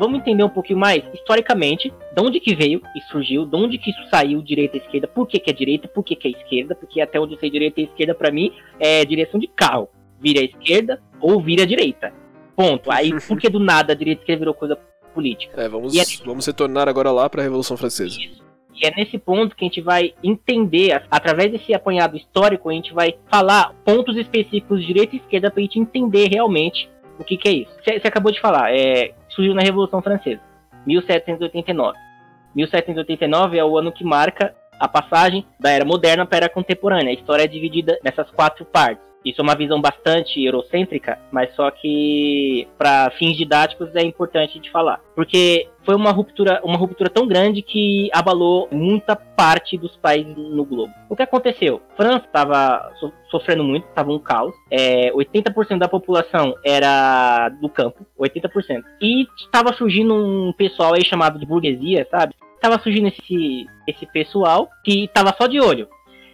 Vamos 0.00 0.18
entender 0.18 0.42
um 0.42 0.48
pouquinho 0.48 0.78
mais, 0.78 1.04
historicamente, 1.12 1.90
de 1.90 2.22
onde 2.22 2.40
que 2.40 2.54
veio 2.54 2.80
e 2.96 3.00
surgiu, 3.12 3.44
de 3.44 3.54
onde 3.54 3.76
que 3.76 3.90
isso 3.90 4.00
saiu, 4.10 4.40
direita 4.40 4.78
e 4.78 4.80
esquerda, 4.80 5.06
por 5.06 5.28
que, 5.28 5.38
que 5.38 5.50
é 5.50 5.52
direita, 5.52 5.86
por 5.86 6.02
que, 6.02 6.16
que 6.16 6.26
é 6.26 6.30
esquerda, 6.30 6.74
porque 6.74 7.02
até 7.02 7.20
onde 7.20 7.34
eu 7.34 7.38
sei 7.38 7.50
direita 7.50 7.82
e 7.82 7.84
esquerda, 7.84 8.14
para 8.14 8.32
mim, 8.32 8.50
é 8.78 9.04
direção 9.04 9.38
de 9.38 9.46
carro. 9.46 9.90
Vira 10.18 10.40
a 10.40 10.44
esquerda 10.44 11.02
ou 11.20 11.42
vira 11.42 11.64
a 11.64 11.66
direita. 11.66 12.14
Ponto. 12.56 12.90
Aí, 12.90 13.10
por 13.28 13.38
que 13.38 13.50
do 13.50 13.60
nada 13.60 13.92
a 13.92 13.96
direita 13.96 14.22
esquerda 14.22 14.38
virou 14.38 14.54
coisa 14.54 14.78
política? 15.14 15.60
É, 15.60 15.68
vamos, 15.68 15.94
é... 15.94 16.24
vamos 16.24 16.46
retornar 16.46 16.88
agora 16.88 17.12
lá 17.12 17.28
para 17.28 17.42
a 17.42 17.44
Revolução 17.44 17.76
Francesa. 17.76 18.18
Isso. 18.18 18.40
E 18.74 18.86
é 18.86 18.94
nesse 18.96 19.18
ponto 19.18 19.54
que 19.54 19.64
a 19.64 19.68
gente 19.68 19.82
vai 19.82 20.14
entender, 20.24 21.02
através 21.10 21.52
desse 21.52 21.74
apanhado 21.74 22.16
histórico, 22.16 22.70
a 22.70 22.72
gente 22.72 22.94
vai 22.94 23.16
falar 23.30 23.74
pontos 23.84 24.16
específicos 24.16 24.80
de 24.80 24.86
direita 24.86 25.14
e 25.14 25.18
esquerda 25.18 25.50
para 25.50 25.60
a 25.60 25.64
gente 25.64 25.78
entender 25.78 26.28
realmente 26.28 26.88
o 27.18 27.24
que, 27.24 27.36
que 27.36 27.48
é 27.48 27.52
isso. 27.52 27.70
Você 27.84 28.08
acabou 28.08 28.32
de 28.32 28.40
falar, 28.40 28.74
é, 28.74 29.12
surgiu 29.30 29.54
na 29.54 29.62
Revolução 29.62 30.02
Francesa, 30.02 30.42
1789. 30.86 31.98
1789 32.54 33.58
é 33.58 33.64
o 33.64 33.78
ano 33.78 33.92
que 33.92 34.04
marca 34.04 34.54
a 34.78 34.88
passagem 34.88 35.46
da 35.58 35.70
era 35.70 35.84
moderna 35.84 36.26
para 36.26 36.36
a 36.36 36.38
era 36.38 36.48
contemporânea. 36.48 37.10
A 37.10 37.14
história 37.14 37.44
é 37.44 37.46
dividida 37.46 37.98
nessas 38.02 38.30
quatro 38.30 38.64
partes. 38.64 39.09
Isso 39.24 39.40
é 39.40 39.44
uma 39.44 39.54
visão 39.54 39.80
bastante 39.80 40.42
eurocêntrica, 40.42 41.18
mas 41.30 41.54
só 41.54 41.70
que 41.70 42.66
para 42.78 43.10
fins 43.12 43.36
didáticos 43.36 43.94
é 43.94 44.02
importante 44.02 44.58
de 44.58 44.70
falar, 44.70 45.00
porque 45.14 45.68
foi 45.84 45.94
uma 45.94 46.10
ruptura, 46.10 46.60
uma 46.64 46.78
ruptura 46.78 47.10
tão 47.10 47.26
grande 47.26 47.62
que 47.62 48.08
abalou 48.12 48.68
muita 48.70 49.14
parte 49.16 49.76
dos 49.76 49.96
países 49.96 50.36
no 50.36 50.64
globo. 50.64 50.92
O 51.08 51.16
que 51.16 51.22
aconteceu? 51.22 51.82
França 51.96 52.24
estava 52.26 52.92
so 52.98 53.12
sofrendo 53.30 53.62
muito, 53.62 53.86
estava 53.86 54.10
um 54.10 54.18
caos. 54.18 54.54
É, 54.70 55.12
80% 55.12 55.78
da 55.78 55.88
população 55.88 56.54
era 56.64 57.48
do 57.60 57.68
campo, 57.68 58.04
80%. 58.18 58.82
E 59.00 59.26
estava 59.38 59.72
surgindo 59.72 60.14
um 60.14 60.52
pessoal 60.52 60.94
aí 60.94 61.04
chamado 61.04 61.38
de 61.38 61.46
burguesia, 61.46 62.06
sabe? 62.10 62.34
Tava 62.60 62.78
surgindo 62.80 63.08
esse, 63.08 63.66
esse 63.86 64.04
pessoal 64.06 64.68
que 64.84 65.04
estava 65.04 65.34
só 65.36 65.46
de 65.46 65.60
olho 65.60 65.88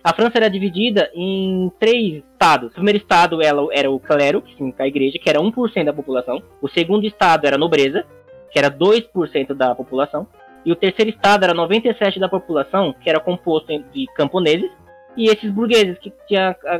a 0.07 0.12
França 0.14 0.38
era 0.38 0.49
dividida 0.49 1.11
em 1.12 1.69
três 1.81 2.23
estados. 2.33 2.71
O 2.71 2.75
primeiro 2.75 2.99
estado 2.99 3.42
ela, 3.42 3.66
era 3.73 3.90
o 3.90 3.99
clero, 3.99 4.40
que 4.40 4.53
significa 4.53 4.85
a 4.85 4.87
igreja, 4.87 5.19
que 5.19 5.29
era 5.29 5.40
1% 5.40 5.85
da 5.85 5.92
população. 5.92 6.40
O 6.62 6.69
segundo 6.69 7.05
estado 7.05 7.45
era 7.45 7.57
a 7.57 7.59
nobreza, 7.59 8.07
que 8.53 8.57
era 8.57 8.71
2% 8.71 9.53
da 9.53 9.75
população. 9.75 10.25
E 10.64 10.71
o 10.71 10.77
terceiro 10.77 11.11
estado 11.11 11.42
era 11.42 11.53
97% 11.53 12.21
da 12.21 12.29
população, 12.29 12.95
que 13.03 13.11
era 13.11 13.19
composto 13.19 13.66
de 13.92 14.07
camponeses 14.14 14.71
e 15.16 15.27
esses 15.27 15.51
burgueses 15.51 15.99
que 15.99 16.12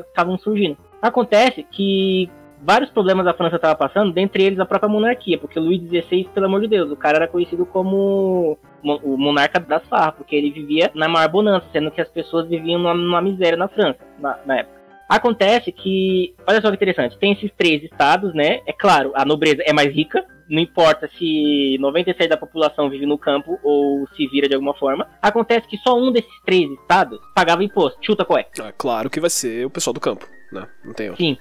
estavam 0.07 0.39
surgindo. 0.39 0.79
Acontece 1.03 1.65
que 1.65 2.31
vários 2.67 2.91
problemas 2.91 3.29
a 3.29 3.33
França 3.33 3.57
estava 3.57 3.77
passando, 3.77 4.13
dentre 4.13 4.43
eles 4.43 4.59
a 4.59 4.67
própria 4.67 4.89
monarquia, 4.89 5.39
porque 5.39 5.61
Luís 5.61 5.81
XVI, 5.83 6.29
pelo 6.35 6.47
amor 6.47 6.63
de 6.63 6.67
Deus, 6.67 6.91
o 6.91 6.97
cara 6.97 7.19
era 7.19 7.29
conhecido 7.29 7.65
como 7.65 8.59
o 8.83 9.17
monarca 9.17 9.61
das 9.61 9.87
farras, 9.87 10.17
porque 10.17 10.35
ele 10.35 10.51
vivia 10.51 10.91
na 10.93 11.09
maior 11.09 11.29
bonança, 11.29 11.67
sendo 11.73 11.93
que 11.93 12.01
as 12.01 12.09
pessoas 12.09 12.49
viviam 12.49 12.81
numa, 12.81 12.95
numa 12.95 13.23
miséria 13.23 13.57
na 13.57 13.69
França, 13.69 14.01
na, 14.19 14.39
na, 14.45 14.59
época. 14.59 14.77
Acontece 15.09 15.71
que, 15.71 16.35
olha 16.45 16.61
só 16.61 16.69
que 16.69 16.75
interessante, 16.75 17.17
tem 17.19 17.33
esses 17.33 17.53
três 17.57 17.85
estados, 17.85 18.35
né? 18.35 18.61
É 18.67 18.73
claro, 18.73 19.13
a 19.15 19.25
nobreza 19.25 19.63
é 19.65 19.73
mais 19.73 19.95
rica, 19.95 20.25
não 20.51 20.61
importa 20.61 21.09
se 21.17 21.79
97% 21.81 22.29
da 22.29 22.37
população 22.37 22.91
vive 22.91 23.07
no 23.07 23.17
campo 23.17 23.61
ou 23.63 24.09
se 24.17 24.27
vira 24.27 24.49
de 24.49 24.55
alguma 24.55 24.75
forma. 24.75 25.09
Acontece 25.23 25.69
que 25.69 25.77
só 25.79 25.97
um 25.97 26.11
desses 26.11 26.41
três 26.45 26.69
estados 26.73 27.21
pagava 27.33 27.63
imposto. 27.63 27.99
Chuta 28.05 28.25
qual 28.25 28.41
é? 28.41 28.47
Ah, 28.61 28.73
claro 28.77 29.09
que 29.09 29.21
vai 29.21 29.31
ser 29.31 29.67
o 29.67 29.71
pessoal 29.71 29.95
do 29.95 30.01
campo, 30.01 30.29
né? 30.53 30.67
Não 30.85 30.93
tem 30.93 31.11
outro. 31.11 31.25
Sim 31.25 31.39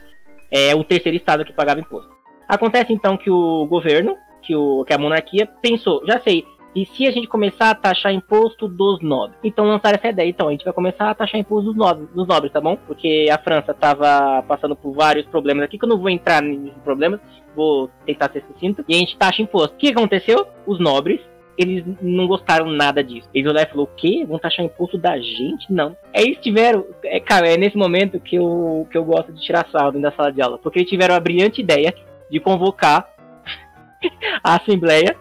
é 0.51 0.75
o 0.75 0.83
terceiro 0.83 1.17
estado 1.17 1.45
que 1.45 1.53
pagava 1.53 1.79
imposto. 1.79 2.13
Acontece 2.47 2.93
então 2.93 3.17
que 3.17 3.29
o 3.29 3.65
governo, 3.65 4.15
que, 4.41 4.55
o, 4.55 4.83
que 4.85 4.93
a 4.93 4.97
monarquia, 4.97 5.47
pensou, 5.61 6.01
já 6.05 6.19
sei, 6.19 6.45
e 6.75 6.85
se 6.85 7.07
a 7.07 7.11
gente 7.11 7.27
começar 7.27 7.69
a 7.69 7.75
taxar 7.75 8.13
imposto 8.13 8.67
dos 8.67 9.01
nobres? 9.01 9.39
Então 9.41 9.65
lançaram 9.65 9.97
essa 9.97 10.09
ideia. 10.09 10.27
Então, 10.27 10.49
a 10.49 10.51
gente 10.51 10.65
vai 10.65 10.73
começar 10.73 11.09
a 11.09 11.15
taxar 11.15 11.39
imposto 11.39 11.67
dos 11.71 11.77
nobres, 11.77 12.09
dos 12.09 12.27
nobres 12.27 12.51
tá 12.51 12.59
bom? 12.59 12.75
Porque 12.75 13.29
a 13.31 13.37
França 13.37 13.71
estava 13.71 14.43
passando 14.43 14.75
por 14.75 14.93
vários 14.93 15.25
problemas 15.25 15.63
aqui, 15.63 15.77
que 15.79 15.85
eu 15.85 15.89
não 15.89 15.97
vou 15.97 16.09
entrar 16.09 16.41
nesses 16.41 16.77
problemas, 16.83 17.21
vou 17.55 17.89
tentar 18.05 18.29
ser 18.29 18.43
sucinto. 18.43 18.83
E 18.89 18.93
a 18.93 18.97
gente 18.97 19.15
taxa 19.15 19.41
imposto. 19.41 19.73
O 19.73 19.77
que 19.77 19.87
aconteceu? 19.87 20.45
Os 20.67 20.77
nobres 20.77 21.21
eles 21.57 21.83
não 22.01 22.27
gostaram 22.27 22.67
nada 22.67 23.03
disso. 23.03 23.29
Eles 23.33 23.49
olharam 23.49 23.67
e 23.67 23.71
falaram, 23.71 23.91
o 23.91 23.95
quê? 23.95 24.25
Vão 24.27 24.39
taxar 24.39 24.65
imposto 24.65 24.97
da 24.97 25.17
gente? 25.17 25.71
Não. 25.71 25.95
É 26.13 26.21
eles 26.21 26.37
tiveram, 26.39 26.85
é, 27.03 27.19
cara, 27.19 27.47
é 27.47 27.57
nesse 27.57 27.77
momento 27.77 28.19
que 28.19 28.35
eu, 28.35 28.87
que 28.91 28.97
eu 28.97 29.03
gosto 29.03 29.31
de 29.31 29.41
tirar 29.41 29.67
saldo 29.71 29.99
da 29.99 30.11
sala 30.11 30.31
de 30.31 30.41
aula, 30.41 30.57
porque 30.57 30.79
eles 30.79 30.89
tiveram 30.89 31.15
a 31.15 31.19
brilhante 31.19 31.61
ideia 31.61 31.93
de 32.29 32.39
convocar 32.39 33.07
a 34.43 34.55
Assembleia, 34.55 35.15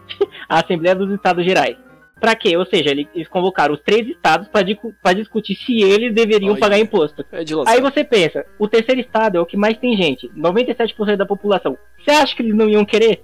a 0.48 0.60
Assembleia 0.60 0.94
dos 0.94 1.12
Estados 1.12 1.44
Gerais. 1.44 1.76
Pra 2.20 2.34
quê? 2.34 2.56
Ou 2.56 2.64
seja, 2.64 2.90
eles 2.90 3.28
convocaram 3.28 3.74
os 3.74 3.82
três 3.82 4.08
estados 4.08 4.48
para 4.48 5.12
discutir 5.12 5.56
se 5.56 5.82
eles 5.82 6.14
deveriam 6.14 6.56
pagar 6.56 6.78
imposto. 6.78 7.22
É 7.30 7.44
Aí 7.66 7.82
você 7.82 8.02
pensa, 8.02 8.46
o 8.58 8.66
terceiro 8.66 9.00
estado 9.00 9.36
é 9.36 9.40
o 9.40 9.44
que 9.44 9.58
mais 9.58 9.76
tem 9.76 9.94
gente, 9.94 10.30
97% 10.30 11.16
da 11.16 11.26
população. 11.26 11.76
Você 12.02 12.10
acha 12.10 12.34
que 12.34 12.40
eles 12.40 12.54
não 12.54 12.68
iam 12.68 12.84
querer? 12.84 13.22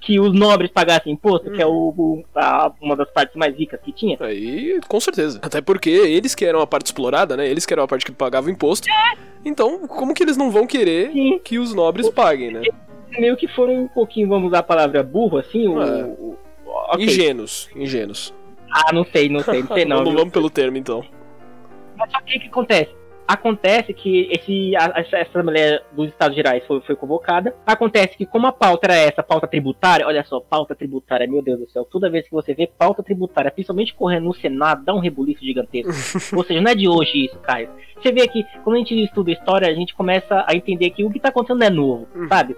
Que 0.00 0.18
os 0.18 0.32
nobres 0.32 0.70
pagassem 0.70 1.12
imposto, 1.12 1.50
hum. 1.50 1.52
que 1.52 1.62
é 1.62 1.66
o, 1.66 1.94
o 1.96 2.24
a, 2.34 2.72
uma 2.80 2.96
das 2.96 3.10
partes 3.10 3.36
mais 3.36 3.54
ricas 3.54 3.78
que 3.80 3.92
tinha. 3.92 4.16
Aí, 4.20 4.80
com 4.88 4.98
certeza. 4.98 5.38
Até 5.42 5.60
porque 5.60 5.90
eles 5.90 6.34
que 6.34 6.44
eram 6.44 6.60
a 6.60 6.66
parte 6.66 6.86
explorada, 6.86 7.36
né? 7.36 7.48
Eles 7.48 7.66
que 7.66 7.74
eram 7.74 7.84
a 7.84 7.88
parte 7.88 8.06
que 8.06 8.12
pagava 8.12 8.50
imposto. 8.50 8.88
É. 8.90 9.18
Então, 9.44 9.86
como 9.86 10.14
que 10.14 10.22
eles 10.22 10.36
não 10.36 10.50
vão 10.50 10.66
querer 10.66 11.12
Sim. 11.12 11.38
que 11.44 11.58
os 11.58 11.74
nobres 11.74 12.08
paguem, 12.08 12.50
né? 12.50 12.62
Meio 13.18 13.36
que 13.36 13.48
foram 13.48 13.84
um 13.84 13.88
pouquinho, 13.88 14.28
vamos 14.28 14.48
usar 14.48 14.60
a 14.60 14.62
palavra 14.62 15.02
burro, 15.02 15.38
assim, 15.38 15.66
o, 15.66 15.82
é. 15.82 16.04
o 16.04 16.36
okay. 16.92 17.06
Ingênuos, 17.06 17.68
ingênuos. 17.74 18.34
Ah, 18.70 18.92
não 18.92 19.04
sei, 19.04 19.28
não 19.28 19.40
sei, 19.40 19.62
não 19.62 19.68
sei 19.68 19.84
não. 19.86 19.98
vamos, 19.98 20.14
vamos 20.14 20.32
pelo 20.32 20.48
termo, 20.48 20.76
então. 20.76 21.04
Mas 21.96 22.10
só 22.10 22.20
que 22.20 22.38
o 22.38 22.40
que 22.40 22.46
acontece? 22.46 22.99
Acontece 23.30 23.94
que 23.94 24.28
esse, 24.32 24.74
a, 24.74 24.92
essa 24.96 25.18
Assembleia 25.18 25.80
dos 25.92 26.08
Estados 26.08 26.34
Gerais 26.34 26.66
foi, 26.66 26.80
foi 26.80 26.96
convocada. 26.96 27.54
Acontece 27.64 28.16
que, 28.16 28.26
como 28.26 28.48
a 28.48 28.50
pauta 28.50 28.88
era 28.88 28.96
essa, 28.96 29.22
pauta 29.22 29.46
tributária, 29.46 30.04
olha 30.04 30.24
só, 30.24 30.40
pauta 30.40 30.74
tributária, 30.74 31.28
meu 31.28 31.40
Deus 31.40 31.60
do 31.60 31.70
céu, 31.70 31.84
toda 31.84 32.10
vez 32.10 32.24
que 32.24 32.32
você 32.32 32.52
vê 32.54 32.66
pauta 32.66 33.04
tributária, 33.04 33.52
principalmente 33.52 33.94
correndo 33.94 34.24
no 34.24 34.34
Senado, 34.34 34.84
dá 34.84 34.92
um 34.92 34.98
rebuliço 34.98 35.44
gigantesco. 35.44 35.92
Ou 36.36 36.42
seja, 36.42 36.60
não 36.60 36.72
é 36.72 36.74
de 36.74 36.88
hoje 36.88 37.26
isso, 37.26 37.38
Caio. 37.38 37.70
Você 38.02 38.10
vê 38.10 38.26
que, 38.26 38.44
quando 38.64 38.74
a 38.74 38.78
gente 38.80 39.00
estuda 39.00 39.30
história, 39.30 39.68
a 39.68 39.74
gente 39.74 39.94
começa 39.94 40.44
a 40.44 40.56
entender 40.56 40.90
que 40.90 41.04
o 41.04 41.10
que 41.10 41.18
está 41.18 41.28
acontecendo 41.28 41.60
não 41.60 41.66
é 41.68 41.70
novo, 41.70 42.08
hum. 42.16 42.26
sabe? 42.28 42.56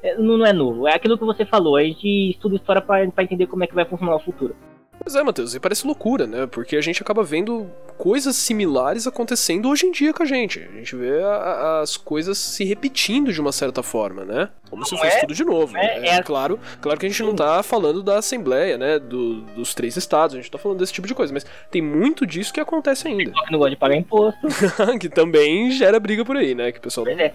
É, 0.00 0.16
não, 0.16 0.38
não 0.38 0.46
é 0.46 0.52
novo. 0.52 0.86
É 0.86 0.94
aquilo 0.94 1.18
que 1.18 1.24
você 1.24 1.44
falou, 1.44 1.74
a 1.74 1.82
gente 1.82 2.30
estuda 2.30 2.54
história 2.54 2.80
para 2.80 3.02
entender 3.02 3.48
como 3.48 3.64
é 3.64 3.66
que 3.66 3.74
vai 3.74 3.84
funcionar 3.84 4.14
o 4.14 4.20
futuro. 4.20 4.54
Pois 4.98 5.14
é, 5.14 5.22
Matheus, 5.22 5.54
e 5.54 5.60
parece 5.60 5.86
loucura, 5.86 6.26
né? 6.26 6.46
Porque 6.46 6.76
a 6.76 6.80
gente 6.80 7.02
acaba 7.02 7.22
vendo 7.22 7.70
coisas 7.98 8.36
similares 8.36 9.06
acontecendo 9.06 9.68
hoje 9.68 9.86
em 9.86 9.92
dia 9.92 10.12
com 10.12 10.22
a 10.22 10.26
gente. 10.26 10.60
A 10.60 10.76
gente 10.76 10.96
vê 10.96 11.22
a, 11.22 11.28
a, 11.28 11.80
as 11.80 11.96
coisas 11.96 12.38
se 12.38 12.64
repetindo 12.64 13.32
de 13.32 13.40
uma 13.40 13.52
certa 13.52 13.82
forma, 13.82 14.24
né? 14.24 14.48
Como 14.70 14.80
não 14.80 14.86
se 14.86 14.96
fosse 14.96 15.16
é, 15.16 15.20
tudo 15.20 15.34
de 15.34 15.44
novo. 15.44 15.76
É, 15.76 16.00
né? 16.00 16.08
é, 16.08 16.22
claro, 16.22 16.58
claro 16.80 16.98
que 16.98 17.06
a 17.06 17.08
gente 17.08 17.22
não 17.22 17.34
tá 17.34 17.62
falando 17.62 18.02
da 18.02 18.18
Assembleia, 18.18 18.78
né? 18.78 18.98
Do, 18.98 19.42
dos 19.42 19.74
três 19.74 19.96
estados, 19.96 20.34
a 20.34 20.38
gente 20.40 20.50
tá 20.50 20.58
falando 20.58 20.78
desse 20.78 20.92
tipo 20.92 21.06
de 21.06 21.14
coisa, 21.14 21.32
mas 21.32 21.46
tem 21.70 21.82
muito 21.82 22.26
disso 22.26 22.52
que 22.52 22.60
acontece 22.60 23.06
ainda. 23.06 23.30
Que 23.30 23.52
não 23.52 23.58
gosta 23.58 23.70
de 23.70 23.76
pagar 23.76 23.96
imposto. 23.96 24.40
que 24.98 25.08
também 25.08 25.70
gera 25.70 26.00
briga 26.00 26.24
por 26.24 26.36
aí, 26.36 26.54
né? 26.54 26.72
Que 26.72 26.78
o 26.78 26.82
pessoal 26.82 27.04
pois 27.04 27.18
é. 27.18 27.34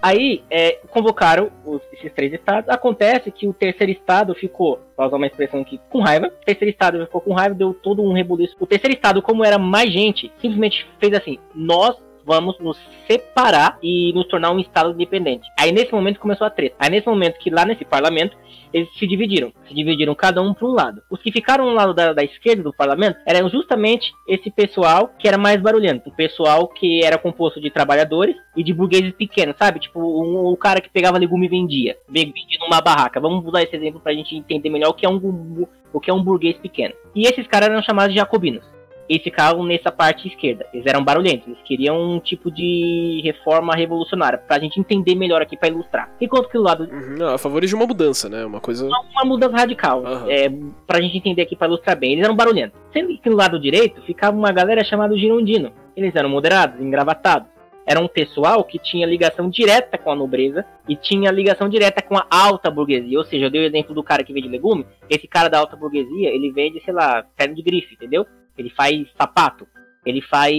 Aí, 0.00 0.42
é, 0.50 0.78
convocaram 0.90 1.50
os, 1.64 1.82
esses 1.92 2.12
três 2.12 2.32
estados. 2.32 2.68
Acontece 2.68 3.30
que 3.30 3.48
o 3.48 3.52
terceiro 3.52 3.92
estado 3.92 4.34
ficou, 4.34 4.80
para 4.96 5.06
usar 5.06 5.16
uma 5.16 5.26
expressão 5.26 5.60
aqui, 5.60 5.80
com 5.90 6.00
raiva. 6.00 6.28
O 6.28 6.44
terceiro 6.44 6.70
estado 6.70 7.04
ficou 7.06 7.20
com 7.20 7.32
raiva, 7.32 7.54
deu 7.54 7.74
todo 7.74 8.02
um 8.02 8.12
rebuliço. 8.12 8.56
O 8.60 8.66
terceiro 8.66 8.94
estado, 8.94 9.22
como 9.22 9.44
era 9.44 9.58
mais 9.58 9.92
gente, 9.92 10.30
simplesmente 10.40 10.86
fez 11.00 11.14
assim: 11.14 11.38
nós 11.54 11.96
vamos 12.26 12.58
nos 12.58 12.76
separar 13.06 13.78
e 13.80 14.12
nos 14.12 14.26
tornar 14.26 14.50
um 14.50 14.58
estado 14.58 14.90
independente. 14.90 15.48
Aí 15.58 15.70
nesse 15.70 15.92
momento 15.92 16.18
começou 16.18 16.46
a 16.46 16.50
treta. 16.50 16.74
Aí 16.78 16.90
nesse 16.90 17.06
momento 17.06 17.38
que 17.38 17.48
lá 17.48 17.64
nesse 17.64 17.84
parlamento 17.84 18.36
eles 18.72 18.88
se 18.98 19.06
dividiram. 19.06 19.52
Se 19.68 19.72
dividiram 19.72 20.14
cada 20.14 20.42
um 20.42 20.52
para 20.52 20.66
um 20.66 20.72
lado. 20.72 21.02
Os 21.08 21.22
que 21.22 21.30
ficaram 21.30 21.66
no 21.66 21.72
lado 21.72 21.94
da, 21.94 22.12
da, 22.12 22.24
esquerda 22.24 22.64
do 22.64 22.72
parlamento 22.72 23.18
eram 23.24 23.48
justamente 23.48 24.12
esse 24.26 24.50
pessoal 24.50 25.14
que 25.18 25.28
era 25.28 25.38
mais 25.38 25.60
barulhento. 25.62 26.10
O 26.10 26.12
pessoal 26.12 26.66
que 26.68 27.04
era 27.04 27.16
composto 27.16 27.60
de 27.60 27.70
trabalhadores 27.70 28.34
e 28.56 28.64
de 28.64 28.74
burgueses 28.74 29.12
pequenos, 29.12 29.56
sabe? 29.56 29.78
Tipo, 29.78 30.00
um, 30.00 30.46
o 30.46 30.56
cara 30.56 30.80
que 30.80 30.90
pegava 30.90 31.18
legume 31.18 31.46
e 31.46 31.50
vendia. 31.50 31.96
Vendia 32.08 32.58
numa 32.60 32.80
barraca. 32.80 33.20
Vamos 33.20 33.46
usar 33.46 33.62
esse 33.62 33.76
exemplo 33.76 34.00
para 34.00 34.12
a 34.12 34.14
gente 34.14 34.34
entender 34.34 34.68
melhor 34.68 34.90
o 34.90 34.94
que 34.94 35.06
é 35.06 35.08
um, 35.08 35.66
o 35.92 36.00
que 36.00 36.10
é 36.10 36.14
um 36.14 36.22
burguês 36.22 36.56
pequeno. 36.58 36.94
E 37.14 37.22
esses 37.22 37.46
caras 37.46 37.68
eram 37.68 37.82
chamados 37.82 38.12
de 38.12 38.18
jacobinos 38.18 38.75
eles 39.08 39.22
ficavam 39.22 39.64
nessa 39.64 39.90
parte 39.90 40.28
esquerda. 40.28 40.66
Eles 40.72 40.86
eram 40.86 41.04
barulhentos, 41.04 41.46
eles 41.46 41.58
queriam 41.64 42.00
um 42.00 42.20
tipo 42.20 42.50
de 42.50 43.20
reforma 43.24 43.74
revolucionária, 43.74 44.38
pra 44.38 44.58
gente 44.58 44.80
entender 44.80 45.14
melhor 45.14 45.42
aqui 45.42 45.56
para 45.56 45.68
ilustrar. 45.68 46.10
Enquanto 46.20 46.48
que 46.48 46.58
o 46.58 46.62
lado. 46.62 46.84
Uhum, 46.84 47.26
a 47.26 47.38
favor 47.38 47.64
de 47.64 47.74
uma 47.74 47.86
mudança, 47.86 48.28
né? 48.28 48.44
Uma 48.44 48.60
coisa. 48.60 48.86
Uma, 48.86 49.00
uma 49.00 49.24
mudança 49.24 49.56
radical. 49.56 50.02
Uhum. 50.02 50.30
É, 50.30 50.50
pra 50.86 51.00
gente 51.00 51.16
entender 51.16 51.42
aqui 51.42 51.56
para 51.56 51.68
ilustrar 51.68 51.96
bem. 51.96 52.12
Eles 52.12 52.24
eram 52.24 52.36
barulhentos. 52.36 52.78
Sendo 52.92 53.16
que 53.18 53.30
no 53.30 53.36
lado 53.36 53.60
direito 53.60 54.02
ficava 54.02 54.36
uma 54.36 54.52
galera 54.52 54.84
chamada 54.84 55.16
Girondino. 55.16 55.72
Eles 55.96 56.14
eram 56.14 56.28
moderados, 56.28 56.80
engravatados. 56.80 57.48
Era 57.86 58.00
um 58.00 58.08
pessoal 58.08 58.64
que 58.64 58.80
tinha 58.80 59.06
ligação 59.06 59.48
direta 59.48 59.96
com 59.96 60.10
a 60.10 60.16
nobreza 60.16 60.64
e 60.88 60.96
tinha 60.96 61.30
ligação 61.30 61.68
direta 61.68 62.02
com 62.02 62.16
a 62.16 62.26
alta 62.28 62.68
burguesia. 62.68 63.16
Ou 63.16 63.24
seja, 63.24 63.46
eu 63.46 63.50
dei 63.50 63.62
o 63.62 63.66
exemplo 63.66 63.94
do 63.94 64.02
cara 64.02 64.24
que 64.24 64.32
vende 64.32 64.48
legume. 64.48 64.84
Esse 65.08 65.28
cara 65.28 65.48
da 65.48 65.60
alta 65.60 65.76
burguesia, 65.76 66.30
ele 66.30 66.50
vende, 66.50 66.82
sei 66.82 66.92
lá, 66.92 67.24
perna 67.36 67.54
de 67.54 67.62
grife, 67.62 67.94
entendeu? 67.94 68.26
Ele 68.56 68.70
faz 68.70 69.06
sapato, 69.18 69.66
ele 70.04 70.20
faz 70.22 70.54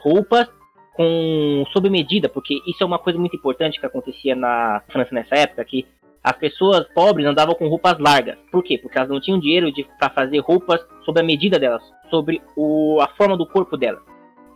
roupas 0.00 0.48
com 0.94 1.64
sob 1.72 1.88
medida, 1.88 2.28
porque 2.28 2.54
isso 2.66 2.82
é 2.82 2.86
uma 2.86 2.98
coisa 2.98 3.18
muito 3.18 3.36
importante 3.36 3.80
que 3.80 3.86
acontecia 3.86 4.34
na 4.34 4.82
França 4.90 5.14
nessa 5.14 5.34
época, 5.34 5.64
que 5.64 5.86
as 6.22 6.36
pessoas 6.36 6.86
pobres 6.94 7.26
andavam 7.26 7.54
com 7.54 7.68
roupas 7.68 7.98
largas. 7.98 8.36
Por 8.52 8.62
quê? 8.62 8.78
Porque 8.78 8.98
elas 8.98 9.08
não 9.08 9.20
tinham 9.20 9.40
dinheiro 9.40 9.72
para 9.98 10.10
fazer 10.10 10.38
roupas 10.40 10.80
sob 11.04 11.18
a 11.18 11.24
medida 11.24 11.58
delas, 11.58 11.82
sobre 12.10 12.42
o, 12.56 13.00
a 13.00 13.08
forma 13.08 13.36
do 13.36 13.46
corpo 13.46 13.76
delas. 13.76 14.02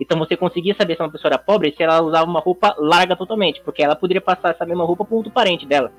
Então 0.00 0.18
você 0.18 0.36
conseguia 0.36 0.74
saber 0.74 0.96
se 0.96 1.02
uma 1.02 1.10
pessoa 1.10 1.30
era 1.30 1.38
pobre 1.38 1.72
se 1.74 1.82
ela 1.82 2.02
usava 2.02 2.28
uma 2.28 2.40
roupa 2.40 2.74
larga 2.78 3.16
totalmente, 3.16 3.62
porque 3.64 3.82
ela 3.82 3.96
poderia 3.96 4.20
passar 4.20 4.50
essa 4.50 4.66
mesma 4.66 4.84
roupa 4.84 5.04
para 5.04 5.16
outro 5.16 5.32
parente 5.32 5.66
dela. 5.66 5.92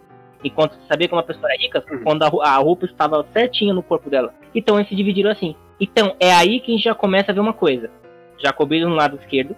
Enquanto 0.44 0.74
você 0.74 0.88
sabia 0.88 1.08
que 1.08 1.14
uma 1.14 1.24
pessoa 1.24 1.50
era 1.50 1.60
rica, 1.60 1.84
uhum. 1.90 2.04
quando 2.04 2.24
a, 2.24 2.28
a 2.50 2.58
roupa 2.58 2.86
estava 2.86 3.26
certinha 3.34 3.74
no 3.74 3.82
corpo 3.82 4.10
dela. 4.10 4.34
Então 4.54 4.78
eles 4.78 4.90
se 4.90 4.96
dividiram 4.96 5.32
assim. 5.32 5.56
Então, 5.80 6.16
é 6.20 6.34
aí 6.34 6.60
que 6.60 6.72
a 6.72 6.76
gente 6.76 6.84
já 6.84 6.96
começa 6.96 7.32
a 7.32 7.34
ver 7.34 7.42
uma 7.42 7.54
coisa. 7.54 7.90
Jacobinos 8.38 8.90
no 8.90 8.96
lado 8.96 9.18
esquerdo, 9.18 9.56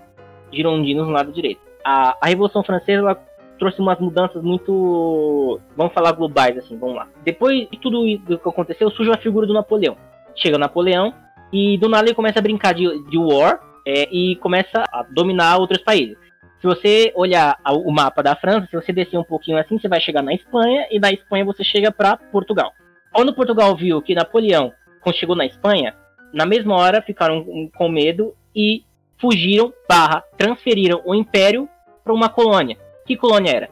girondinos 0.51 1.07
no 1.07 1.13
lado 1.13 1.31
direito. 1.31 1.61
A, 1.83 2.17
a 2.21 2.27
Revolução 2.27 2.63
Francesa 2.63 2.99
ela 2.99 3.27
trouxe 3.57 3.79
umas 3.79 3.99
mudanças 3.99 4.41
muito, 4.43 5.59
vamos 5.75 5.93
falar 5.93 6.11
globais 6.11 6.57
assim, 6.57 6.77
vamos 6.77 6.95
lá. 6.95 7.07
Depois 7.23 7.67
de 7.69 7.79
tudo 7.79 8.05
isso 8.05 8.25
que 8.25 8.49
aconteceu, 8.49 8.89
surge 8.91 9.11
a 9.11 9.17
figura 9.17 9.47
do 9.47 9.53
Napoleão. 9.53 9.97
Chega 10.35 10.57
o 10.57 10.59
Napoleão 10.59 11.13
e 11.51 11.77
do 11.77 11.89
nada 11.89 12.07
ele 12.07 12.15
começa 12.15 12.39
a 12.39 12.41
brincar 12.41 12.73
de, 12.73 13.03
de 13.09 13.17
war 13.17 13.59
é, 13.85 14.07
e 14.11 14.35
começa 14.37 14.83
a 14.91 15.03
dominar 15.03 15.57
outros 15.57 15.81
países. 15.81 16.17
Se 16.59 16.65
você 16.65 17.11
olhar 17.15 17.57
o 17.85 17.91
mapa 17.91 18.23
da 18.23 18.35
França, 18.35 18.67
se 18.67 18.75
você 18.75 18.91
descer 18.91 19.17
um 19.17 19.23
pouquinho 19.23 19.57
assim, 19.57 19.77
você 19.77 19.87
vai 19.87 20.01
chegar 20.01 20.23
na 20.23 20.33
Espanha 20.33 20.87
e 20.91 20.99
da 20.99 21.11
Espanha 21.11 21.45
você 21.45 21.63
chega 21.63 21.91
para 21.91 22.17
Portugal. 22.17 22.73
Quando 23.11 23.33
Portugal 23.33 23.75
viu 23.75 24.01
que 24.01 24.15
Napoleão, 24.15 24.73
chegou 25.13 25.35
na 25.35 25.45
Espanha, 25.45 25.95
na 26.33 26.45
mesma 26.45 26.75
hora 26.75 27.01
ficaram 27.01 27.69
com 27.75 27.89
medo 27.89 28.33
e 28.55 28.83
fugiram, 29.19 29.73
barra, 29.87 30.23
transferiram 30.37 31.01
o 31.05 31.15
império 31.15 31.67
para 32.03 32.13
uma 32.13 32.29
colônia. 32.29 32.77
Que 33.05 33.15
colônia 33.15 33.51
era? 33.51 33.69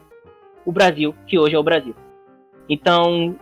O 0.64 0.72
Brasil, 0.72 1.14
que 1.26 1.38
hoje 1.38 1.54
é 1.54 1.58
o 1.58 1.62
Brasil. 1.62 1.94
Então, 2.68 3.36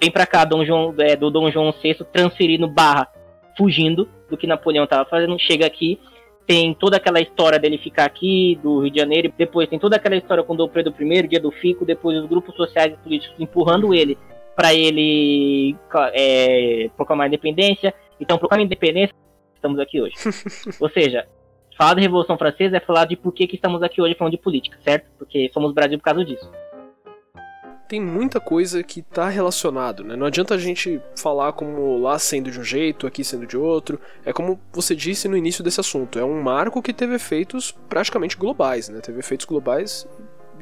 vem 0.00 0.10
para 0.10 0.26
cá 0.26 0.44
Dom 0.44 0.64
João, 0.64 0.94
é, 0.98 1.16
do 1.16 1.30
Dom 1.30 1.50
João 1.50 1.72
VI 1.72 1.96
transferindo 2.12 2.68
barra, 2.68 3.08
fugindo 3.56 4.08
do 4.28 4.36
que 4.36 4.46
Napoleão 4.46 4.84
estava 4.84 5.08
fazendo, 5.08 5.38
chega 5.38 5.66
aqui, 5.66 5.98
tem 6.46 6.74
toda 6.74 6.96
aquela 6.96 7.20
história 7.20 7.58
dele 7.58 7.78
ficar 7.78 8.04
aqui, 8.04 8.58
do 8.62 8.80
Rio 8.80 8.90
de 8.90 8.98
Janeiro, 8.98 9.32
depois 9.36 9.68
tem 9.68 9.78
toda 9.78 9.96
aquela 9.96 10.16
história 10.16 10.42
com 10.42 10.56
Dom 10.56 10.68
Pedro 10.68 10.94
I, 11.00 11.28
dia 11.28 11.40
do 11.40 11.50
Fico, 11.50 11.84
depois 11.84 12.18
os 12.18 12.26
grupos 12.28 12.54
sociais 12.54 12.92
e 12.92 12.96
políticos 12.96 13.36
empurrando 13.38 13.92
ele 13.94 14.16
para 14.56 14.74
ele 14.74 15.76
é, 16.12 16.90
proclamar 16.96 17.24
a 17.24 17.28
independência, 17.28 17.94
então, 18.20 18.38
proclamar 18.38 18.64
independência, 18.64 19.14
estamos 19.54 19.78
aqui 19.80 20.00
hoje. 20.00 20.14
Ou 20.78 20.90
seja, 20.90 21.26
falar 21.76 21.94
da 21.94 22.00
Revolução 22.00 22.36
Francesa 22.36 22.76
é 22.76 22.80
falar 22.80 23.06
de 23.06 23.16
por 23.16 23.32
que, 23.32 23.46
que 23.46 23.56
estamos 23.56 23.82
aqui 23.82 24.02
hoje 24.02 24.14
falando 24.14 24.32
de 24.32 24.38
política, 24.38 24.78
certo? 24.84 25.10
Porque 25.18 25.50
somos 25.52 25.72
Brasil 25.72 25.98
por 25.98 26.04
causa 26.04 26.24
disso. 26.24 26.50
Tem 27.88 28.00
muita 28.00 28.38
coisa 28.38 28.84
que 28.84 29.00
está 29.00 29.28
relacionado, 29.28 30.04
né? 30.04 30.14
Não 30.14 30.26
adianta 30.26 30.54
a 30.54 30.58
gente 30.58 31.00
falar 31.16 31.52
como 31.54 31.98
lá 31.98 32.18
sendo 32.20 32.48
de 32.48 32.60
um 32.60 32.62
jeito, 32.62 33.04
aqui 33.04 33.24
sendo 33.24 33.46
de 33.46 33.56
outro. 33.56 33.98
É 34.24 34.32
como 34.32 34.60
você 34.72 34.94
disse 34.94 35.26
no 35.26 35.36
início 35.36 35.64
desse 35.64 35.80
assunto, 35.80 36.16
é 36.16 36.24
um 36.24 36.40
marco 36.40 36.80
que 36.80 36.92
teve 36.92 37.14
efeitos 37.14 37.72
praticamente 37.88 38.36
globais, 38.36 38.88
né? 38.88 39.00
Teve 39.00 39.18
efeitos 39.18 39.44
globais 39.44 40.06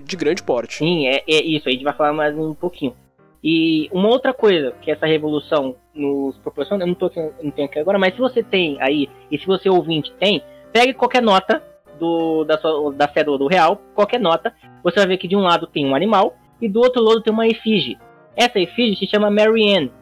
de 0.03 0.17
grande 0.17 0.43
porte. 0.43 0.79
Sim, 0.79 1.07
é, 1.07 1.23
é 1.29 1.43
isso. 1.43 1.69
A 1.69 1.73
gente 1.73 1.85
vai 1.85 1.93
falar 1.93 2.15
mais 2.15 2.35
um 2.35 2.55
pouquinho. 2.55 2.97
E 3.43 3.89
uma 3.93 4.09
outra 4.09 4.35
coisa 4.35 4.73
que 4.83 4.91
essa 4.91 5.07
revolução 5.07 5.77
nos 5.95 6.37
proporciona, 6.39 6.83
eu 6.83 6.89
não, 6.89 6.95
tô 6.95 7.11
não 7.43 7.51
tenho 7.51 7.69
aqui 7.69 7.79
agora, 7.79 7.99
mas 7.99 8.15
se 8.15 8.21
você 8.21 8.43
tem 8.43 8.77
aí, 8.81 9.09
e 9.31 9.39
se 9.39 9.47
você 9.47 9.69
ouvinte 9.69 10.13
tem, 10.19 10.43
pegue 10.73 10.93
qualquer 10.93 11.23
nota 11.23 11.63
do, 11.99 12.45
da, 12.45 12.59
sua, 12.59 12.93
da 12.93 13.09
cédula 13.09 13.39
do 13.39 13.47
real, 13.47 13.81
qualquer 13.95 14.21
nota, 14.21 14.53
você 14.83 14.97
vai 14.97 15.09
ver 15.09 15.19
que 15.19 15.29
de 15.29 15.37
um 15.37 15.43
lado 15.43 15.67
tem 15.67 15.87
um 15.87 15.95
animal 15.95 16.37
e 16.61 16.69
do 16.69 16.81
outro 16.81 17.03
lado 17.03 17.23
tem 17.23 17.33
uma 17.33 17.47
efígie. 17.47 17.99
Essa 18.37 18.59
efígie 18.59 18.97
se 18.97 19.07
chama 19.07 19.31
Marianne. 19.31 19.93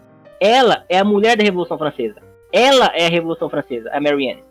Ela 0.40 0.84
é 0.88 0.98
a 0.98 1.04
mulher 1.04 1.36
da 1.36 1.44
Revolução 1.44 1.78
Francesa. 1.78 2.20
Ela 2.52 2.90
é 2.94 3.06
a 3.06 3.10
Revolução 3.10 3.48
Francesa, 3.48 3.90
a 3.90 4.00
Marianne. 4.00 4.44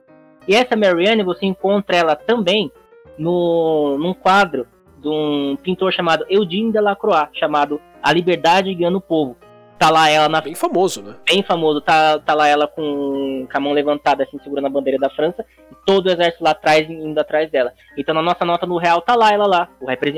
E 0.47 0.55
essa 0.55 0.75
Marianne 0.75 1.23
você 1.23 1.45
encontra 1.45 1.95
ela 1.95 2.15
também 2.15 2.71
no, 3.17 3.97
num 3.97 4.13
quadro 4.13 4.67
de 4.99 5.07
um 5.07 5.55
pintor 5.61 5.93
chamado 5.93 6.25
Eugène 6.29 6.71
Delacroix, 6.71 7.29
chamado 7.33 7.79
A 8.05 8.13
Liberdade 8.13 8.71
Guiando 8.73 8.99
o 8.99 9.01
Povo. 9.01 9.35
Tá 9.79 9.89
lá 9.89 10.09
ela 10.09 10.29
na. 10.29 10.39
Bem 10.41 10.53
famoso, 10.53 11.01
né? 11.01 11.15
Bem 11.27 11.41
famoso. 11.41 11.81
Tá, 11.81 12.19
tá 12.19 12.35
lá 12.35 12.47
ela 12.47 12.67
com, 12.67 13.47
com 13.51 13.57
a 13.57 13.59
mão 13.59 13.73
levantada, 13.73 14.23
assim, 14.23 14.39
segurando 14.43 14.67
a 14.67 14.69
bandeira 14.69 14.99
da 14.99 15.09
França, 15.09 15.43
e 15.71 15.75
todo 15.85 16.05
o 16.05 16.11
exército 16.11 16.43
lá 16.43 16.51
atrás, 16.51 16.87
indo 16.87 17.19
atrás 17.19 17.49
dela. 17.49 17.73
Então 17.97 18.13
na 18.13 18.21
nossa 18.21 18.45
nota 18.45 18.67
no 18.67 18.77
Real 18.77 19.01
tá 19.01 19.15
lá 19.15 19.33
ela 19.33 19.47
lá, 19.47 19.69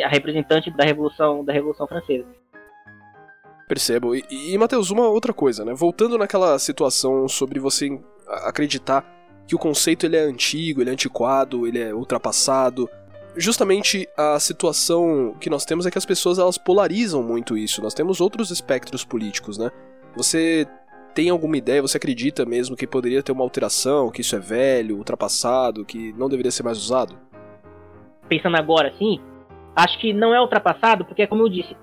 a 0.04 0.08
representante 0.10 0.70
da 0.70 0.84
Revolução, 0.84 1.46
da 1.46 1.54
Revolução 1.54 1.88
Francesa. 1.88 2.26
Percebo. 3.68 4.16
E, 4.16 4.24
e 4.30 4.58
Matheus, 4.58 4.92
uma 4.92 5.08
outra 5.08 5.34
coisa, 5.34 5.66
né? 5.66 5.74
Voltando 5.74 6.18
naquela 6.18 6.60
situação 6.60 7.28
sobre 7.28 7.60
você 7.60 8.00
acreditar 8.46 9.06
que 9.48 9.56
o 9.56 9.60
conceito 9.60 10.06
ele 10.06 10.18
é 10.18 10.22
antigo, 10.22 10.82
ele 10.82 10.90
é 10.90 10.94
antiquado, 10.94 11.66
ele 11.66 11.80
é 11.80 11.94
ultrapassado, 11.94 12.90
justamente 13.38 14.08
a 14.18 14.40
situação 14.40 15.36
que 15.40 15.50
nós 15.50 15.66
temos 15.66 15.86
é 15.86 15.92
que 15.92 15.98
as 15.98 16.06
pessoas 16.06 16.40
elas 16.40 16.58
polarizam 16.58 17.22
muito 17.22 17.58
isso. 17.58 17.82
Nós 17.82 17.94
temos 17.94 18.20
outros 18.20 18.52
espectros 18.52 19.06
políticos, 19.06 19.58
né? 19.58 19.72
Você 20.16 20.68
tem 21.14 21.30
alguma 21.30 21.58
ideia, 21.58 21.82
você 21.82 21.98
acredita 21.98 22.46
mesmo 22.46 22.76
que 22.76 22.86
poderia 22.86 23.24
ter 23.24 23.32
uma 23.32 23.44
alteração, 23.44 24.12
que 24.12 24.22
isso 24.22 24.36
é 24.36 24.40
velho, 24.40 24.98
ultrapassado, 24.98 25.86
que 25.86 26.14
não 26.14 26.30
deveria 26.30 26.52
ser 26.52 26.64
mais 26.64 26.78
usado? 26.78 27.18
Pensando 28.30 28.58
agora 28.58 28.90
assim, 28.90 29.20
acho 29.76 29.98
que 30.00 30.14
não 30.14 30.34
é 30.34 30.42
ultrapassado, 30.42 31.06
porque 31.06 31.26
como 31.26 31.44
eu 31.44 31.50
disse, 31.50 31.76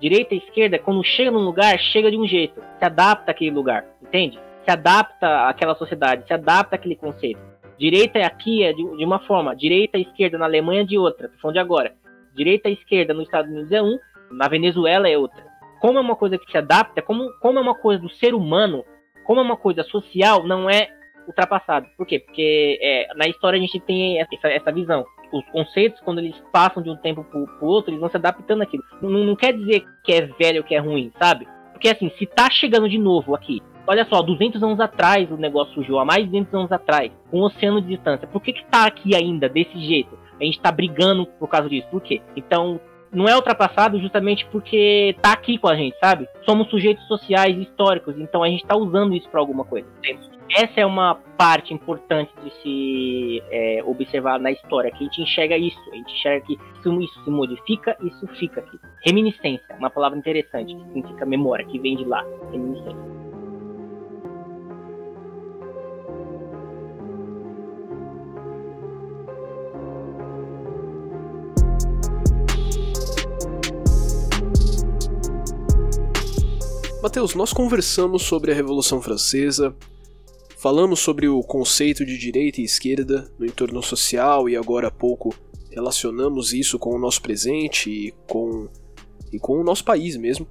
direita 0.00 0.34
e 0.34 0.38
esquerda, 0.38 0.78
quando 0.78 1.04
chega 1.04 1.30
num 1.30 1.44
lugar, 1.44 1.78
chega 1.78 2.10
de 2.10 2.16
um 2.16 2.26
jeito, 2.26 2.62
se 2.78 2.84
adapta 2.84 3.30
àquele 3.30 3.50
lugar, 3.50 3.84
entende? 4.02 4.38
Se 4.64 4.70
adapta 4.70 5.48
àquela 5.48 5.74
sociedade, 5.74 6.26
se 6.26 6.32
adapta 6.32 6.76
àquele 6.76 6.96
conceito. 6.96 7.40
Direita 7.78 8.18
aqui 8.26 8.64
é 8.64 8.72
de, 8.72 8.82
de 8.96 9.04
uma 9.04 9.20
forma, 9.20 9.54
direita 9.54 9.98
e 9.98 10.02
esquerda 10.02 10.36
na 10.36 10.46
Alemanha 10.46 10.80
é 10.80 10.84
de 10.84 10.98
outra, 10.98 11.28
tô 11.28 11.38
falando 11.38 11.54
de 11.54 11.60
agora. 11.60 11.94
Direita 12.34 12.68
e 12.68 12.72
esquerda 12.72 13.14
nos 13.14 13.24
Estados 13.24 13.50
Unidos 13.50 13.70
é 13.70 13.80
um, 13.80 13.98
na 14.32 14.48
Venezuela 14.48 15.08
é 15.08 15.16
outra. 15.16 15.46
Como 15.80 15.96
é 15.96 16.00
uma 16.00 16.16
coisa 16.16 16.36
que 16.36 16.50
se 16.50 16.58
adapta, 16.58 17.00
como, 17.00 17.30
como 17.40 17.58
é 17.58 17.62
uma 17.62 17.76
coisa 17.76 18.02
do 18.02 18.10
ser 18.10 18.34
humano, 18.34 18.84
como 19.24 19.38
é 19.38 19.42
uma 19.44 19.56
coisa 19.56 19.84
social, 19.84 20.44
não 20.44 20.68
é 20.68 20.88
ultrapassado. 21.28 21.86
Por 21.96 22.04
quê? 22.04 22.18
Porque 22.18 22.78
é, 22.82 23.14
na 23.14 23.28
história 23.28 23.56
a 23.56 23.60
gente 23.60 23.78
tem 23.78 24.18
essa, 24.20 24.48
essa 24.48 24.72
visão. 24.72 25.04
Os 25.32 25.44
conceitos, 25.50 26.00
quando 26.00 26.18
eles 26.18 26.34
passam 26.50 26.82
de 26.82 26.90
um 26.90 26.96
tempo 26.96 27.22
pro, 27.22 27.46
pro 27.46 27.66
outro, 27.66 27.90
eles 27.90 28.00
vão 28.00 28.08
se 28.08 28.16
adaptando 28.16 28.62
àquilo. 28.62 28.82
Não, 29.00 29.10
não 29.10 29.36
quer 29.36 29.52
dizer 29.52 29.84
que 30.02 30.12
é 30.12 30.22
velho 30.22 30.62
ou 30.62 30.64
que 30.64 30.74
é 30.74 30.78
ruim, 30.78 31.12
sabe? 31.18 31.46
Porque 31.72 31.88
assim, 31.88 32.10
se 32.18 32.26
tá 32.26 32.50
chegando 32.50 32.88
de 32.88 32.98
novo 32.98 33.36
aqui, 33.36 33.62
olha 33.88 34.04
só, 34.04 34.20
200 34.20 34.62
anos 34.62 34.78
atrás 34.78 35.30
o 35.30 35.36
negócio 35.36 35.72
surgiu, 35.72 35.98
há 35.98 36.04
mais 36.04 36.24
de 36.24 36.30
200 36.30 36.54
anos 36.54 36.72
atrás, 36.72 37.10
um 37.32 37.40
oceano 37.40 37.80
de 37.80 37.88
distância. 37.88 38.28
Por 38.28 38.42
que 38.42 38.52
que 38.52 38.64
tá 38.66 38.86
aqui 38.86 39.16
ainda 39.16 39.48
desse 39.48 39.78
jeito? 39.80 40.16
A 40.38 40.44
gente 40.44 40.60
tá 40.60 40.70
brigando 40.70 41.26
por 41.26 41.48
causa 41.48 41.68
disso. 41.68 41.88
Por 41.90 42.02
quê? 42.02 42.20
Então, 42.36 42.78
não 43.10 43.26
é 43.26 43.34
ultrapassado 43.34 43.98
justamente 43.98 44.46
porque 44.52 45.16
tá 45.22 45.32
aqui 45.32 45.56
com 45.56 45.68
a 45.68 45.74
gente, 45.74 45.98
sabe? 45.98 46.28
Somos 46.44 46.68
sujeitos 46.68 47.04
sociais 47.08 47.56
históricos, 47.56 48.14
então 48.18 48.42
a 48.42 48.48
gente 48.48 48.64
tá 48.64 48.76
usando 48.76 49.16
isso 49.16 49.28
para 49.30 49.40
alguma 49.40 49.64
coisa. 49.64 49.88
Essa 50.50 50.80
é 50.80 50.86
uma 50.86 51.14
parte 51.36 51.74
importante 51.74 52.30
de 52.42 52.50
se 52.62 53.42
é, 53.50 53.82
observar 53.84 54.38
na 54.38 54.50
história, 54.50 54.90
que 54.90 54.98
a 54.98 55.06
gente 55.06 55.22
enxerga 55.22 55.56
isso, 55.56 55.78
a 55.92 55.96
gente 55.96 56.12
enxerga 56.12 56.46
que 56.46 56.52
isso, 56.54 57.00
isso 57.00 57.24
se 57.24 57.30
modifica, 57.30 57.96
isso 58.02 58.26
fica 58.38 58.60
aqui. 58.60 58.78
Reminiscência, 59.04 59.76
uma 59.78 59.90
palavra 59.90 60.18
interessante, 60.18 60.74
que 60.74 60.82
significa 60.84 61.26
memória, 61.26 61.64
que 61.66 61.78
vem 61.78 61.96
de 61.96 62.04
lá, 62.04 62.24
reminiscência. 62.50 63.07
Mateus, 77.08 77.34
nós 77.34 77.54
conversamos 77.54 78.24
sobre 78.24 78.52
a 78.52 78.54
Revolução 78.54 79.00
Francesa, 79.00 79.74
falamos 80.58 81.00
sobre 81.00 81.26
o 81.26 81.42
conceito 81.42 82.04
de 82.04 82.18
direita 82.18 82.60
e 82.60 82.64
esquerda 82.64 83.32
no 83.38 83.46
entorno 83.46 83.82
social 83.82 84.46
e 84.46 84.54
agora 84.54 84.88
há 84.88 84.90
pouco 84.90 85.34
relacionamos 85.70 86.52
isso 86.52 86.78
com 86.78 86.94
o 86.94 86.98
nosso 86.98 87.22
presente 87.22 87.88
e 87.88 88.14
com, 88.28 88.68
e 89.32 89.38
com 89.38 89.54
o 89.54 89.64
nosso 89.64 89.84
país 89.84 90.18
mesmo. 90.18 90.46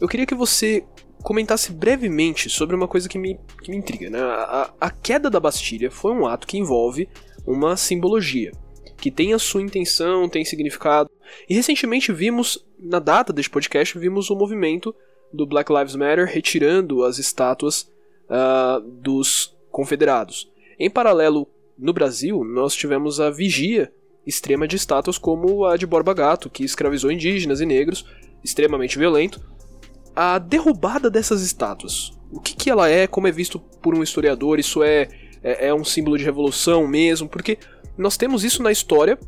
Eu 0.00 0.08
queria 0.08 0.26
que 0.26 0.34
você 0.34 0.84
comentasse 1.22 1.70
brevemente 1.70 2.50
sobre 2.50 2.74
uma 2.74 2.88
coisa 2.88 3.08
que 3.08 3.16
me, 3.16 3.38
que 3.62 3.70
me 3.70 3.76
intriga. 3.76 4.10
Né? 4.10 4.20
A, 4.20 4.74
a 4.80 4.90
queda 4.90 5.30
da 5.30 5.38
Bastilha 5.38 5.92
foi 5.92 6.12
um 6.12 6.26
ato 6.26 6.44
que 6.44 6.58
envolve 6.58 7.08
uma 7.46 7.76
simbologia, 7.76 8.50
que 8.96 9.12
tem 9.12 9.32
a 9.32 9.38
sua 9.38 9.62
intenção, 9.62 10.28
tem 10.28 10.44
significado. 10.44 11.08
E 11.48 11.54
recentemente 11.54 12.12
vimos, 12.12 12.66
na 12.76 12.98
data 12.98 13.32
deste 13.32 13.48
podcast, 13.48 13.96
vimos 13.96 14.28
o 14.28 14.34
movimento 14.34 14.92
do 15.32 15.46
Black 15.46 15.72
Lives 15.72 15.94
Matter 15.94 16.26
retirando 16.26 17.04
as 17.04 17.18
estátuas 17.18 17.90
uh, 18.28 18.80
dos 18.80 19.56
confederados. 19.70 20.50
Em 20.78 20.90
paralelo, 20.90 21.46
no 21.78 21.92
Brasil, 21.92 22.44
nós 22.44 22.74
tivemos 22.74 23.20
a 23.20 23.30
vigia 23.30 23.92
extrema 24.26 24.68
de 24.68 24.76
estátuas 24.76 25.18
como 25.18 25.64
a 25.64 25.76
de 25.76 25.86
Borba 25.86 26.12
Gato, 26.12 26.50
que 26.50 26.64
escravizou 26.64 27.10
indígenas 27.10 27.60
e 27.60 27.66
negros, 27.66 28.04
extremamente 28.44 28.98
violento. 28.98 29.40
A 30.14 30.38
derrubada 30.38 31.08
dessas 31.08 31.42
estátuas, 31.42 32.12
o 32.30 32.40
que, 32.40 32.54
que 32.54 32.70
ela 32.70 32.88
é, 32.88 33.06
como 33.06 33.26
é 33.26 33.32
visto 33.32 33.58
por 33.58 33.94
um 33.94 34.02
historiador, 34.02 34.58
isso 34.58 34.82
é, 34.82 35.08
é, 35.42 35.68
é 35.68 35.74
um 35.74 35.84
símbolo 35.84 36.18
de 36.18 36.24
revolução 36.24 36.86
mesmo, 36.86 37.28
porque 37.28 37.58
nós 37.96 38.16
temos 38.16 38.44
isso 38.44 38.62
na 38.62 38.72
história 38.72 39.18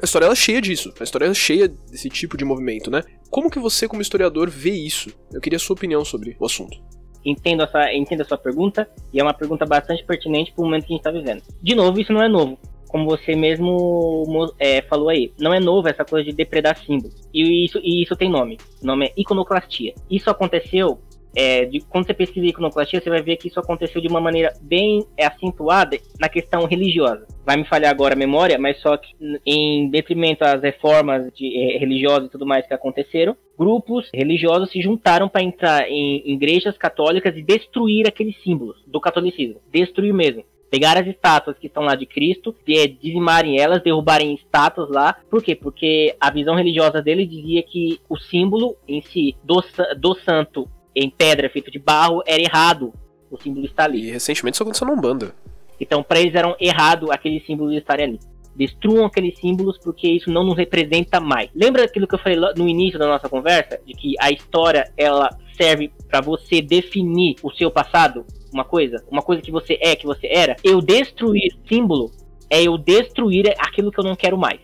a 0.00 0.04
história 0.04 0.26
é 0.26 0.34
cheia 0.34 0.60
disso, 0.60 0.92
a 0.98 1.04
história 1.04 1.26
é 1.26 1.34
cheia 1.34 1.68
desse 1.68 2.08
tipo 2.08 2.36
de 2.36 2.44
movimento, 2.44 2.90
né? 2.90 3.02
Como 3.30 3.50
que 3.50 3.58
você, 3.58 3.88
como 3.88 4.02
historiador, 4.02 4.50
vê 4.50 4.70
isso? 4.70 5.10
Eu 5.32 5.40
queria 5.40 5.56
a 5.56 5.60
sua 5.60 5.74
opinião 5.74 6.04
sobre 6.04 6.36
o 6.38 6.46
assunto. 6.46 6.76
Entendo, 7.24 7.62
essa, 7.62 7.92
entendo 7.92 8.20
a 8.20 8.24
sua 8.24 8.36
pergunta, 8.36 8.88
e 9.12 9.18
é 9.18 9.22
uma 9.22 9.32
pergunta 9.32 9.64
bastante 9.64 10.04
pertinente 10.04 10.52
para 10.52 10.62
o 10.62 10.66
momento 10.66 10.86
que 10.86 10.92
a 10.92 10.96
gente 10.96 11.00
está 11.00 11.10
vivendo. 11.10 11.42
De 11.62 11.74
novo, 11.74 11.98
isso 11.98 12.12
não 12.12 12.22
é 12.22 12.28
novo. 12.28 12.58
Como 12.88 13.06
você 13.06 13.34
mesmo 13.34 14.52
é, 14.58 14.82
falou 14.82 15.08
aí, 15.08 15.32
não 15.38 15.52
é 15.52 15.58
novo 15.58 15.88
essa 15.88 16.04
coisa 16.04 16.30
de 16.30 16.36
depredar 16.36 16.78
símbolos. 16.84 17.28
E 17.32 17.64
isso, 17.64 17.80
e 17.82 18.02
isso 18.02 18.14
tem 18.14 18.30
nome. 18.30 18.58
O 18.82 18.86
nome 18.86 19.06
é 19.06 19.12
iconoclastia. 19.16 19.94
Isso 20.08 20.30
aconteceu 20.30 21.00
é, 21.34 21.64
de, 21.64 21.80
quando 21.80 22.06
você 22.06 22.14
pesquisa 22.14 22.46
iconoclastia, 22.46 23.00
você 23.00 23.10
vai 23.10 23.22
ver 23.22 23.36
que 23.36 23.48
isso 23.48 23.60
aconteceu 23.60 24.00
de 24.00 24.08
uma 24.08 24.20
maneira 24.20 24.52
bem 24.60 25.04
acentuada 25.20 25.98
na 26.20 26.28
questão 26.28 26.64
religiosa. 26.66 27.26
Vai 27.44 27.56
me 27.56 27.64
falhar 27.64 27.90
agora 27.90 28.14
a 28.14 28.18
memória, 28.18 28.58
mas 28.58 28.80
só 28.80 28.96
que 28.96 29.14
em 29.44 29.88
detrimento 29.90 30.44
às 30.44 30.62
reformas 30.62 31.30
de, 31.34 31.46
é, 31.56 31.78
religiosas 31.78 32.28
e 32.28 32.30
tudo 32.32 32.46
mais 32.46 32.66
que 32.66 32.74
aconteceram, 32.74 33.36
grupos 33.58 34.08
religiosos 34.12 34.70
se 34.70 34.80
juntaram 34.80 35.28
para 35.28 35.42
entrar 35.42 35.88
em 35.88 36.22
igrejas 36.32 36.76
católicas 36.76 37.36
e 37.36 37.42
destruir 37.42 38.06
aqueles 38.06 38.40
símbolos 38.42 38.82
do 38.86 39.00
catolicismo. 39.00 39.60
Destruir 39.70 40.12
mesmo 40.12 40.44
pegar 40.74 40.98
as 40.98 41.06
estátuas 41.06 41.56
que 41.56 41.68
estão 41.68 41.84
lá 41.84 41.94
de 41.94 42.04
Cristo, 42.04 42.52
dizimarem 43.00 43.60
elas, 43.60 43.80
derrubarem 43.80 44.34
estátuas 44.34 44.90
lá. 44.90 45.14
Por 45.30 45.40
quê? 45.40 45.54
Porque 45.54 46.16
a 46.18 46.32
visão 46.32 46.56
religiosa 46.56 47.00
dele 47.00 47.24
dizia 47.24 47.62
que 47.62 48.00
o 48.08 48.18
símbolo 48.18 48.74
em 48.88 49.00
si 49.00 49.36
do, 49.44 49.62
do 49.96 50.16
santo 50.16 50.68
em 50.94 51.10
pedra 51.10 51.50
feito 51.50 51.70
de 51.70 51.78
barro 51.78 52.22
era 52.26 52.42
errado 52.42 52.92
o 53.30 53.40
símbolo 53.40 53.66
estar 53.66 53.84
ali. 53.84 54.08
E 54.08 54.10
recentemente 54.10 54.54
isso 54.54 54.62
aconteceu 54.62 54.86
num 54.86 55.00
banda. 55.00 55.34
Então, 55.80 56.02
para 56.02 56.20
eles 56.20 56.34
eram 56.34 56.56
errado 56.60 57.10
aqueles 57.10 57.44
símbolos 57.44 57.74
estarem 57.74 58.06
ali. 58.06 58.20
Destruam 58.54 59.06
aqueles 59.06 59.36
símbolos 59.38 59.78
porque 59.78 60.08
isso 60.08 60.30
não 60.30 60.44
nos 60.44 60.56
representa 60.56 61.20
mais. 61.20 61.50
Lembra 61.54 61.84
aquilo 61.84 62.06
que 62.06 62.14
eu 62.14 62.18
falei 62.18 62.38
no 62.56 62.68
início 62.68 62.98
da 62.98 63.06
nossa 63.06 63.28
conversa? 63.28 63.80
De 63.84 63.92
que 63.92 64.14
a 64.20 64.30
história 64.30 64.92
ela 64.96 65.28
serve 65.56 65.90
para 66.08 66.20
você 66.20 66.62
definir 66.62 67.34
o 67.42 67.50
seu 67.50 67.70
passado? 67.70 68.24
Uma 68.52 68.64
coisa? 68.64 69.04
Uma 69.10 69.22
coisa 69.22 69.42
que 69.42 69.50
você 69.50 69.76
é, 69.80 69.96
que 69.96 70.06
você 70.06 70.28
era? 70.28 70.54
Eu 70.62 70.80
destruir 70.80 71.52
símbolo 71.68 72.12
é 72.48 72.62
eu 72.62 72.78
destruir 72.78 73.52
aquilo 73.58 73.90
que 73.90 73.98
eu 73.98 74.04
não 74.04 74.14
quero 74.14 74.38
mais 74.38 74.60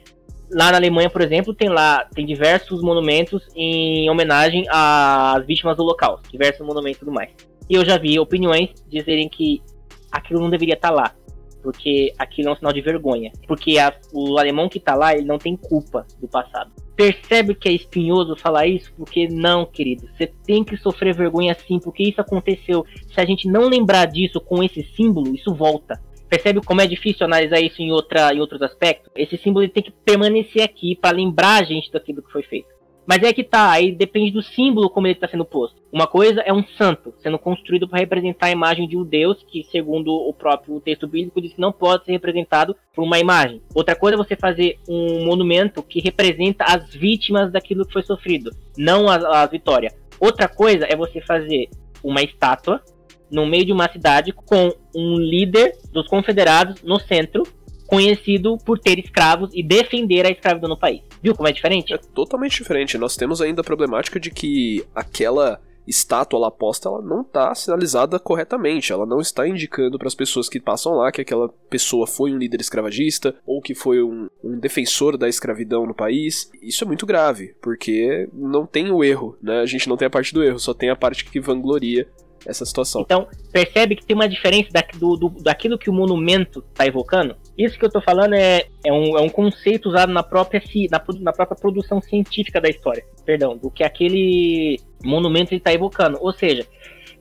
lá 0.53 0.71
na 0.71 0.79
Alemanha, 0.79 1.09
por 1.09 1.23
exemplo, 1.23 1.55
tem 1.55 1.69
lá 1.69 2.05
tem 2.15 2.27
diversos 2.27 2.83
monumentos 2.83 3.43
em 3.55 4.09
homenagem 4.11 4.67
às 4.69 5.45
vítimas 5.47 5.77
do 5.77 5.83
Holocausto, 5.83 6.31
diversos 6.31 6.67
monumentos 6.67 6.97
e 6.97 7.01
tudo 7.01 7.13
mais. 7.13 7.31
E 7.69 7.75
eu 7.75 7.85
já 7.85 7.97
vi 7.97 8.19
opiniões 8.19 8.71
dizerem 8.89 9.29
que 9.29 9.63
aquilo 10.11 10.41
não 10.41 10.51
deveria 10.51 10.75
estar 10.75 10.89
tá 10.89 10.95
lá, 10.95 11.15
porque 11.63 12.13
aquilo 12.19 12.49
é 12.49 12.53
um 12.53 12.57
sinal 12.57 12.73
de 12.73 12.81
vergonha, 12.81 13.31
porque 13.47 13.79
a, 13.79 13.95
o 14.13 14.39
alemão 14.39 14.69
que 14.69 14.79
está 14.79 14.95
lá 14.95 15.15
ele 15.15 15.27
não 15.27 15.39
tem 15.39 15.57
culpa 15.57 16.07
do 16.21 16.27
passado. 16.27 16.73
Percebe 16.97 17.55
que 17.55 17.69
é 17.69 17.73
espinhoso 17.73 18.37
falar 18.37 18.67
isso? 18.67 18.93
Porque 18.95 19.27
não, 19.27 19.65
querido. 19.65 20.07
Você 20.09 20.27
tem 20.45 20.63
que 20.63 20.77
sofrer 20.77 21.15
vergonha 21.15 21.57
sim, 21.67 21.79
porque 21.79 22.03
isso 22.03 22.21
aconteceu. 22.21 22.85
Se 23.15 23.19
a 23.21 23.25
gente 23.25 23.49
não 23.49 23.69
lembrar 23.69 24.05
disso 24.07 24.39
com 24.39 24.63
esse 24.63 24.83
símbolo, 24.95 25.35
isso 25.35 25.55
volta. 25.55 25.99
Percebe 26.31 26.61
como 26.65 26.81
é 26.81 26.87
difícil 26.87 27.27
analisar 27.27 27.61
isso 27.61 27.83
em, 27.83 27.91
outra, 27.91 28.33
em 28.33 28.39
outros 28.39 28.63
aspectos? 28.63 29.11
Esse 29.17 29.37
símbolo 29.37 29.69
tem 29.69 29.83
que 29.83 29.91
permanecer 29.91 30.63
aqui 30.63 30.95
para 30.95 31.17
lembrar 31.17 31.61
a 31.61 31.65
gente 31.65 31.91
daquilo 31.91 32.23
que 32.23 32.31
foi 32.31 32.45
feito. 32.45 32.69
Mas 33.05 33.25
é 33.25 33.33
que 33.33 33.43
tá, 33.43 33.73
aí 33.73 33.91
depende 33.91 34.31
do 34.31 34.41
símbolo 34.41 34.89
como 34.89 35.09
ele 35.09 35.15
está 35.15 35.27
sendo 35.27 35.45
posto. 35.45 35.83
Uma 35.93 36.07
coisa 36.07 36.43
é 36.43 36.53
um 36.53 36.65
santo 36.79 37.13
sendo 37.19 37.37
construído 37.37 37.89
para 37.89 37.99
representar 37.99 38.47
a 38.47 38.53
imagem 38.53 38.87
de 38.87 38.97
um 38.97 39.03
deus 39.03 39.45
que, 39.49 39.65
segundo 39.65 40.13
o 40.13 40.33
próprio 40.33 40.81
texto 40.81 41.09
bíblico, 41.09 41.41
diz 41.41 41.53
que 41.53 41.61
não 41.61 41.73
pode 41.73 42.05
ser 42.05 42.13
representado 42.13 42.77
por 42.95 43.03
uma 43.03 43.19
imagem. 43.19 43.61
Outra 43.75 43.97
coisa 43.97 44.15
é 44.15 44.17
você 44.17 44.37
fazer 44.37 44.79
um 44.89 45.25
monumento 45.25 45.83
que 45.83 46.01
representa 46.01 46.63
as 46.65 46.95
vítimas 46.95 47.51
daquilo 47.51 47.85
que 47.85 47.93
foi 47.93 48.05
sofrido, 48.05 48.53
não 48.79 49.09
a, 49.09 49.45
vitória. 49.47 49.93
Outra 50.21 50.47
coisa 50.47 50.87
é 50.89 50.95
você 50.95 51.21
fazer 51.21 51.69
uma 52.05 52.23
estátua 52.23 52.81
no 53.29 53.45
meio 53.45 53.65
de 53.65 53.73
uma 53.73 53.91
cidade 53.91 54.33
com 54.33 54.73
um 54.95 55.17
líder 55.17 55.77
dos 55.93 56.07
confederados 56.09 56.83
no 56.83 56.99
centro, 56.99 57.43
conhecido 57.87 58.57
por 58.59 58.79
ter 58.79 58.99
escravos 58.99 59.51
e 59.53 59.63
defender 59.63 60.25
a 60.27 60.31
escravidão 60.31 60.69
no 60.69 60.79
país. 60.79 61.03
Viu 61.23 61.35
como 61.35 61.49
é 61.49 61.53
diferente? 61.53 61.93
É 61.93 61.99
totalmente 61.99 62.57
diferente. 62.57 62.97
Nós 62.97 63.17
temos 63.17 63.41
ainda 63.41 63.61
a 63.61 63.65
problemática 63.65 64.19
de 64.21 64.31
que 64.31 64.85
aquela 64.95 65.61
estátua 65.87 66.39
lá 66.39 66.51
posta 66.51 66.89
ela 66.89 67.03
não 67.03 67.23
está 67.23 67.55
sinalizada 67.55 68.19
corretamente, 68.19 68.93
ela 68.93 69.05
não 69.05 69.21
está 69.21 69.47
indicando 69.49 69.99
para 69.99 70.07
as 70.07 70.15
pessoas 70.15 70.49
que 70.49 70.61
passam 70.61 70.95
lá 70.95 71.11
que 71.11 71.21
aquela 71.21 71.49
pessoa 71.69 72.07
foi 72.07 72.33
um 72.33 72.39
líder 72.39 72.61
escravagista 72.61 73.35
ou 73.45 73.61
que 73.61 73.75
foi 73.75 74.03
um, 74.03 74.29
um, 74.43 74.59
defensor 74.59 75.17
da 75.17 75.29
escravidão 75.29 75.87
no 75.87 75.95
país. 75.95 76.51
Isso 76.63 76.85
é 76.85 76.87
muito 76.87 77.07
grave, 77.07 77.55
porque 77.61 78.29
não 78.33 78.67
tem 78.67 78.91
o 78.91 79.03
erro, 79.03 79.37
né? 79.43 79.61
A 79.61 79.67
gente 79.67 79.89
não 79.89 79.97
tem 79.97 80.07
a 80.07 80.11
parte 80.11 80.33
do 80.33 80.43
erro, 80.43 80.59
só 80.59 80.73
tem 80.73 80.91
a 80.91 80.97
parte 80.97 81.25
que 81.25 81.41
vangloria 81.41 82.07
essa 82.47 82.65
situação. 82.65 83.03
Então, 83.03 83.29
percebe 83.53 83.97
que 83.97 84.05
tem 84.05 84.15
uma 84.15 84.29
diferença 84.29 84.71
da, 84.73 84.83
do, 84.99 85.17
do, 85.17 85.29
daquilo 85.43 85.79
que 85.79 85.91
o 85.91 85.93
monumento 85.93 86.65
está 86.71 86.87
evocando? 86.87 87.37
Isso 87.57 87.79
que 87.79 87.85
eu 87.85 87.89
estou 87.89 88.03
falando 88.03 88.35
é, 88.35 88.67
é, 88.85 88.93
um, 88.93 89.19
é 89.19 89.21
um 89.21 89.29
conceito 89.29 89.89
usado 89.89 90.13
na 90.13 90.23
própria, 90.23 90.63
na, 90.91 91.03
na 91.21 91.33
própria 91.33 91.57
produção 91.57 92.01
científica 92.01 92.61
da 92.61 92.69
história. 92.69 93.05
Perdão, 93.25 93.57
do 93.57 93.71
que 93.71 93.85
aquele 93.85 94.81
monumento 95.05 95.55
está 95.55 95.73
evocando. 95.73 96.19
Ou 96.21 96.33
seja, 96.33 96.67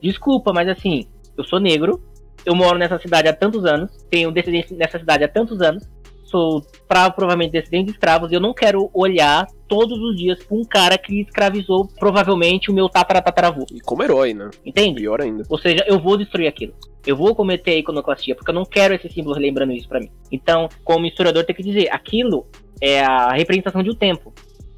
desculpa, 0.02 0.52
mas 0.52 0.68
assim, 0.68 1.06
eu 1.36 1.44
sou 1.44 1.60
negro, 1.60 2.02
eu 2.44 2.54
moro 2.54 2.78
nessa 2.78 2.98
cidade 2.98 3.28
há 3.28 3.32
tantos 3.32 3.64
anos, 3.64 3.90
tenho 4.10 4.30
descendência 4.30 4.76
nessa 4.76 4.98
cidade 4.98 5.24
há 5.24 5.28
tantos 5.28 5.60
anos, 5.60 5.88
sou 6.30 6.62
pra, 6.86 7.10
provavelmente 7.10 7.52
descendente 7.52 7.86
de 7.86 7.92
escravos 7.92 8.30
e 8.30 8.34
eu 8.34 8.40
não 8.40 8.54
quero 8.54 8.90
olhar 8.94 9.46
todos 9.68 9.98
os 9.98 10.16
dias 10.16 10.42
pra 10.42 10.56
um 10.56 10.64
cara 10.64 10.96
que 10.96 11.20
escravizou 11.20 11.88
provavelmente 11.98 12.70
o 12.70 12.74
meu 12.74 12.88
tataravô. 12.88 13.66
E 13.72 13.80
como 13.80 14.02
herói, 14.02 14.32
né? 14.32 14.50
Entende? 14.64 15.00
Pior 15.00 15.20
ainda. 15.20 15.44
Ou 15.48 15.58
seja, 15.58 15.84
eu 15.86 15.98
vou 15.98 16.16
destruir 16.16 16.48
aquilo. 16.48 16.74
Eu 17.06 17.16
vou 17.16 17.34
cometer 17.34 17.72
a 17.72 17.78
iconoclastia, 17.78 18.34
porque 18.34 18.50
eu 18.50 18.54
não 18.54 18.64
quero 18.64 18.94
esse 18.94 19.08
símbolo 19.08 19.38
lembrando 19.38 19.72
isso 19.72 19.88
para 19.88 20.00
mim. 20.00 20.10
Então, 20.30 20.68
como 20.84 21.06
historiador, 21.06 21.44
tem 21.44 21.56
que 21.56 21.62
dizer, 21.62 21.88
aquilo 21.90 22.46
é 22.80 23.00
a 23.00 23.32
representação 23.32 23.82
de 23.82 23.90
um 23.90 23.94
tempo. 23.94 24.32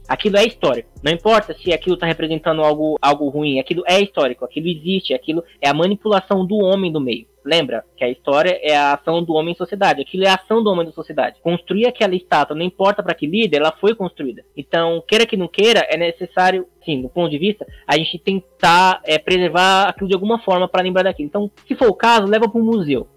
Aquilo 0.08 0.36
é 0.36 0.44
histórico. 0.44 0.90
Não 1.02 1.12
importa 1.12 1.54
se 1.54 1.72
aquilo 1.72 1.94
está 1.94 2.06
representando 2.06 2.62
algo, 2.62 2.98
algo 3.00 3.28
ruim, 3.28 3.58
aquilo 3.58 3.82
é 3.86 4.00
histórico, 4.00 4.44
aquilo 4.44 4.68
existe, 4.68 5.14
aquilo 5.14 5.42
é 5.60 5.68
a 5.68 5.74
manipulação 5.74 6.44
do 6.46 6.56
homem 6.56 6.92
do 6.92 7.00
meio. 7.00 7.26
Lembra 7.44 7.84
que 7.96 8.04
a 8.04 8.08
história 8.08 8.58
é 8.62 8.76
a 8.76 8.94
ação 8.94 9.22
do 9.22 9.32
homem 9.32 9.52
em 9.52 9.56
sociedade, 9.56 10.00
aquilo 10.00 10.24
é 10.24 10.28
a 10.28 10.34
ação 10.34 10.62
do 10.62 10.70
homem 10.70 10.86
da 10.86 10.92
sociedade. 10.92 11.40
Construir 11.42 11.86
aquela 11.86 12.14
estátua, 12.14 12.54
não 12.54 12.64
importa 12.64 13.02
para 13.02 13.14
que 13.14 13.26
líder, 13.26 13.58
ela 13.58 13.72
foi 13.72 13.96
construída. 13.96 14.44
Então, 14.56 15.02
queira 15.06 15.26
que 15.26 15.36
não 15.36 15.48
queira, 15.48 15.80
é 15.90 15.96
necessário, 15.96 16.66
sim, 16.84 17.02
do 17.02 17.08
ponto 17.08 17.30
de 17.30 17.38
vista, 17.38 17.66
a 17.86 17.96
gente 17.96 18.18
tentar 18.18 19.00
é, 19.04 19.18
preservar 19.18 19.88
aquilo 19.88 20.08
de 20.08 20.14
alguma 20.14 20.38
forma 20.38 20.68
para 20.68 20.82
lembrar 20.82 21.02
daquilo. 21.02 21.28
Então, 21.28 21.50
se 21.66 21.74
for 21.74 21.88
o 21.88 21.94
caso, 21.94 22.26
leva 22.26 22.48
para 22.48 22.60
o 22.60 22.64
museu 22.64 23.08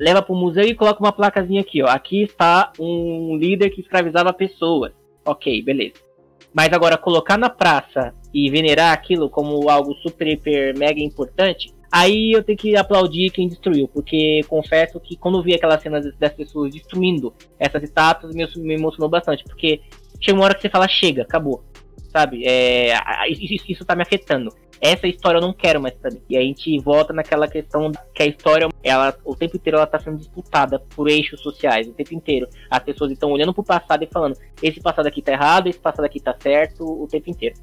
leva 0.00 0.22
para 0.22 0.32
o 0.32 0.38
museu 0.38 0.62
e 0.62 0.76
coloca 0.76 1.00
uma 1.00 1.10
placazinha 1.10 1.60
aqui, 1.60 1.82
ó. 1.82 1.88
Aqui 1.88 2.22
está 2.22 2.72
um 2.78 3.36
líder 3.36 3.70
que 3.70 3.80
escravizava 3.80 4.32
pessoas. 4.32 4.92
Ok, 5.24 5.60
beleza. 5.62 6.07
Mas 6.52 6.72
agora 6.72 6.96
colocar 6.96 7.38
na 7.38 7.50
praça 7.50 8.14
e 8.32 8.50
venerar 8.50 8.92
aquilo 8.92 9.30
como 9.30 9.68
algo 9.68 9.94
super, 9.94 10.26
hiper, 10.26 10.76
mega 10.76 11.00
importante, 11.00 11.72
aí 11.90 12.32
eu 12.32 12.42
tenho 12.42 12.58
que 12.58 12.76
aplaudir 12.76 13.30
quem 13.30 13.48
destruiu, 13.48 13.88
porque 13.88 14.40
confesso 14.48 15.00
que 15.00 15.16
quando 15.16 15.38
eu 15.38 15.42
vi 15.42 15.54
aquelas 15.54 15.82
cenas 15.82 16.04
das 16.18 16.32
pessoas 16.32 16.72
destruindo 16.72 17.34
essas 17.58 17.82
estátuas, 17.82 18.34
me, 18.34 18.46
me 18.56 18.74
emocionou 18.74 19.08
bastante, 19.08 19.44
porque 19.44 19.80
chega 20.20 20.36
uma 20.36 20.44
hora 20.44 20.54
que 20.54 20.62
você 20.62 20.68
fala, 20.68 20.88
chega, 20.88 21.22
acabou, 21.22 21.64
sabe? 22.08 22.44
É, 22.46 22.94
isso, 23.28 23.64
isso 23.68 23.84
tá 23.84 23.94
me 23.94 24.02
afetando 24.02 24.52
essa 24.80 25.06
história 25.06 25.38
eu 25.38 25.42
não 25.42 25.52
quero 25.52 25.80
mais 25.80 25.94
mim. 26.04 26.22
E 26.28 26.36
a 26.36 26.40
gente 26.40 26.78
volta 26.80 27.12
naquela 27.12 27.48
questão 27.48 27.90
que 28.14 28.22
a 28.22 28.26
história, 28.26 28.68
ela, 28.82 29.16
o 29.24 29.34
tempo 29.34 29.56
inteiro 29.56 29.76
ela 29.76 29.86
tá 29.86 29.98
sendo 29.98 30.18
disputada 30.18 30.78
por 30.94 31.08
eixos 31.08 31.40
sociais, 31.40 31.88
o 31.88 31.92
tempo 31.92 32.14
inteiro. 32.14 32.48
As 32.70 32.82
pessoas 32.82 33.10
estão 33.10 33.30
olhando 33.30 33.52
pro 33.52 33.64
passado 33.64 34.02
e 34.04 34.06
falando, 34.06 34.36
esse 34.62 34.80
passado 34.80 35.06
aqui 35.06 35.22
tá 35.22 35.32
errado, 35.32 35.68
esse 35.68 35.78
passado 35.78 36.04
aqui 36.04 36.20
tá 36.20 36.34
certo, 36.40 36.84
o 36.84 37.06
tempo 37.08 37.30
inteiro 37.30 37.56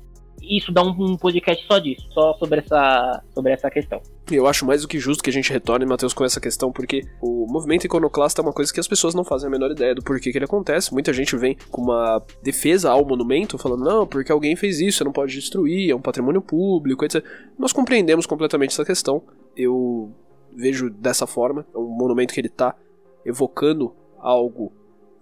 isso 0.49 0.71
dá 0.71 0.83
um, 0.83 0.89
um, 0.89 1.17
podcast 1.17 1.65
só 1.65 1.79
disso, 1.79 2.07
só 2.11 2.33
sobre 2.33 2.59
essa, 2.59 3.23
sobre 3.33 3.51
essa 3.51 3.69
questão. 3.69 4.01
Eu 4.31 4.47
acho 4.47 4.65
mais 4.65 4.81
do 4.81 4.87
que 4.87 4.99
justo 4.99 5.23
que 5.23 5.29
a 5.29 5.33
gente 5.33 5.51
retorne, 5.51 5.85
Matheus, 5.85 6.13
com 6.13 6.23
essa 6.25 6.39
questão, 6.39 6.71
porque 6.71 7.01
o 7.21 7.45
movimento 7.47 7.85
iconoclasta 7.85 8.41
é 8.41 8.43
uma 8.43 8.53
coisa 8.53 8.73
que 8.73 8.79
as 8.79 8.87
pessoas 8.87 9.13
não 9.13 9.23
fazem 9.23 9.47
a 9.47 9.51
menor 9.51 9.71
ideia 9.71 9.93
do 9.93 10.03
porquê 10.03 10.31
que 10.31 10.37
ele 10.37 10.45
acontece. 10.45 10.93
Muita 10.93 11.13
gente 11.13 11.35
vem 11.35 11.57
com 11.69 11.81
uma 11.81 12.21
defesa 12.41 12.91
ao 12.91 13.05
monumento, 13.05 13.57
falando, 13.57 13.83
não, 13.83 14.07
porque 14.07 14.31
alguém 14.31 14.55
fez 14.55 14.79
isso, 14.79 14.99
você 14.99 15.03
não 15.03 15.11
pode 15.11 15.33
destruir, 15.33 15.91
é 15.91 15.95
um 15.95 16.01
patrimônio 16.01 16.41
público, 16.41 17.05
etc. 17.05 17.23
Nós 17.57 17.71
compreendemos 17.71 18.25
completamente 18.25 18.71
essa 18.71 18.85
questão. 18.85 19.21
Eu 19.55 20.11
vejo 20.53 20.89
dessa 20.89 21.27
forma, 21.27 21.65
é 21.73 21.77
um 21.77 21.87
monumento 21.87 22.33
que 22.33 22.39
ele 22.39 22.47
está 22.47 22.75
evocando 23.25 23.93
algo 24.19 24.71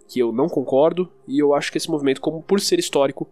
que 0.07 0.19
eu 0.19 0.32
não 0.32 0.47
concordo, 0.47 1.09
e 1.28 1.39
eu 1.39 1.53
acho 1.53 1.71
que 1.71 1.78
esse 1.78 1.89
movimento, 1.89 2.21
como 2.21 2.41
por 2.41 2.59
ser 2.59 2.78
histórico, 2.78 3.28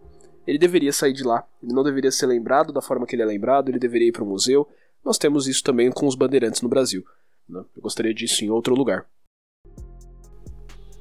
ele 0.46 0.58
deveria 0.58 0.92
sair 0.92 1.12
de 1.12 1.22
lá. 1.22 1.44
Ele 1.62 1.72
não 1.72 1.82
deveria 1.82 2.10
ser 2.10 2.26
lembrado 2.26 2.72
da 2.72 2.82
forma 2.82 3.06
que 3.06 3.14
ele 3.14 3.22
é 3.22 3.26
lembrado, 3.26 3.68
ele 3.68 3.78
deveria 3.78 4.08
ir 4.08 4.12
para 4.12 4.24
o 4.24 4.26
museu. 4.26 4.68
Nós 5.04 5.18
temos 5.18 5.46
isso 5.46 5.62
também 5.62 5.90
com 5.90 6.06
os 6.06 6.14
bandeirantes 6.14 6.62
no 6.62 6.68
Brasil. 6.68 7.04
Né? 7.48 7.64
Eu 7.76 7.82
gostaria 7.82 8.14
disso 8.14 8.44
em 8.44 8.50
outro 8.50 8.74
lugar. 8.74 9.06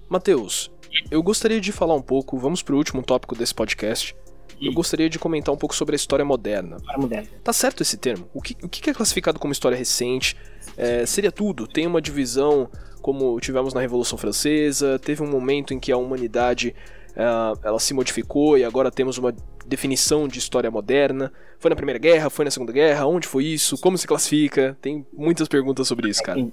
Mateus, 0.09 0.71
eu 1.09 1.23
gostaria 1.23 1.61
de 1.61 1.71
falar 1.71 1.95
um 1.95 2.01
pouco, 2.01 2.37
vamos 2.37 2.61
para 2.61 2.75
o 2.75 2.77
último 2.77 3.01
tópico 3.01 3.35
desse 3.35 3.53
podcast. 3.53 4.15
Eu 4.61 4.73
gostaria 4.73 5.09
de 5.09 5.17
comentar 5.17 5.53
um 5.53 5.57
pouco 5.57 5.73
sobre 5.73 5.95
a 5.95 5.97
história 5.97 6.23
moderna. 6.23 6.77
História 6.77 7.01
moderna. 7.01 7.27
Tá 7.43 7.51
certo 7.51 7.81
esse 7.81 7.97
termo? 7.97 8.29
O 8.31 8.41
que, 8.41 8.55
o 8.61 8.69
que 8.69 8.89
é 8.89 8.93
classificado 8.93 9.39
como 9.39 9.51
história 9.51 9.75
recente? 9.75 10.37
É, 10.77 11.03
seria 11.05 11.31
tudo? 11.31 11.67
Tem 11.67 11.87
uma 11.87 11.99
divisão 11.99 12.69
como 13.01 13.39
tivemos 13.39 13.73
na 13.73 13.81
Revolução 13.81 14.17
Francesa? 14.19 14.99
Teve 14.99 15.23
um 15.23 15.27
momento 15.27 15.73
em 15.73 15.79
que 15.79 15.91
a 15.91 15.97
humanidade 15.97 16.75
ela 17.15 17.79
se 17.79 17.93
modificou 17.93 18.57
e 18.57 18.63
agora 18.63 18.91
temos 18.91 19.17
uma 19.17 19.33
definição 19.65 20.27
de 20.27 20.39
história 20.39 20.71
moderna. 20.71 21.31
Foi 21.59 21.69
na 21.69 21.75
Primeira 21.75 21.99
Guerra, 21.99 22.29
foi 22.29 22.45
na 22.45 22.51
Segunda 22.51 22.71
Guerra, 22.71 23.05
onde 23.05 23.27
foi 23.27 23.45
isso, 23.45 23.79
como 23.79 23.97
se 23.97 24.07
classifica? 24.07 24.77
Tem 24.81 25.05
muitas 25.13 25.47
perguntas 25.47 25.87
sobre 25.87 26.09
isso, 26.09 26.23
cara. 26.23 26.45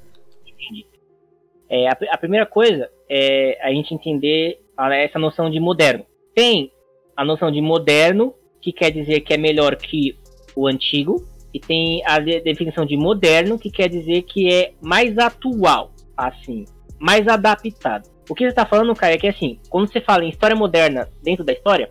É, 1.68 1.88
a, 1.88 1.96
a, 2.12 2.18
primeira 2.18 2.46
coisa 2.46 2.90
é 3.08 3.58
a 3.62 3.70
gente 3.70 3.94
entender 3.94 4.60
essa 4.92 5.18
noção 5.18 5.50
de 5.50 5.60
moderno. 5.60 6.04
Tem 6.34 6.72
a 7.16 7.24
noção 7.24 7.50
de 7.50 7.60
moderno, 7.60 8.34
que 8.60 8.72
quer 8.72 8.90
dizer 8.90 9.20
que 9.20 9.34
é 9.34 9.36
melhor 9.36 9.76
que 9.76 10.16
o 10.54 10.66
antigo, 10.66 11.26
e 11.52 11.60
tem 11.60 12.02
a 12.06 12.18
definição 12.18 12.84
de 12.84 12.96
moderno, 12.96 13.58
que 13.58 13.70
quer 13.70 13.88
dizer 13.88 14.22
que 14.22 14.52
é 14.52 14.72
mais 14.80 15.18
atual, 15.18 15.92
assim, 16.16 16.64
mais 16.98 17.26
adaptado. 17.26 18.08
O 18.28 18.34
que 18.34 18.44
você 18.44 18.50
está 18.50 18.66
falando, 18.66 18.94
cara, 18.94 19.14
é 19.14 19.18
que 19.18 19.26
assim, 19.26 19.58
quando 19.70 19.90
você 19.90 20.00
fala 20.00 20.24
em 20.24 20.28
história 20.28 20.54
moderna 20.54 21.08
dentro 21.22 21.44
da 21.44 21.52
história, 21.52 21.88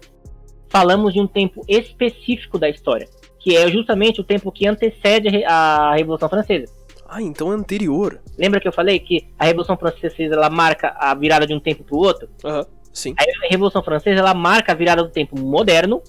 falamos 0.70 1.14
de 1.14 1.20
um 1.20 1.28
tempo 1.28 1.62
específico 1.68 2.60
da 2.60 2.70
história, 2.70 3.08
que 3.40 3.56
é 3.56 3.70
justamente 3.70 4.22
o 4.22 4.24
tempo 4.24 4.52
que 4.52 4.68
antecede 4.68 5.44
a 5.46 5.96
Revolução 5.96 6.30
Francesa. 6.30 6.72
Ah, 7.10 7.22
então 7.22 7.52
é 7.52 7.56
anterior. 7.56 8.20
Lembra 8.38 8.60
que 8.60 8.68
eu 8.68 8.74
falei 8.74 9.00
que 9.00 9.28
a 9.40 9.46
Revolução 9.46 9.78
Francesa 9.78 10.36
ela 10.36 10.50
marca 10.50 10.96
a 11.00 11.16
virada 11.16 11.48
de 11.48 11.54
um 11.54 11.60
tempo 11.60 11.84
para 11.84 11.96
o 11.96 12.00
outro? 12.00 12.28
Aham, 12.44 12.60
uhum, 12.60 12.66
sim. 12.94 13.16
A 13.18 13.48
Revolução 13.50 13.82
Francesa 13.82 14.20
ela 14.20 14.34
marca 14.34 14.74
a 14.74 14.76
virada 14.76 15.04
do 15.04 15.10
tempo 15.10 15.40
moderno 15.40 16.02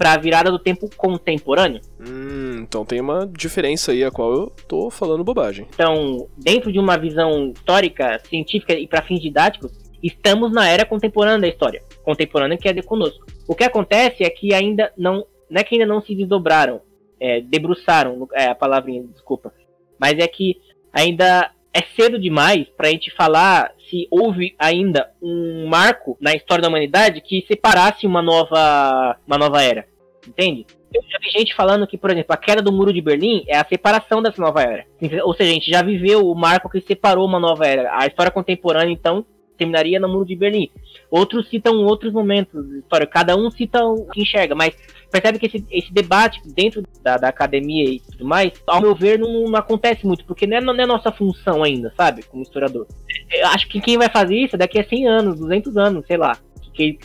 para 0.00 0.14
a 0.14 0.16
virada 0.16 0.50
do 0.50 0.58
tempo 0.58 0.88
contemporâneo. 0.96 1.82
Hum, 2.00 2.60
então 2.62 2.86
tem 2.86 3.02
uma 3.02 3.30
diferença 3.30 3.92
aí 3.92 4.02
a 4.02 4.10
qual 4.10 4.32
eu 4.32 4.52
tô 4.66 4.88
falando 4.88 5.22
bobagem. 5.22 5.66
Então, 5.74 6.26
dentro 6.38 6.72
de 6.72 6.78
uma 6.78 6.96
visão 6.96 7.52
histórica, 7.54 8.18
científica 8.24 8.72
e 8.72 8.86
para 8.86 9.02
fins 9.02 9.20
didáticos, 9.20 9.70
estamos 10.02 10.50
na 10.52 10.66
era 10.66 10.86
contemporânea 10.86 11.40
da 11.40 11.48
história, 11.48 11.82
contemporânea 12.02 12.56
que 12.56 12.66
é 12.66 12.72
de 12.72 12.80
conosco. 12.80 13.26
O 13.46 13.54
que 13.54 13.62
acontece 13.62 14.24
é 14.24 14.30
que 14.30 14.54
ainda 14.54 14.90
não, 14.96 15.26
não 15.50 15.60
é 15.60 15.62
que 15.64 15.74
ainda 15.74 15.84
não 15.84 16.00
se 16.00 16.14
desdobraram, 16.14 16.80
é, 17.20 17.42
debruçaram, 17.42 18.26
é 18.32 18.46
a 18.46 18.54
palavrinha, 18.54 19.02
desculpa, 19.02 19.52
mas 19.98 20.18
é 20.18 20.26
que 20.26 20.56
ainda 20.90 21.50
é 21.74 21.82
cedo 21.94 22.18
demais 22.18 22.66
para 22.74 22.88
a 22.88 22.90
gente 22.90 23.14
falar 23.14 23.70
se 23.90 24.06
houve 24.10 24.54
ainda 24.58 25.10
um 25.20 25.66
marco 25.68 26.16
na 26.20 26.32
história 26.32 26.62
da 26.62 26.68
humanidade 26.68 27.20
que 27.20 27.44
separasse 27.46 28.06
uma 28.06 28.22
nova, 28.22 29.16
uma 29.26 29.36
nova 29.36 29.62
era. 29.62 29.86
Entende? 30.26 30.66
Eu 30.92 31.02
já 31.02 31.18
vi 31.20 31.30
gente 31.30 31.54
falando 31.54 31.86
que, 31.86 31.98
por 31.98 32.10
exemplo, 32.10 32.32
a 32.32 32.36
queda 32.36 32.62
do 32.62 32.72
muro 32.72 32.92
de 32.92 33.00
Berlim 33.00 33.44
é 33.46 33.56
a 33.56 33.66
separação 33.66 34.22
dessa 34.22 34.40
nova 34.40 34.62
era. 34.62 34.86
Ou 35.24 35.34
seja, 35.34 35.50
a 35.50 35.54
gente 35.54 35.70
já 35.70 35.82
viveu 35.82 36.28
o 36.28 36.34
marco 36.34 36.68
que 36.68 36.80
separou 36.80 37.26
uma 37.26 37.38
nova 37.38 37.66
era. 37.66 37.96
A 37.96 38.06
história 38.06 38.30
contemporânea, 38.30 38.92
então, 38.92 39.24
terminaria 39.56 40.00
no 40.00 40.08
muro 40.08 40.24
de 40.24 40.34
Berlim. 40.34 40.70
Outros 41.10 41.48
citam 41.48 41.84
outros 41.84 42.12
momentos 42.12 42.68
da 42.68 42.78
história. 42.78 43.06
Cada 43.06 43.36
um 43.36 43.50
cita 43.50 43.84
o 43.84 44.06
que 44.06 44.22
enxerga, 44.22 44.54
mas 44.54 44.74
percebe 45.10 45.38
que 45.38 45.46
esse, 45.46 45.66
esse 45.70 45.92
debate 45.92 46.40
dentro 46.54 46.82
da, 47.02 47.16
da, 47.16 47.28
academia 47.28 47.84
e 47.84 48.00
tudo 48.00 48.24
mais, 48.24 48.52
ao 48.66 48.80
meu 48.80 48.94
ver, 48.94 49.18
não, 49.18 49.44
não 49.44 49.56
acontece 49.56 50.06
muito, 50.06 50.24
porque 50.24 50.46
não 50.46 50.56
é, 50.56 50.60
não 50.60 50.74
é 50.74 50.86
nossa 50.86 51.10
função 51.10 51.62
ainda, 51.62 51.92
sabe? 51.96 52.22
Como 52.22 52.42
historiador. 52.42 52.86
Eu 53.30 53.46
acho 53.48 53.68
que 53.68 53.80
quem 53.80 53.98
vai 53.98 54.08
fazer 54.08 54.36
isso 54.36 54.56
é 54.56 54.58
daqui 54.58 54.78
a 54.78 54.88
100 54.88 55.08
anos, 55.08 55.40
200 55.40 55.76
anos, 55.76 56.06
sei 56.06 56.16
lá. 56.16 56.38
Que, 56.72 56.98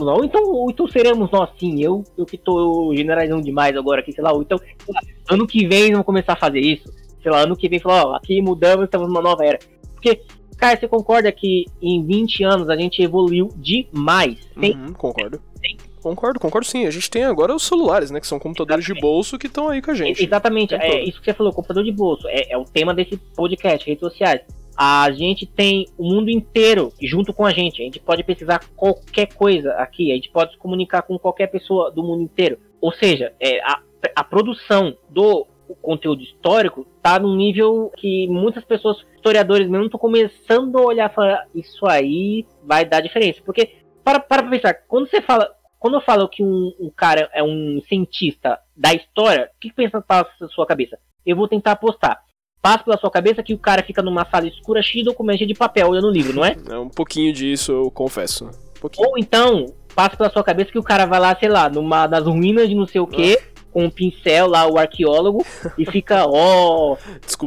ou 0.00 0.24
então, 0.24 0.42
ou 0.44 0.70
então 0.70 0.86
seremos 0.88 1.30
nós 1.30 1.50
sim, 1.58 1.82
eu, 1.82 2.04
eu 2.16 2.26
que 2.26 2.36
tô 2.36 2.92
generalizando 2.94 3.42
demais 3.42 3.76
agora 3.76 4.00
aqui, 4.00 4.12
sei 4.12 4.22
lá, 4.22 4.32
ou 4.32 4.42
então, 4.42 4.58
lá, 4.88 5.00
ano 5.30 5.46
que 5.46 5.66
vem 5.66 5.92
vamos 5.92 6.06
começar 6.06 6.34
a 6.34 6.36
fazer 6.36 6.60
isso, 6.60 6.92
sei 7.22 7.30
lá, 7.30 7.40
ano 7.40 7.56
que 7.56 7.68
vem 7.68 7.78
falar, 7.78 8.06
ó, 8.06 8.14
aqui 8.14 8.40
mudamos, 8.42 8.84
estamos 8.84 9.08
numa 9.08 9.22
nova 9.22 9.44
era. 9.44 9.58
Porque, 9.94 10.22
cara, 10.56 10.78
você 10.78 10.86
concorda 10.86 11.32
que 11.32 11.64
em 11.80 12.04
20 12.04 12.44
anos 12.44 12.68
a 12.68 12.76
gente 12.76 13.02
evoluiu 13.02 13.48
demais? 13.56 14.38
Tem, 14.60 14.76
uhum, 14.76 14.92
concordo. 14.92 15.40
Tem. 15.60 15.76
Concordo, 16.02 16.40
concordo 16.40 16.66
sim. 16.66 16.86
A 16.86 16.90
gente 16.90 17.10
tem 17.10 17.24
agora 17.24 17.54
os 17.54 17.62
celulares, 17.62 18.10
né? 18.10 18.20
Que 18.20 18.26
são 18.26 18.38
computadores 18.38 18.84
Exatamente. 18.84 19.02
de 19.02 19.08
bolso 19.08 19.38
que 19.38 19.46
estão 19.46 19.68
aí 19.68 19.82
com 19.82 19.90
a 19.90 19.94
gente. 19.94 20.24
Exatamente, 20.24 20.74
é 20.74 21.04
isso 21.04 21.18
que 21.20 21.24
você 21.24 21.34
falou, 21.34 21.52
computador 21.52 21.84
de 21.84 21.92
bolso. 21.92 22.26
É, 22.28 22.52
é 22.52 22.58
o 22.58 22.64
tema 22.64 22.94
desse 22.94 23.16
podcast, 23.16 23.86
redes 23.86 24.00
sociais 24.00 24.42
a 24.80 25.10
gente 25.10 25.44
tem 25.44 25.88
o 25.98 26.04
mundo 26.04 26.30
inteiro 26.30 26.92
junto 27.02 27.32
com 27.32 27.44
a 27.44 27.50
gente. 27.50 27.82
A 27.82 27.84
gente 27.84 27.98
pode 27.98 28.22
pesquisar 28.22 28.60
qualquer 28.76 29.26
coisa 29.34 29.72
aqui, 29.72 30.12
a 30.12 30.14
gente 30.14 30.30
pode 30.30 30.52
se 30.52 30.56
comunicar 30.56 31.02
com 31.02 31.18
qualquer 31.18 31.48
pessoa 31.48 31.90
do 31.90 32.00
mundo 32.00 32.22
inteiro. 32.22 32.58
Ou 32.80 32.92
seja, 32.92 33.32
é, 33.40 33.60
a, 33.60 33.80
a 34.14 34.22
produção 34.22 34.96
do 35.10 35.48
conteúdo 35.82 36.22
histórico 36.22 36.86
está 36.96 37.18
num 37.18 37.34
nível 37.34 37.90
que 37.96 38.28
muitas 38.28 38.64
pessoas, 38.64 39.04
historiadores 39.16 39.68
mesmo, 39.68 39.86
estão 39.86 39.98
começando 39.98 40.78
a 40.78 40.82
olhar 40.82 41.10
e 41.10 41.14
falar: 41.14 41.46
isso 41.52 41.84
aí 41.84 42.46
vai 42.62 42.84
dar 42.84 43.00
diferença. 43.00 43.40
Porque, 43.44 43.78
para, 44.04 44.20
para 44.20 44.44
pensar, 44.44 44.74
quando 44.86 45.10
você 45.10 45.20
fala. 45.20 45.57
Quando 45.78 45.94
eu 45.94 46.00
falo 46.00 46.28
que 46.28 46.42
um, 46.42 46.74
um 46.80 46.90
cara 46.90 47.30
é 47.32 47.42
um 47.42 47.80
cientista 47.88 48.58
da 48.76 48.92
história, 48.92 49.50
o 49.54 49.60
que, 49.60 49.70
que 49.70 49.76
pensa 49.76 50.04
na 50.40 50.48
sua 50.48 50.66
cabeça? 50.66 50.98
Eu 51.24 51.36
vou 51.36 51.46
tentar 51.48 51.72
apostar 51.72 52.22
passa 52.60 52.84
pela 52.84 52.98
sua 52.98 53.10
cabeça 53.10 53.42
que 53.42 53.54
o 53.54 53.58
cara 53.58 53.82
fica 53.82 54.02
numa 54.02 54.24
sala 54.24 54.46
escura 54.46 54.82
cheia 54.82 55.04
de 55.04 55.10
documentos 55.10 55.46
de 55.46 55.54
papel 55.54 55.88
olhando 55.88 56.08
o 56.08 56.12
livro, 56.12 56.34
não 56.34 56.44
é? 56.44 56.56
É 56.68 56.78
um 56.78 56.88
pouquinho 56.88 57.32
disso, 57.32 57.72
eu 57.72 57.90
confesso. 57.90 58.46
Um 58.46 58.88
Ou 58.96 59.18
então, 59.18 59.66
passa 59.94 60.16
pela 60.16 60.30
sua 60.30 60.44
cabeça 60.44 60.70
que 60.70 60.78
o 60.78 60.82
cara 60.82 61.06
vai 61.06 61.20
lá, 61.20 61.36
sei 61.38 61.48
lá, 61.48 61.68
numa 61.68 62.06
das 62.06 62.24
ruínas 62.24 62.68
de 62.68 62.74
não 62.74 62.86
sei 62.86 63.00
o 63.00 63.06
quê, 63.06 63.38
ah. 63.40 63.60
com 63.72 63.84
um 63.84 63.90
pincel 63.90 64.48
lá, 64.48 64.66
o 64.66 64.78
arqueólogo, 64.78 65.44
e 65.76 65.86
fica, 65.86 66.26
ó, 66.28 66.92
oh, 66.92 66.98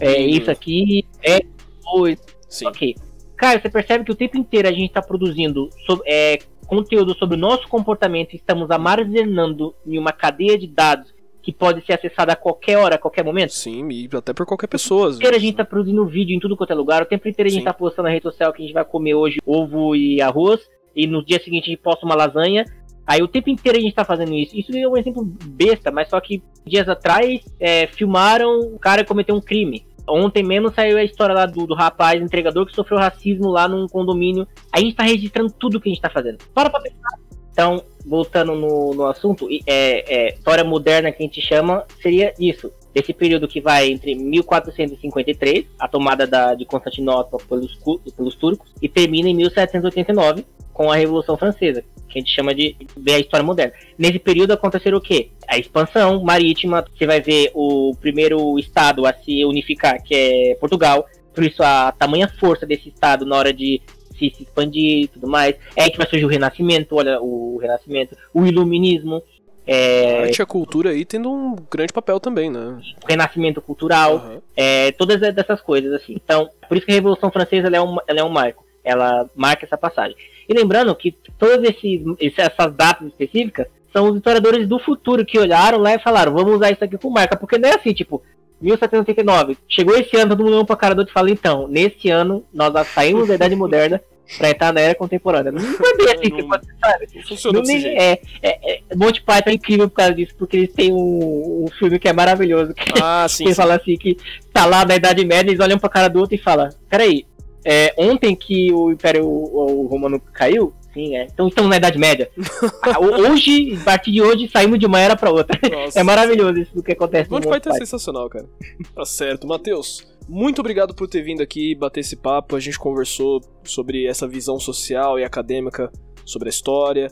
é 0.01 0.19
isso 0.19 0.49
aqui, 0.49 1.05
é, 1.23 1.39
foi. 1.83 2.17
Sim. 2.49 2.67
Ok. 2.67 2.95
Cara, 3.37 3.59
você 3.59 3.69
percebe 3.69 4.03
que 4.03 4.11
o 4.11 4.15
tempo 4.15 4.37
inteiro 4.37 4.67
a 4.67 4.71
gente 4.71 4.91
tá 4.91 5.01
produzindo 5.01 5.69
sobre, 5.85 6.07
é, 6.07 6.39
conteúdo 6.71 7.13
sobre 7.17 7.35
o 7.35 7.39
nosso 7.39 7.67
comportamento, 7.67 8.33
estamos 8.33 8.71
armazenando 8.71 9.75
em 9.85 9.99
uma 9.99 10.13
cadeia 10.13 10.57
de 10.57 10.67
dados 10.67 11.13
que 11.43 11.51
pode 11.51 11.85
ser 11.85 11.91
acessada 11.91 12.31
a 12.31 12.35
qualquer 12.35 12.77
hora, 12.77 12.95
a 12.95 12.97
qualquer 12.97 13.25
momento? 13.25 13.51
Sim, 13.51 13.89
e 13.91 14.07
até 14.15 14.31
por 14.31 14.45
qualquer 14.45 14.67
pessoa. 14.67 15.07
O 15.07 15.09
tempo 15.09 15.17
inteiro 15.17 15.35
a 15.35 15.39
gente 15.39 15.57
tá 15.57 15.65
produzindo 15.65 16.05
vídeo 16.05 16.33
em 16.33 16.39
tudo 16.39 16.55
quanto 16.55 16.71
é 16.71 16.75
lugar, 16.75 17.01
o 17.01 17.05
tempo 17.05 17.27
inteiro 17.27 17.49
a 17.49 17.51
gente 17.51 17.59
Sim. 17.59 17.65
tá 17.65 17.73
postando 17.73 18.07
na 18.07 18.13
rede 18.13 18.23
social 18.23 18.53
que 18.53 18.61
a 18.61 18.65
gente 18.65 18.73
vai 18.73 18.85
comer 18.85 19.15
hoje 19.15 19.39
ovo 19.45 19.93
e 19.97 20.21
arroz, 20.21 20.61
e 20.95 21.05
no 21.07 21.25
dia 21.25 21.43
seguinte 21.43 21.65
a 21.65 21.71
gente 21.71 21.81
posta 21.81 22.05
uma 22.05 22.15
lasanha. 22.15 22.63
Aí 23.05 23.21
o 23.21 23.27
tempo 23.27 23.49
inteiro 23.49 23.77
a 23.77 23.81
gente 23.81 23.93
tá 23.93 24.05
fazendo 24.05 24.33
isso. 24.33 24.57
Isso 24.57 24.71
é 24.73 24.87
um 24.87 24.95
exemplo 24.95 25.25
besta, 25.25 25.91
mas 25.91 26.07
só 26.07 26.21
que 26.21 26.41
dias 26.65 26.87
atrás 26.87 27.41
é, 27.59 27.87
filmaram 27.87 28.59
o 28.59 28.79
cara 28.79 29.03
cometeu 29.03 29.35
um 29.35 29.41
crime. 29.41 29.85
Ontem 30.07 30.43
mesmo 30.43 30.73
saiu 30.73 30.97
a 30.97 31.03
história 31.03 31.33
lá 31.33 31.45
do, 31.45 31.65
do 31.65 31.73
rapaz 31.73 32.21
entregador 32.21 32.65
que 32.65 32.75
sofreu 32.75 32.99
racismo 32.99 33.49
lá 33.49 33.67
num 33.67 33.87
condomínio. 33.87 34.47
A 34.71 34.79
gente 34.79 34.95
tá 34.95 35.03
registrando 35.03 35.51
tudo 35.51 35.79
que 35.79 35.89
a 35.89 35.91
gente 35.91 36.01
tá 36.01 36.09
fazendo. 36.09 36.39
Para 36.53 36.69
pra 36.69 36.79
pensar. 36.79 37.19
Então, 37.51 37.83
voltando 38.05 38.55
no, 38.55 38.93
no 38.93 39.05
assunto, 39.05 39.47
é, 39.67 40.29
é, 40.29 40.33
história 40.33 40.63
moderna 40.63 41.11
que 41.11 41.21
a 41.21 41.25
gente 41.25 41.41
chama 41.41 41.85
seria 42.01 42.33
isso. 42.39 42.71
Desse 42.93 43.13
período 43.13 43.47
que 43.47 43.61
vai 43.61 43.89
entre 43.89 44.15
1453, 44.15 45.65
a 45.79 45.87
tomada 45.87 46.27
da, 46.27 46.53
de 46.53 46.65
Constantinopla 46.65 47.39
pelos, 47.47 47.79
pelos 48.15 48.35
turcos, 48.35 48.69
e 48.81 48.89
termina 48.89 49.29
em 49.29 49.35
1789, 49.35 50.45
com 50.73 50.91
a 50.91 50.95
Revolução 50.95 51.37
Francesa, 51.37 51.83
que 52.11 52.19
a 52.19 52.21
gente 52.21 52.33
chama 52.33 52.53
de 52.53 52.75
ver 52.97 53.13
a 53.13 53.19
história 53.19 53.45
moderna. 53.45 53.73
Nesse 53.97 54.19
período 54.19 54.51
aconteceu 54.51 54.95
o 54.95 55.01
quê? 55.01 55.29
A 55.47 55.57
expansão 55.57 56.21
marítima, 56.23 56.85
você 56.95 57.05
vai 57.05 57.21
ver 57.21 57.51
o 57.53 57.95
primeiro 57.99 58.59
estado 58.59 59.05
a 59.05 59.13
se 59.13 59.43
unificar, 59.45 60.01
que 60.03 60.13
é 60.13 60.55
Portugal, 60.59 61.05
por 61.33 61.43
isso 61.43 61.63
a 61.63 61.91
tamanha 61.91 62.27
força 62.39 62.65
desse 62.65 62.89
estado 62.89 63.25
na 63.25 63.37
hora 63.37 63.53
de 63.53 63.81
se, 64.17 64.29
se 64.29 64.43
expandir 64.43 65.03
e 65.03 65.07
tudo 65.07 65.27
mais. 65.27 65.55
É 65.75 65.83
aí 65.83 65.91
que 65.91 65.97
vai 65.97 66.07
surgir 66.07 66.25
o 66.25 66.29
Renascimento, 66.29 66.95
olha, 66.95 67.19
o 67.21 67.57
Renascimento, 67.57 68.15
o 68.33 68.45
Iluminismo. 68.45 69.23
É... 69.65 70.19
A 70.19 70.21
arte 70.23 70.39
e 70.39 70.41
a 70.41 70.45
cultura 70.45 70.89
aí 70.89 71.05
tendo 71.05 71.31
um 71.31 71.55
grande 71.71 71.93
papel 71.93 72.19
também, 72.19 72.49
né? 72.49 72.79
O 73.03 73.07
renascimento 73.07 73.61
cultural, 73.61 74.15
uhum. 74.15 74.41
é, 74.55 74.91
todas 74.93 75.21
essas 75.21 75.61
coisas, 75.61 75.93
assim. 75.93 76.13
Então, 76.13 76.49
por 76.67 76.75
isso 76.75 76.85
que 76.85 76.91
a 76.91 76.95
Revolução 76.95 77.31
Francesa 77.31 77.67
ela 77.67 77.77
é, 77.77 77.81
um, 77.81 77.97
ela 78.07 78.19
é 78.19 78.23
um 78.23 78.29
marco. 78.29 78.65
Ela 78.83 79.29
marca 79.35 79.65
essa 79.65 79.77
passagem. 79.77 80.15
E 80.47 80.53
lembrando 80.53 80.95
que 80.95 81.15
todas 81.37 81.63
esses, 81.63 82.01
essas 82.37 82.73
datas 82.73 83.07
específicas 83.07 83.67
são 83.91 84.09
os 84.09 84.17
historiadores 84.17 84.67
do 84.67 84.79
futuro 84.79 85.25
que 85.25 85.37
olharam 85.37 85.77
lá 85.77 85.93
e 85.93 85.99
falaram, 85.99 86.33
vamos 86.33 86.55
usar 86.55 86.71
isso 86.71 86.83
aqui 86.83 86.97
como 86.97 87.15
marca. 87.15 87.35
Porque 87.35 87.57
não 87.57 87.69
é 87.69 87.75
assim, 87.75 87.93
tipo, 87.93 88.21
1789, 88.61 89.57
chegou 89.67 89.97
esse 89.97 90.15
ano, 90.15 90.29
todo 90.29 90.43
mundo 90.43 90.53
olhou 90.53 90.65
pra 90.65 90.75
cara 90.75 90.95
do 90.95 90.99
outro 90.99 91.11
e 91.11 91.13
fala, 91.13 91.31
então, 91.31 91.67
nesse 91.67 92.09
ano 92.09 92.45
nós 92.53 92.87
saímos 92.87 93.27
da 93.27 93.35
Idade 93.35 93.55
Moderna 93.55 93.99
pra 94.37 94.51
entrar 94.51 94.71
na 94.71 94.79
era 94.79 94.95
contemporânea. 94.95 95.51
Não 95.51 95.59
foi 95.59 95.97
bem 95.97 96.13
assim 96.13 96.29
que 96.29 96.41
sabe? 96.79 97.07
Não 97.15 97.23
funciona 97.23 97.61
não, 97.61 97.71
é, 97.71 98.19
é, 98.41 98.73
é, 98.73 98.95
Monty 98.95 99.21
Python 99.23 99.49
é 99.49 99.53
incrível 99.53 99.89
por 99.89 99.95
causa 99.95 100.13
disso, 100.13 100.33
porque 100.37 100.57
eles 100.57 100.73
têm 100.73 100.93
um, 100.93 101.65
um 101.65 101.67
filme 101.77 101.99
que 101.99 102.07
é 102.07 102.13
maravilhoso. 102.13 102.73
Que, 102.73 102.93
ah, 103.01 103.25
sim, 103.29 103.45
que 103.45 103.49
sim. 103.49 103.55
fala 103.55 103.75
assim, 103.75 103.97
que 103.97 104.17
tá 104.53 104.65
lá 104.65 104.85
na 104.85 104.95
Idade 104.95 105.25
Média, 105.25 105.49
eles 105.49 105.59
olham 105.59 105.79
pra 105.79 105.89
cara 105.89 106.07
do 106.07 106.19
outro 106.19 106.35
e 106.35 106.39
falam, 106.39 106.69
peraí, 106.89 107.25
é, 107.65 107.93
ontem 107.97 108.35
que 108.35 108.71
o 108.73 108.91
Império 108.91 109.25
o, 109.25 109.83
o 109.83 109.87
Romano 109.87 110.19
caiu, 110.19 110.73
sim, 110.93 111.15
é. 111.15 111.25
Então 111.25 111.47
estamos 111.47 111.69
na 111.69 111.77
Idade 111.77 111.97
Média. 111.97 112.29
Ah, 112.83 112.99
hoje, 112.99 113.75
a 113.79 113.83
partir 113.83 114.11
de 114.11 114.21
hoje, 114.21 114.49
saímos 114.49 114.79
de 114.79 114.85
uma 114.85 114.99
era 114.99 115.15
pra 115.15 115.29
outra. 115.29 115.57
Nossa. 115.69 115.99
É 115.99 116.03
maravilhoso 116.03 116.59
isso 116.59 116.75
do 116.75 116.83
que 116.83 116.91
acontece. 116.91 117.29
Monty 117.29 117.47
Python 117.47 117.69
é 117.69 117.77
sensacional, 117.77 118.27
cara. 118.27 118.45
Tá 118.93 119.05
certo. 119.05 119.47
Matheus, 119.47 120.05
muito 120.27 120.59
obrigado 120.59 120.93
por 120.93 121.07
ter 121.07 121.21
vindo 121.21 121.41
aqui 121.41 121.75
bater 121.75 121.99
esse 121.99 122.15
papo. 122.15 122.55
A 122.55 122.59
gente 122.59 122.79
conversou 122.79 123.39
sobre 123.63 124.07
essa 124.07 124.27
visão 124.27 124.59
social 124.59 125.19
e 125.19 125.23
acadêmica 125.23 125.91
sobre 126.25 126.49
a 126.49 126.51
história. 126.51 127.07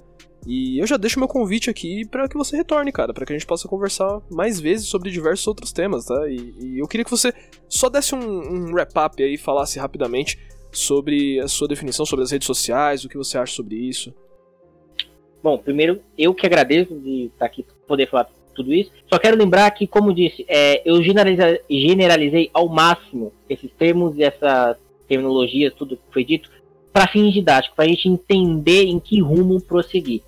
E 0.51 0.79
eu 0.79 0.87
já 0.87 0.97
deixo 0.97 1.19
meu 1.19 1.27
convite 1.27 1.69
aqui 1.69 2.03
para 2.07 2.27
que 2.27 2.35
você 2.35 2.57
retorne, 2.57 2.91
cara, 2.91 3.13
para 3.13 3.23
que 3.23 3.31
a 3.31 3.37
gente 3.37 3.45
possa 3.45 3.67
conversar 3.67 4.19
mais 4.31 4.59
vezes 4.59 4.87
sobre 4.87 5.11
diversos 5.11 5.45
outros 5.45 5.71
temas, 5.71 6.05
tá? 6.05 6.27
E, 6.27 6.55
e 6.59 6.79
eu 6.79 6.87
queria 6.87 7.03
que 7.05 7.11
você 7.11 7.31
só 7.67 7.87
desse 7.87 8.15
um, 8.15 8.19
um 8.19 8.73
wrap-up 8.73 9.21
aí, 9.21 9.37
falasse 9.37 9.77
rapidamente 9.77 10.39
sobre 10.71 11.39
a 11.39 11.47
sua 11.47 11.67
definição 11.67 12.03
sobre 12.03 12.23
as 12.23 12.31
redes 12.31 12.47
sociais, 12.47 13.05
o 13.05 13.09
que 13.09 13.15
você 13.15 13.37
acha 13.37 13.53
sobre 13.53 13.75
isso. 13.75 14.11
Bom, 15.43 15.55
primeiro 15.55 16.01
eu 16.17 16.33
que 16.33 16.47
agradeço 16.47 16.99
de 16.99 17.25
estar 17.25 17.45
aqui 17.45 17.63
poder 17.87 18.09
falar 18.09 18.27
tudo 18.55 18.73
isso. 18.73 18.91
Só 19.07 19.19
quero 19.19 19.37
lembrar 19.37 19.69
que, 19.69 19.85
como 19.85 20.11
disse, 20.11 20.47
é, 20.47 20.81
eu 20.83 21.03
generalizei, 21.03 21.61
generalizei 21.69 22.49
ao 22.51 22.67
máximo 22.67 23.31
esses 23.47 23.69
termos 23.73 24.17
e 24.17 24.23
essas 24.23 24.77
terminologias, 25.07 25.75
tudo 25.75 25.95
que 25.95 26.11
foi 26.11 26.25
dito, 26.25 26.49
para 26.91 27.07
fins 27.07 27.31
didáticos, 27.31 27.75
para 27.75 27.85
a 27.85 27.87
gente 27.87 28.09
entender 28.09 28.85
em 28.85 28.99
que 28.99 29.21
rumo 29.21 29.61
prosseguir. 29.61 30.23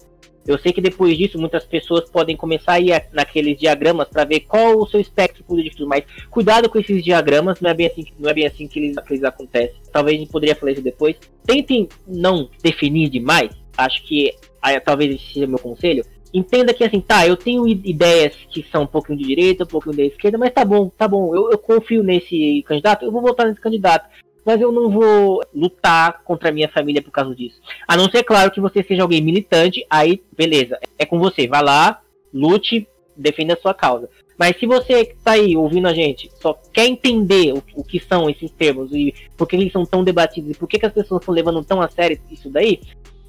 Eu 0.46 0.58
sei 0.58 0.74
que 0.74 0.82
depois 0.82 1.18
disso 1.18 1.38
muitas 1.38 1.66
pessoas 1.66 2.10
podem 2.10 2.36
começar 2.36 2.74
a 2.74 2.80
ir 2.80 3.06
naqueles 3.14 3.58
diagramas 3.58 4.08
para 4.08 4.26
ver 4.26 4.42
qual 4.42 4.78
o 4.78 4.88
seu 4.88 5.00
espectro 5.00 5.44
político, 5.44 5.86
mas 5.86 6.04
cuidado 6.30 6.70
com 6.70 6.80
esses 6.80 7.04
diagramas, 7.04 7.62
não 7.62 7.70
é 7.70 7.74
bem 7.74 7.88
assim, 7.88 8.06
não 8.18 8.30
é 8.30 8.34
bem 8.34 8.48
assim 8.48 8.68
que 8.68 8.80
eles, 8.80 8.98
que 8.98 9.14
eles 9.14 9.24
acontecem. 9.24 9.76
Talvez 9.92 10.18
a 10.18 10.20
gente 10.20 10.32
poderia 10.32 10.56
falar 10.56 10.72
isso 10.72 10.82
depois. 10.82 11.16
Tentem 11.46 11.88
não 12.08 12.50
definir 12.64 13.10
demais. 13.10 13.52
Acho 13.78 14.04
que 14.04 14.34
aí, 14.62 14.80
talvez 14.80 15.16
esse 15.16 15.34
seja 15.34 15.48
meu 15.48 15.60
conselho. 15.60 16.04
Entenda 16.34 16.74
que 16.74 16.84
assim, 16.84 17.02
tá, 17.02 17.28
eu 17.28 17.36
tenho 17.36 17.68
ideias 17.68 18.34
que 18.50 18.66
são 18.72 18.84
um 18.84 18.88
pouquinho 18.88 19.20
de 19.20 19.26
direita, 19.26 19.66
um 19.66 19.68
pouquinho 19.68 19.98
da 19.98 20.04
esquerda, 20.04 20.38
mas 20.38 20.54
tá 20.54 20.64
bom, 20.64 20.89
tá 20.89 21.06
bom, 21.06 21.36
eu, 21.36 21.52
eu 21.52 21.58
confio 21.58 22.02
nesse 22.02 22.64
candidato, 22.66 23.04
eu 23.04 23.12
vou 23.12 23.22
votar 23.22 23.48
nesse 23.48 23.60
candidato 23.60 24.08
mas 24.46 24.60
eu 24.60 24.72
não 24.72 24.89
vou 24.89 25.42
lutar 25.54 26.22
contra 26.24 26.50
a 26.50 26.52
minha 26.52 26.70
família 26.70 27.02
por 27.02 27.12
causa 27.12 27.36
disso. 27.36 27.62
A 27.88 27.96
não 27.96 28.10
ser, 28.10 28.24
claro, 28.24 28.52
que 28.52 28.62
você 28.62 28.84
seja 28.84 29.02
alguém 29.02 29.22
militante, 29.22 29.86
aí, 29.89 30.22
beleza, 30.36 30.80
é 30.98 31.06
com 31.06 31.20
você. 31.20 31.48
Vai 31.48 31.64
lá, 31.64 32.02
lute, 32.34 32.88
defenda 33.16 33.54
a 33.54 33.58
sua 33.58 33.74
causa. 33.74 34.10
Mas 34.38 34.58
se 34.58 34.66
você 34.66 35.06
que 35.06 35.16
tá 35.18 35.34
aí 35.34 35.56
ouvindo 35.56 35.88
a 35.88 35.94
gente 35.94 36.32
só 36.42 36.60
quer 36.74 36.88
entender 36.88 37.54
o, 37.54 37.64
o 37.76 37.84
que 37.84 38.00
são 38.00 38.28
esses 38.28 38.50
termos 38.50 38.92
e 38.92 39.14
por 39.38 39.48
que 39.48 39.56
eles 39.56 39.72
são 39.72 39.86
tão 39.86 40.04
debatidos 40.04 40.52
e 40.52 40.56
por 40.56 40.68
que, 40.68 40.80
que 40.80 40.86
as 40.86 40.94
pessoas 40.94 41.22
estão 41.22 41.34
levando 41.34 41.64
tão 41.64 41.80
a 41.80 41.88
sério 41.88 42.20
isso 42.32 42.50
daí, 42.50 42.82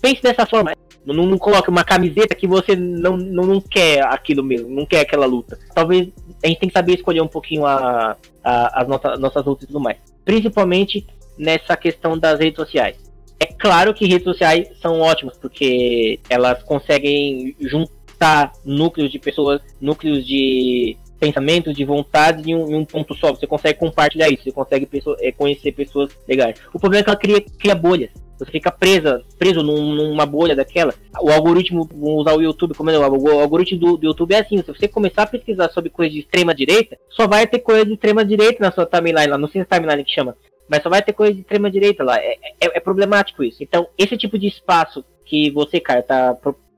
pense 0.03 0.21
dessa 0.21 0.45
forma. 0.45 0.73
Não, 1.07 1.15
não 1.27 1.39
coloque 1.39 1.71
uma 1.71 1.83
camiseta 1.83 2.35
que 2.35 2.47
você 2.47 2.77
não, 2.77 3.17
não, 3.17 3.45
não, 3.45 3.61
quer 3.61 4.05
aquilo 4.05 4.45
mesmo, 4.45 4.69
não 4.69 4.85
quer 4.85 5.01
aquela 5.01 5.27
luta. 5.27 5.59
Talvez 5.75 6.09
a 6.45 6.47
gente 6.47 6.61
tem 6.61 6.69
que 6.69 6.75
saber 6.75 6.95
escolher 6.95 7.23
um 7.23 7.29
pouquinho 7.29 7.65
a, 7.65 8.17
a, 8.45 8.83
as 8.83 8.87
nossa, 8.87 9.17
nossas 9.17 9.45
lutas 9.45 9.65
e 9.65 9.67
tudo 9.67 9.81
mais 9.81 9.97
principalmente 10.25 11.07
nessa 11.39 11.77
questão 11.77 12.19
das 12.19 12.39
redes 12.39 12.57
sociais. 12.57 12.97
É 13.41 13.47
claro 13.47 13.93
que 13.93 14.07
redes 14.07 14.25
sociais 14.25 14.69
são 14.81 15.01
ótimas, 15.01 15.37
porque 15.37 16.21
elas 16.31 16.63
conseguem 16.63 17.57
juntar 17.61 18.53
núcleos 18.65 19.11
de 19.11 19.19
pessoas, 19.19 19.61
núcleos 19.81 20.25
de 20.25 20.97
pensamentos, 21.19 21.75
de 21.75 21.85
vontade 21.85 22.51
em 22.51 22.55
um, 22.55 22.71
em 22.71 22.75
um, 22.77 22.85
ponto 22.85 23.15
só. 23.15 23.33
Você 23.33 23.47
consegue 23.47 23.79
compartilhar 23.79 24.29
isso, 24.29 24.45
você 24.45 24.53
consegue 24.53 24.87
pessoa, 24.87 25.17
é, 25.21 25.33
conhecer 25.33 25.73
pessoas 25.73 26.13
legais. 26.29 26.61
O 26.73 26.79
problema 26.79 27.01
é 27.01 27.05
que 27.05 27.11
ela 27.11 27.19
cria, 27.19 27.41
cria 27.59 27.75
bolhas. 27.75 28.11
Você 28.45 28.51
fica 28.53 28.71
presa, 28.71 29.25
preso 29.39 29.63
num, 29.63 29.95
numa 29.95 30.27
bolha 30.27 30.57
daquela. 30.57 30.95
O 31.21 31.31
algoritmo, 31.31 31.89
vamos 31.93 32.23
usar 32.23 32.35
o 32.35 32.43
YouTube 32.43 32.75
como 32.75 32.91
é, 32.91 32.99
o 32.99 33.41
algoritmo 33.41 33.79
do, 33.79 33.97
do, 33.97 34.07
YouTube 34.07 34.35
é 34.35 34.41
assim, 34.41 34.59
se 34.59 34.67
você 34.67 34.89
começar 34.89 35.23
a 35.23 35.27
pesquisar 35.27 35.71
sobre 35.71 35.91
coisa 35.91 36.13
de 36.13 36.21
extrema 36.21 36.55
direita, 36.55 36.99
só 37.11 37.27
vai 37.27 37.47
ter 37.47 37.61
coisa 37.61 37.85
de 37.85 37.93
extrema 37.93 38.25
direita 38.25 38.59
na 38.61 38.73
sua 38.73 38.87
timeline 38.87 39.29
lá, 39.29 39.39
não 39.39 39.49
sei 39.49 39.63
se 39.63 39.69
é 39.71 39.77
timeline 39.79 40.05
que 40.05 40.13
chama, 40.13 40.37
mas 40.69 40.83
só 40.83 40.89
vai 40.89 41.03
ter 41.03 41.13
coisa 41.13 41.35
de 41.35 41.41
extrema 41.41 41.71
direita 41.71 42.03
lá. 42.03 42.19
É, 42.19 42.33
é, 42.33 42.77
é 42.77 42.81
problemático 42.81 43.45
isso. 43.45 43.63
Então, 43.63 43.87
esse 43.97 44.17
tipo 44.17 44.39
de 44.39 44.49
espaço 44.49 45.05
que 45.25 45.51
você, 45.51 45.81
cara, 45.81 46.03
tá, 46.03 46.37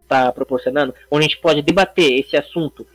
tá 0.09 0.33
proporcionando, 0.33 0.95
onde 1.11 1.25
a 1.25 1.29
gente 1.29 1.41
pode 1.41 1.63
debater 1.63 2.21
esse 2.21 2.37
assunto 2.37 2.87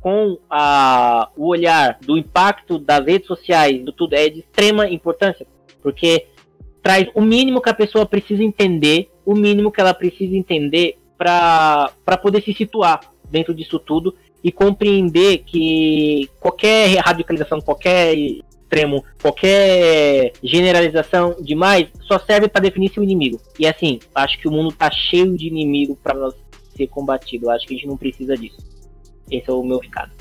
com 0.00 0.38
a, 0.50 1.30
o 1.36 1.46
olhar 1.48 1.98
do 2.02 2.18
impacto 2.18 2.78
das 2.78 3.06
redes 3.06 3.26
sociais, 3.26 3.82
do 3.82 3.90
tudo, 3.90 4.14
é 4.14 4.28
de 4.28 4.40
extrema 4.40 4.86
importância, 4.88 5.46
porque 5.82 6.26
traz 6.84 7.08
o 7.14 7.22
mínimo 7.22 7.62
que 7.62 7.70
a 7.70 7.74
pessoa 7.74 8.04
precisa 8.04 8.44
entender, 8.44 9.10
o 9.24 9.34
mínimo 9.34 9.72
que 9.72 9.80
ela 9.80 9.94
precisa 9.94 10.36
entender 10.36 10.98
para 11.16 11.90
poder 12.22 12.42
se 12.42 12.52
situar 12.52 13.00
dentro 13.30 13.54
disso 13.54 13.78
tudo 13.78 14.14
e 14.42 14.52
compreender 14.52 15.38
que 15.38 16.28
qualquer 16.38 16.98
radicalização, 16.98 17.58
qualquer 17.62 18.14
extremo, 18.14 19.02
qualquer 19.22 20.34
generalização 20.42 21.34
demais 21.40 21.88
só 22.02 22.18
serve 22.18 22.48
para 22.48 22.60
definir 22.60 22.92
seu 22.92 23.02
inimigo. 23.02 23.40
E 23.58 23.66
assim, 23.66 23.98
acho 24.14 24.38
que 24.38 24.46
o 24.46 24.52
mundo 24.52 24.70
tá 24.70 24.90
cheio 24.90 25.34
de 25.38 25.46
inimigo 25.46 25.98
para 26.02 26.30
ser 26.76 26.86
combatido. 26.88 27.48
Acho 27.48 27.66
que 27.66 27.72
a 27.72 27.76
gente 27.78 27.86
não 27.86 27.96
precisa 27.96 28.36
disso. 28.36 28.58
Esse 29.30 29.48
é 29.48 29.52
o 29.54 29.62
meu 29.64 29.78
recado. 29.78 30.12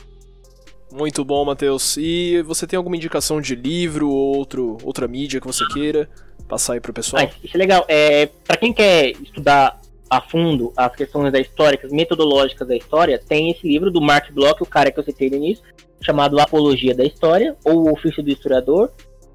Muito 0.94 1.26
bom, 1.26 1.44
Matheus. 1.44 1.98
E 1.98 2.42
você 2.44 2.66
tem 2.66 2.78
alguma 2.78 2.96
indicação 2.96 3.42
de 3.42 3.54
livro 3.54 4.10
ou 4.10 4.38
outro, 4.38 4.78
outra 4.84 5.10
mídia 5.10 5.42
que 5.42 5.48
você 5.48 5.66
queira 5.74 6.08
passar 6.54 6.74
aí 6.74 6.80
pro 6.80 6.94
pessoal? 6.94 7.24
Ah, 7.24 7.30
isso 7.44 7.56
é 7.56 7.58
legal. 7.58 7.86
É, 7.88 8.28
para 8.46 8.58
quem 8.58 8.72
quer 8.72 9.12
estudar 9.22 9.82
a 10.10 10.22
fundo 10.22 10.72
as 10.78 10.96
questões 10.96 11.32
da 11.32 11.40
história, 11.40 11.80
as 11.84 11.92
metodológicas 11.92 12.68
da 12.68 12.76
história, 12.76 13.20
tem 13.20 13.50
esse 13.50 13.68
livro 13.68 13.90
do 13.90 14.00
Mark 14.00 14.32
Bloch, 14.32 14.62
o 14.62 14.66
cara 14.66 14.92
que 14.92 15.00
eu 15.00 15.04
citei 15.04 15.30
no 15.30 15.38
início, 15.38 15.64
chamado 16.02 16.40
Apologia 16.40 16.94
da 16.94 17.04
História, 17.04 17.56
ou 17.66 17.88
O 17.88 17.94
Ofício 17.94 18.22
do 18.22 18.30
Historiador, 18.30 18.92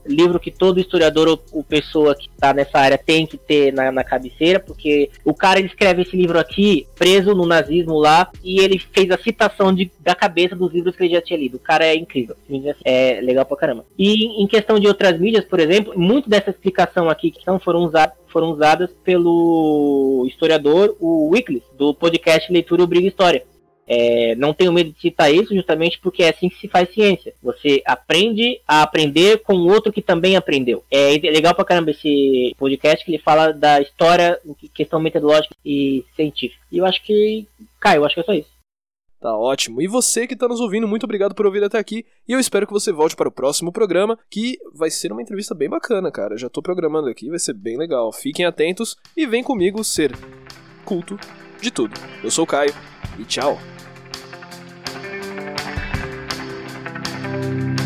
livro 0.07 0.40
que 0.40 0.51
todo 0.51 0.80
historiador 0.80 1.28
ou, 1.28 1.42
ou 1.53 1.64
pessoa 1.64 2.14
que 2.14 2.28
está 2.28 2.53
nessa 2.53 2.78
área 2.78 2.99
tem 2.99 3.26
que 3.26 3.36
ter 3.36 3.72
na, 3.72 3.92
na, 3.92 4.05
cabeceira, 4.05 4.59
porque 4.59 5.11
o 5.24 5.34
cara 5.34 5.61
escreve 5.61 6.03
esse 6.03 6.16
livro 6.16 6.38
aqui, 6.38 6.86
preso 6.94 7.34
no 7.34 7.46
nazismo 7.46 7.99
lá, 7.99 8.30
e 8.42 8.61
ele 8.61 8.78
fez 8.78 9.11
a 9.11 9.18
citação 9.18 9.74
de, 9.74 9.90
da 10.01 10.14
cabeça 10.14 10.57
dos 10.57 10.72
livros 10.72 10.96
que 10.96 11.05
ele 11.05 11.14
já 11.14 11.22
tinha 11.22 11.38
lido. 11.38 11.57
O 11.57 11.61
cara 11.61 11.84
é 11.84 11.94
incrível. 11.94 12.36
É 12.84 13.20
legal 13.20 13.44
pra 13.44 13.57
caramba. 13.57 13.84
E 13.99 14.42
em 14.42 14.46
questão 14.46 14.78
de 14.78 14.86
outras 14.86 15.18
mídias, 15.18 15.44
por 15.44 15.61
exemplo, 15.61 15.99
muito 15.99 16.28
dessa 16.28 16.51
explicação 16.51 17.09
aqui 17.09 17.30
que 17.30 17.46
não 17.46 17.59
foram 17.59 17.80
usadas 17.80 18.16
foram 18.28 18.51
usadas 18.51 18.90
pelo 19.03 20.24
historiador, 20.28 20.94
o 21.01 21.30
Wycliffe, 21.30 21.66
do 21.76 21.94
podcast 21.94 22.53
Leitura 22.53 22.82
Obriga 22.82 23.09
História. 23.09 23.42
É, 23.89 24.34
não 24.34 24.53
tenho 24.53 24.72
medo 24.72 24.93
de 24.93 25.01
citar 25.01 25.32
isso 25.32 25.55
justamente 25.55 25.99
porque 25.99 26.22
é 26.22 26.28
assim 26.28 26.51
que 26.51 26.59
se 26.61 26.68
faz 26.68 26.93
ciência. 26.93 27.32
Você 27.43 27.82
aprende 27.86 28.61
a 28.68 28.82
aprender 28.82 29.39
com 29.39 29.55
outro 29.55 29.91
que 29.91 30.03
também 30.03 30.36
aprendeu. 30.36 30.84
É 30.91 31.16
legal 31.16 31.55
pra 31.55 31.64
caramba 31.64 31.91
esse 31.91 32.55
podcast 32.59 33.05
que 33.05 33.12
ele 33.12 33.22
fala 33.22 33.51
da 33.53 33.80
história, 33.80 34.39
questão 34.74 35.01
metodológica 35.01 35.55
e 35.64 36.05
científica. 36.14 36.61
E 36.70 36.78
eu 36.78 36.84
acho 36.84 37.03
que, 37.03 37.47
Caio, 37.80 38.01
eu 38.01 38.05
acho 38.05 38.14
que 38.14 38.20
é 38.20 38.24
só 38.24 38.34
isso. 38.34 38.59
Tá 39.20 39.36
ótimo. 39.36 39.82
E 39.82 39.89
você 39.89 40.26
que 40.26 40.34
está 40.34 40.47
nos 40.47 40.61
ouvindo, 40.61 40.86
muito 40.86 41.05
obrigado 41.05 41.34
por 41.34 41.45
ouvir 41.45 41.64
até 41.64 41.78
aqui. 41.78 42.07
E 42.26 42.32
eu 42.32 42.39
espero 42.39 42.66
que 42.66 42.72
você 42.72 42.93
volte 42.93 43.16
para 43.16 43.28
o 43.28 43.32
próximo 43.32 43.72
programa, 43.72 44.18
que 44.30 44.59
vai 44.72 44.91
ser 44.91 45.11
uma 45.11 45.22
entrevista 45.22 45.55
bem 45.55 45.68
bacana, 45.68 46.12
cara. 46.12 46.36
Já 46.36 46.47
estou 46.47 46.62
programando 46.62 47.09
aqui, 47.09 47.28
vai 47.28 47.39
ser 47.39 47.55
bem 47.55 47.76
legal. 47.76 48.12
Fiquem 48.12 48.45
atentos 48.45 48.97
e 49.16 49.26
vem 49.26 49.43
comigo 49.43 49.82
ser 49.82 50.12
culto 50.84 51.18
de 51.61 51.70
tudo. 51.70 51.95
Eu 52.22 52.30
sou 52.30 52.45
o 52.45 52.47
Caio 52.47 52.72
e 53.18 53.24
tchau. 53.24 53.59
Bye. 57.39 57.78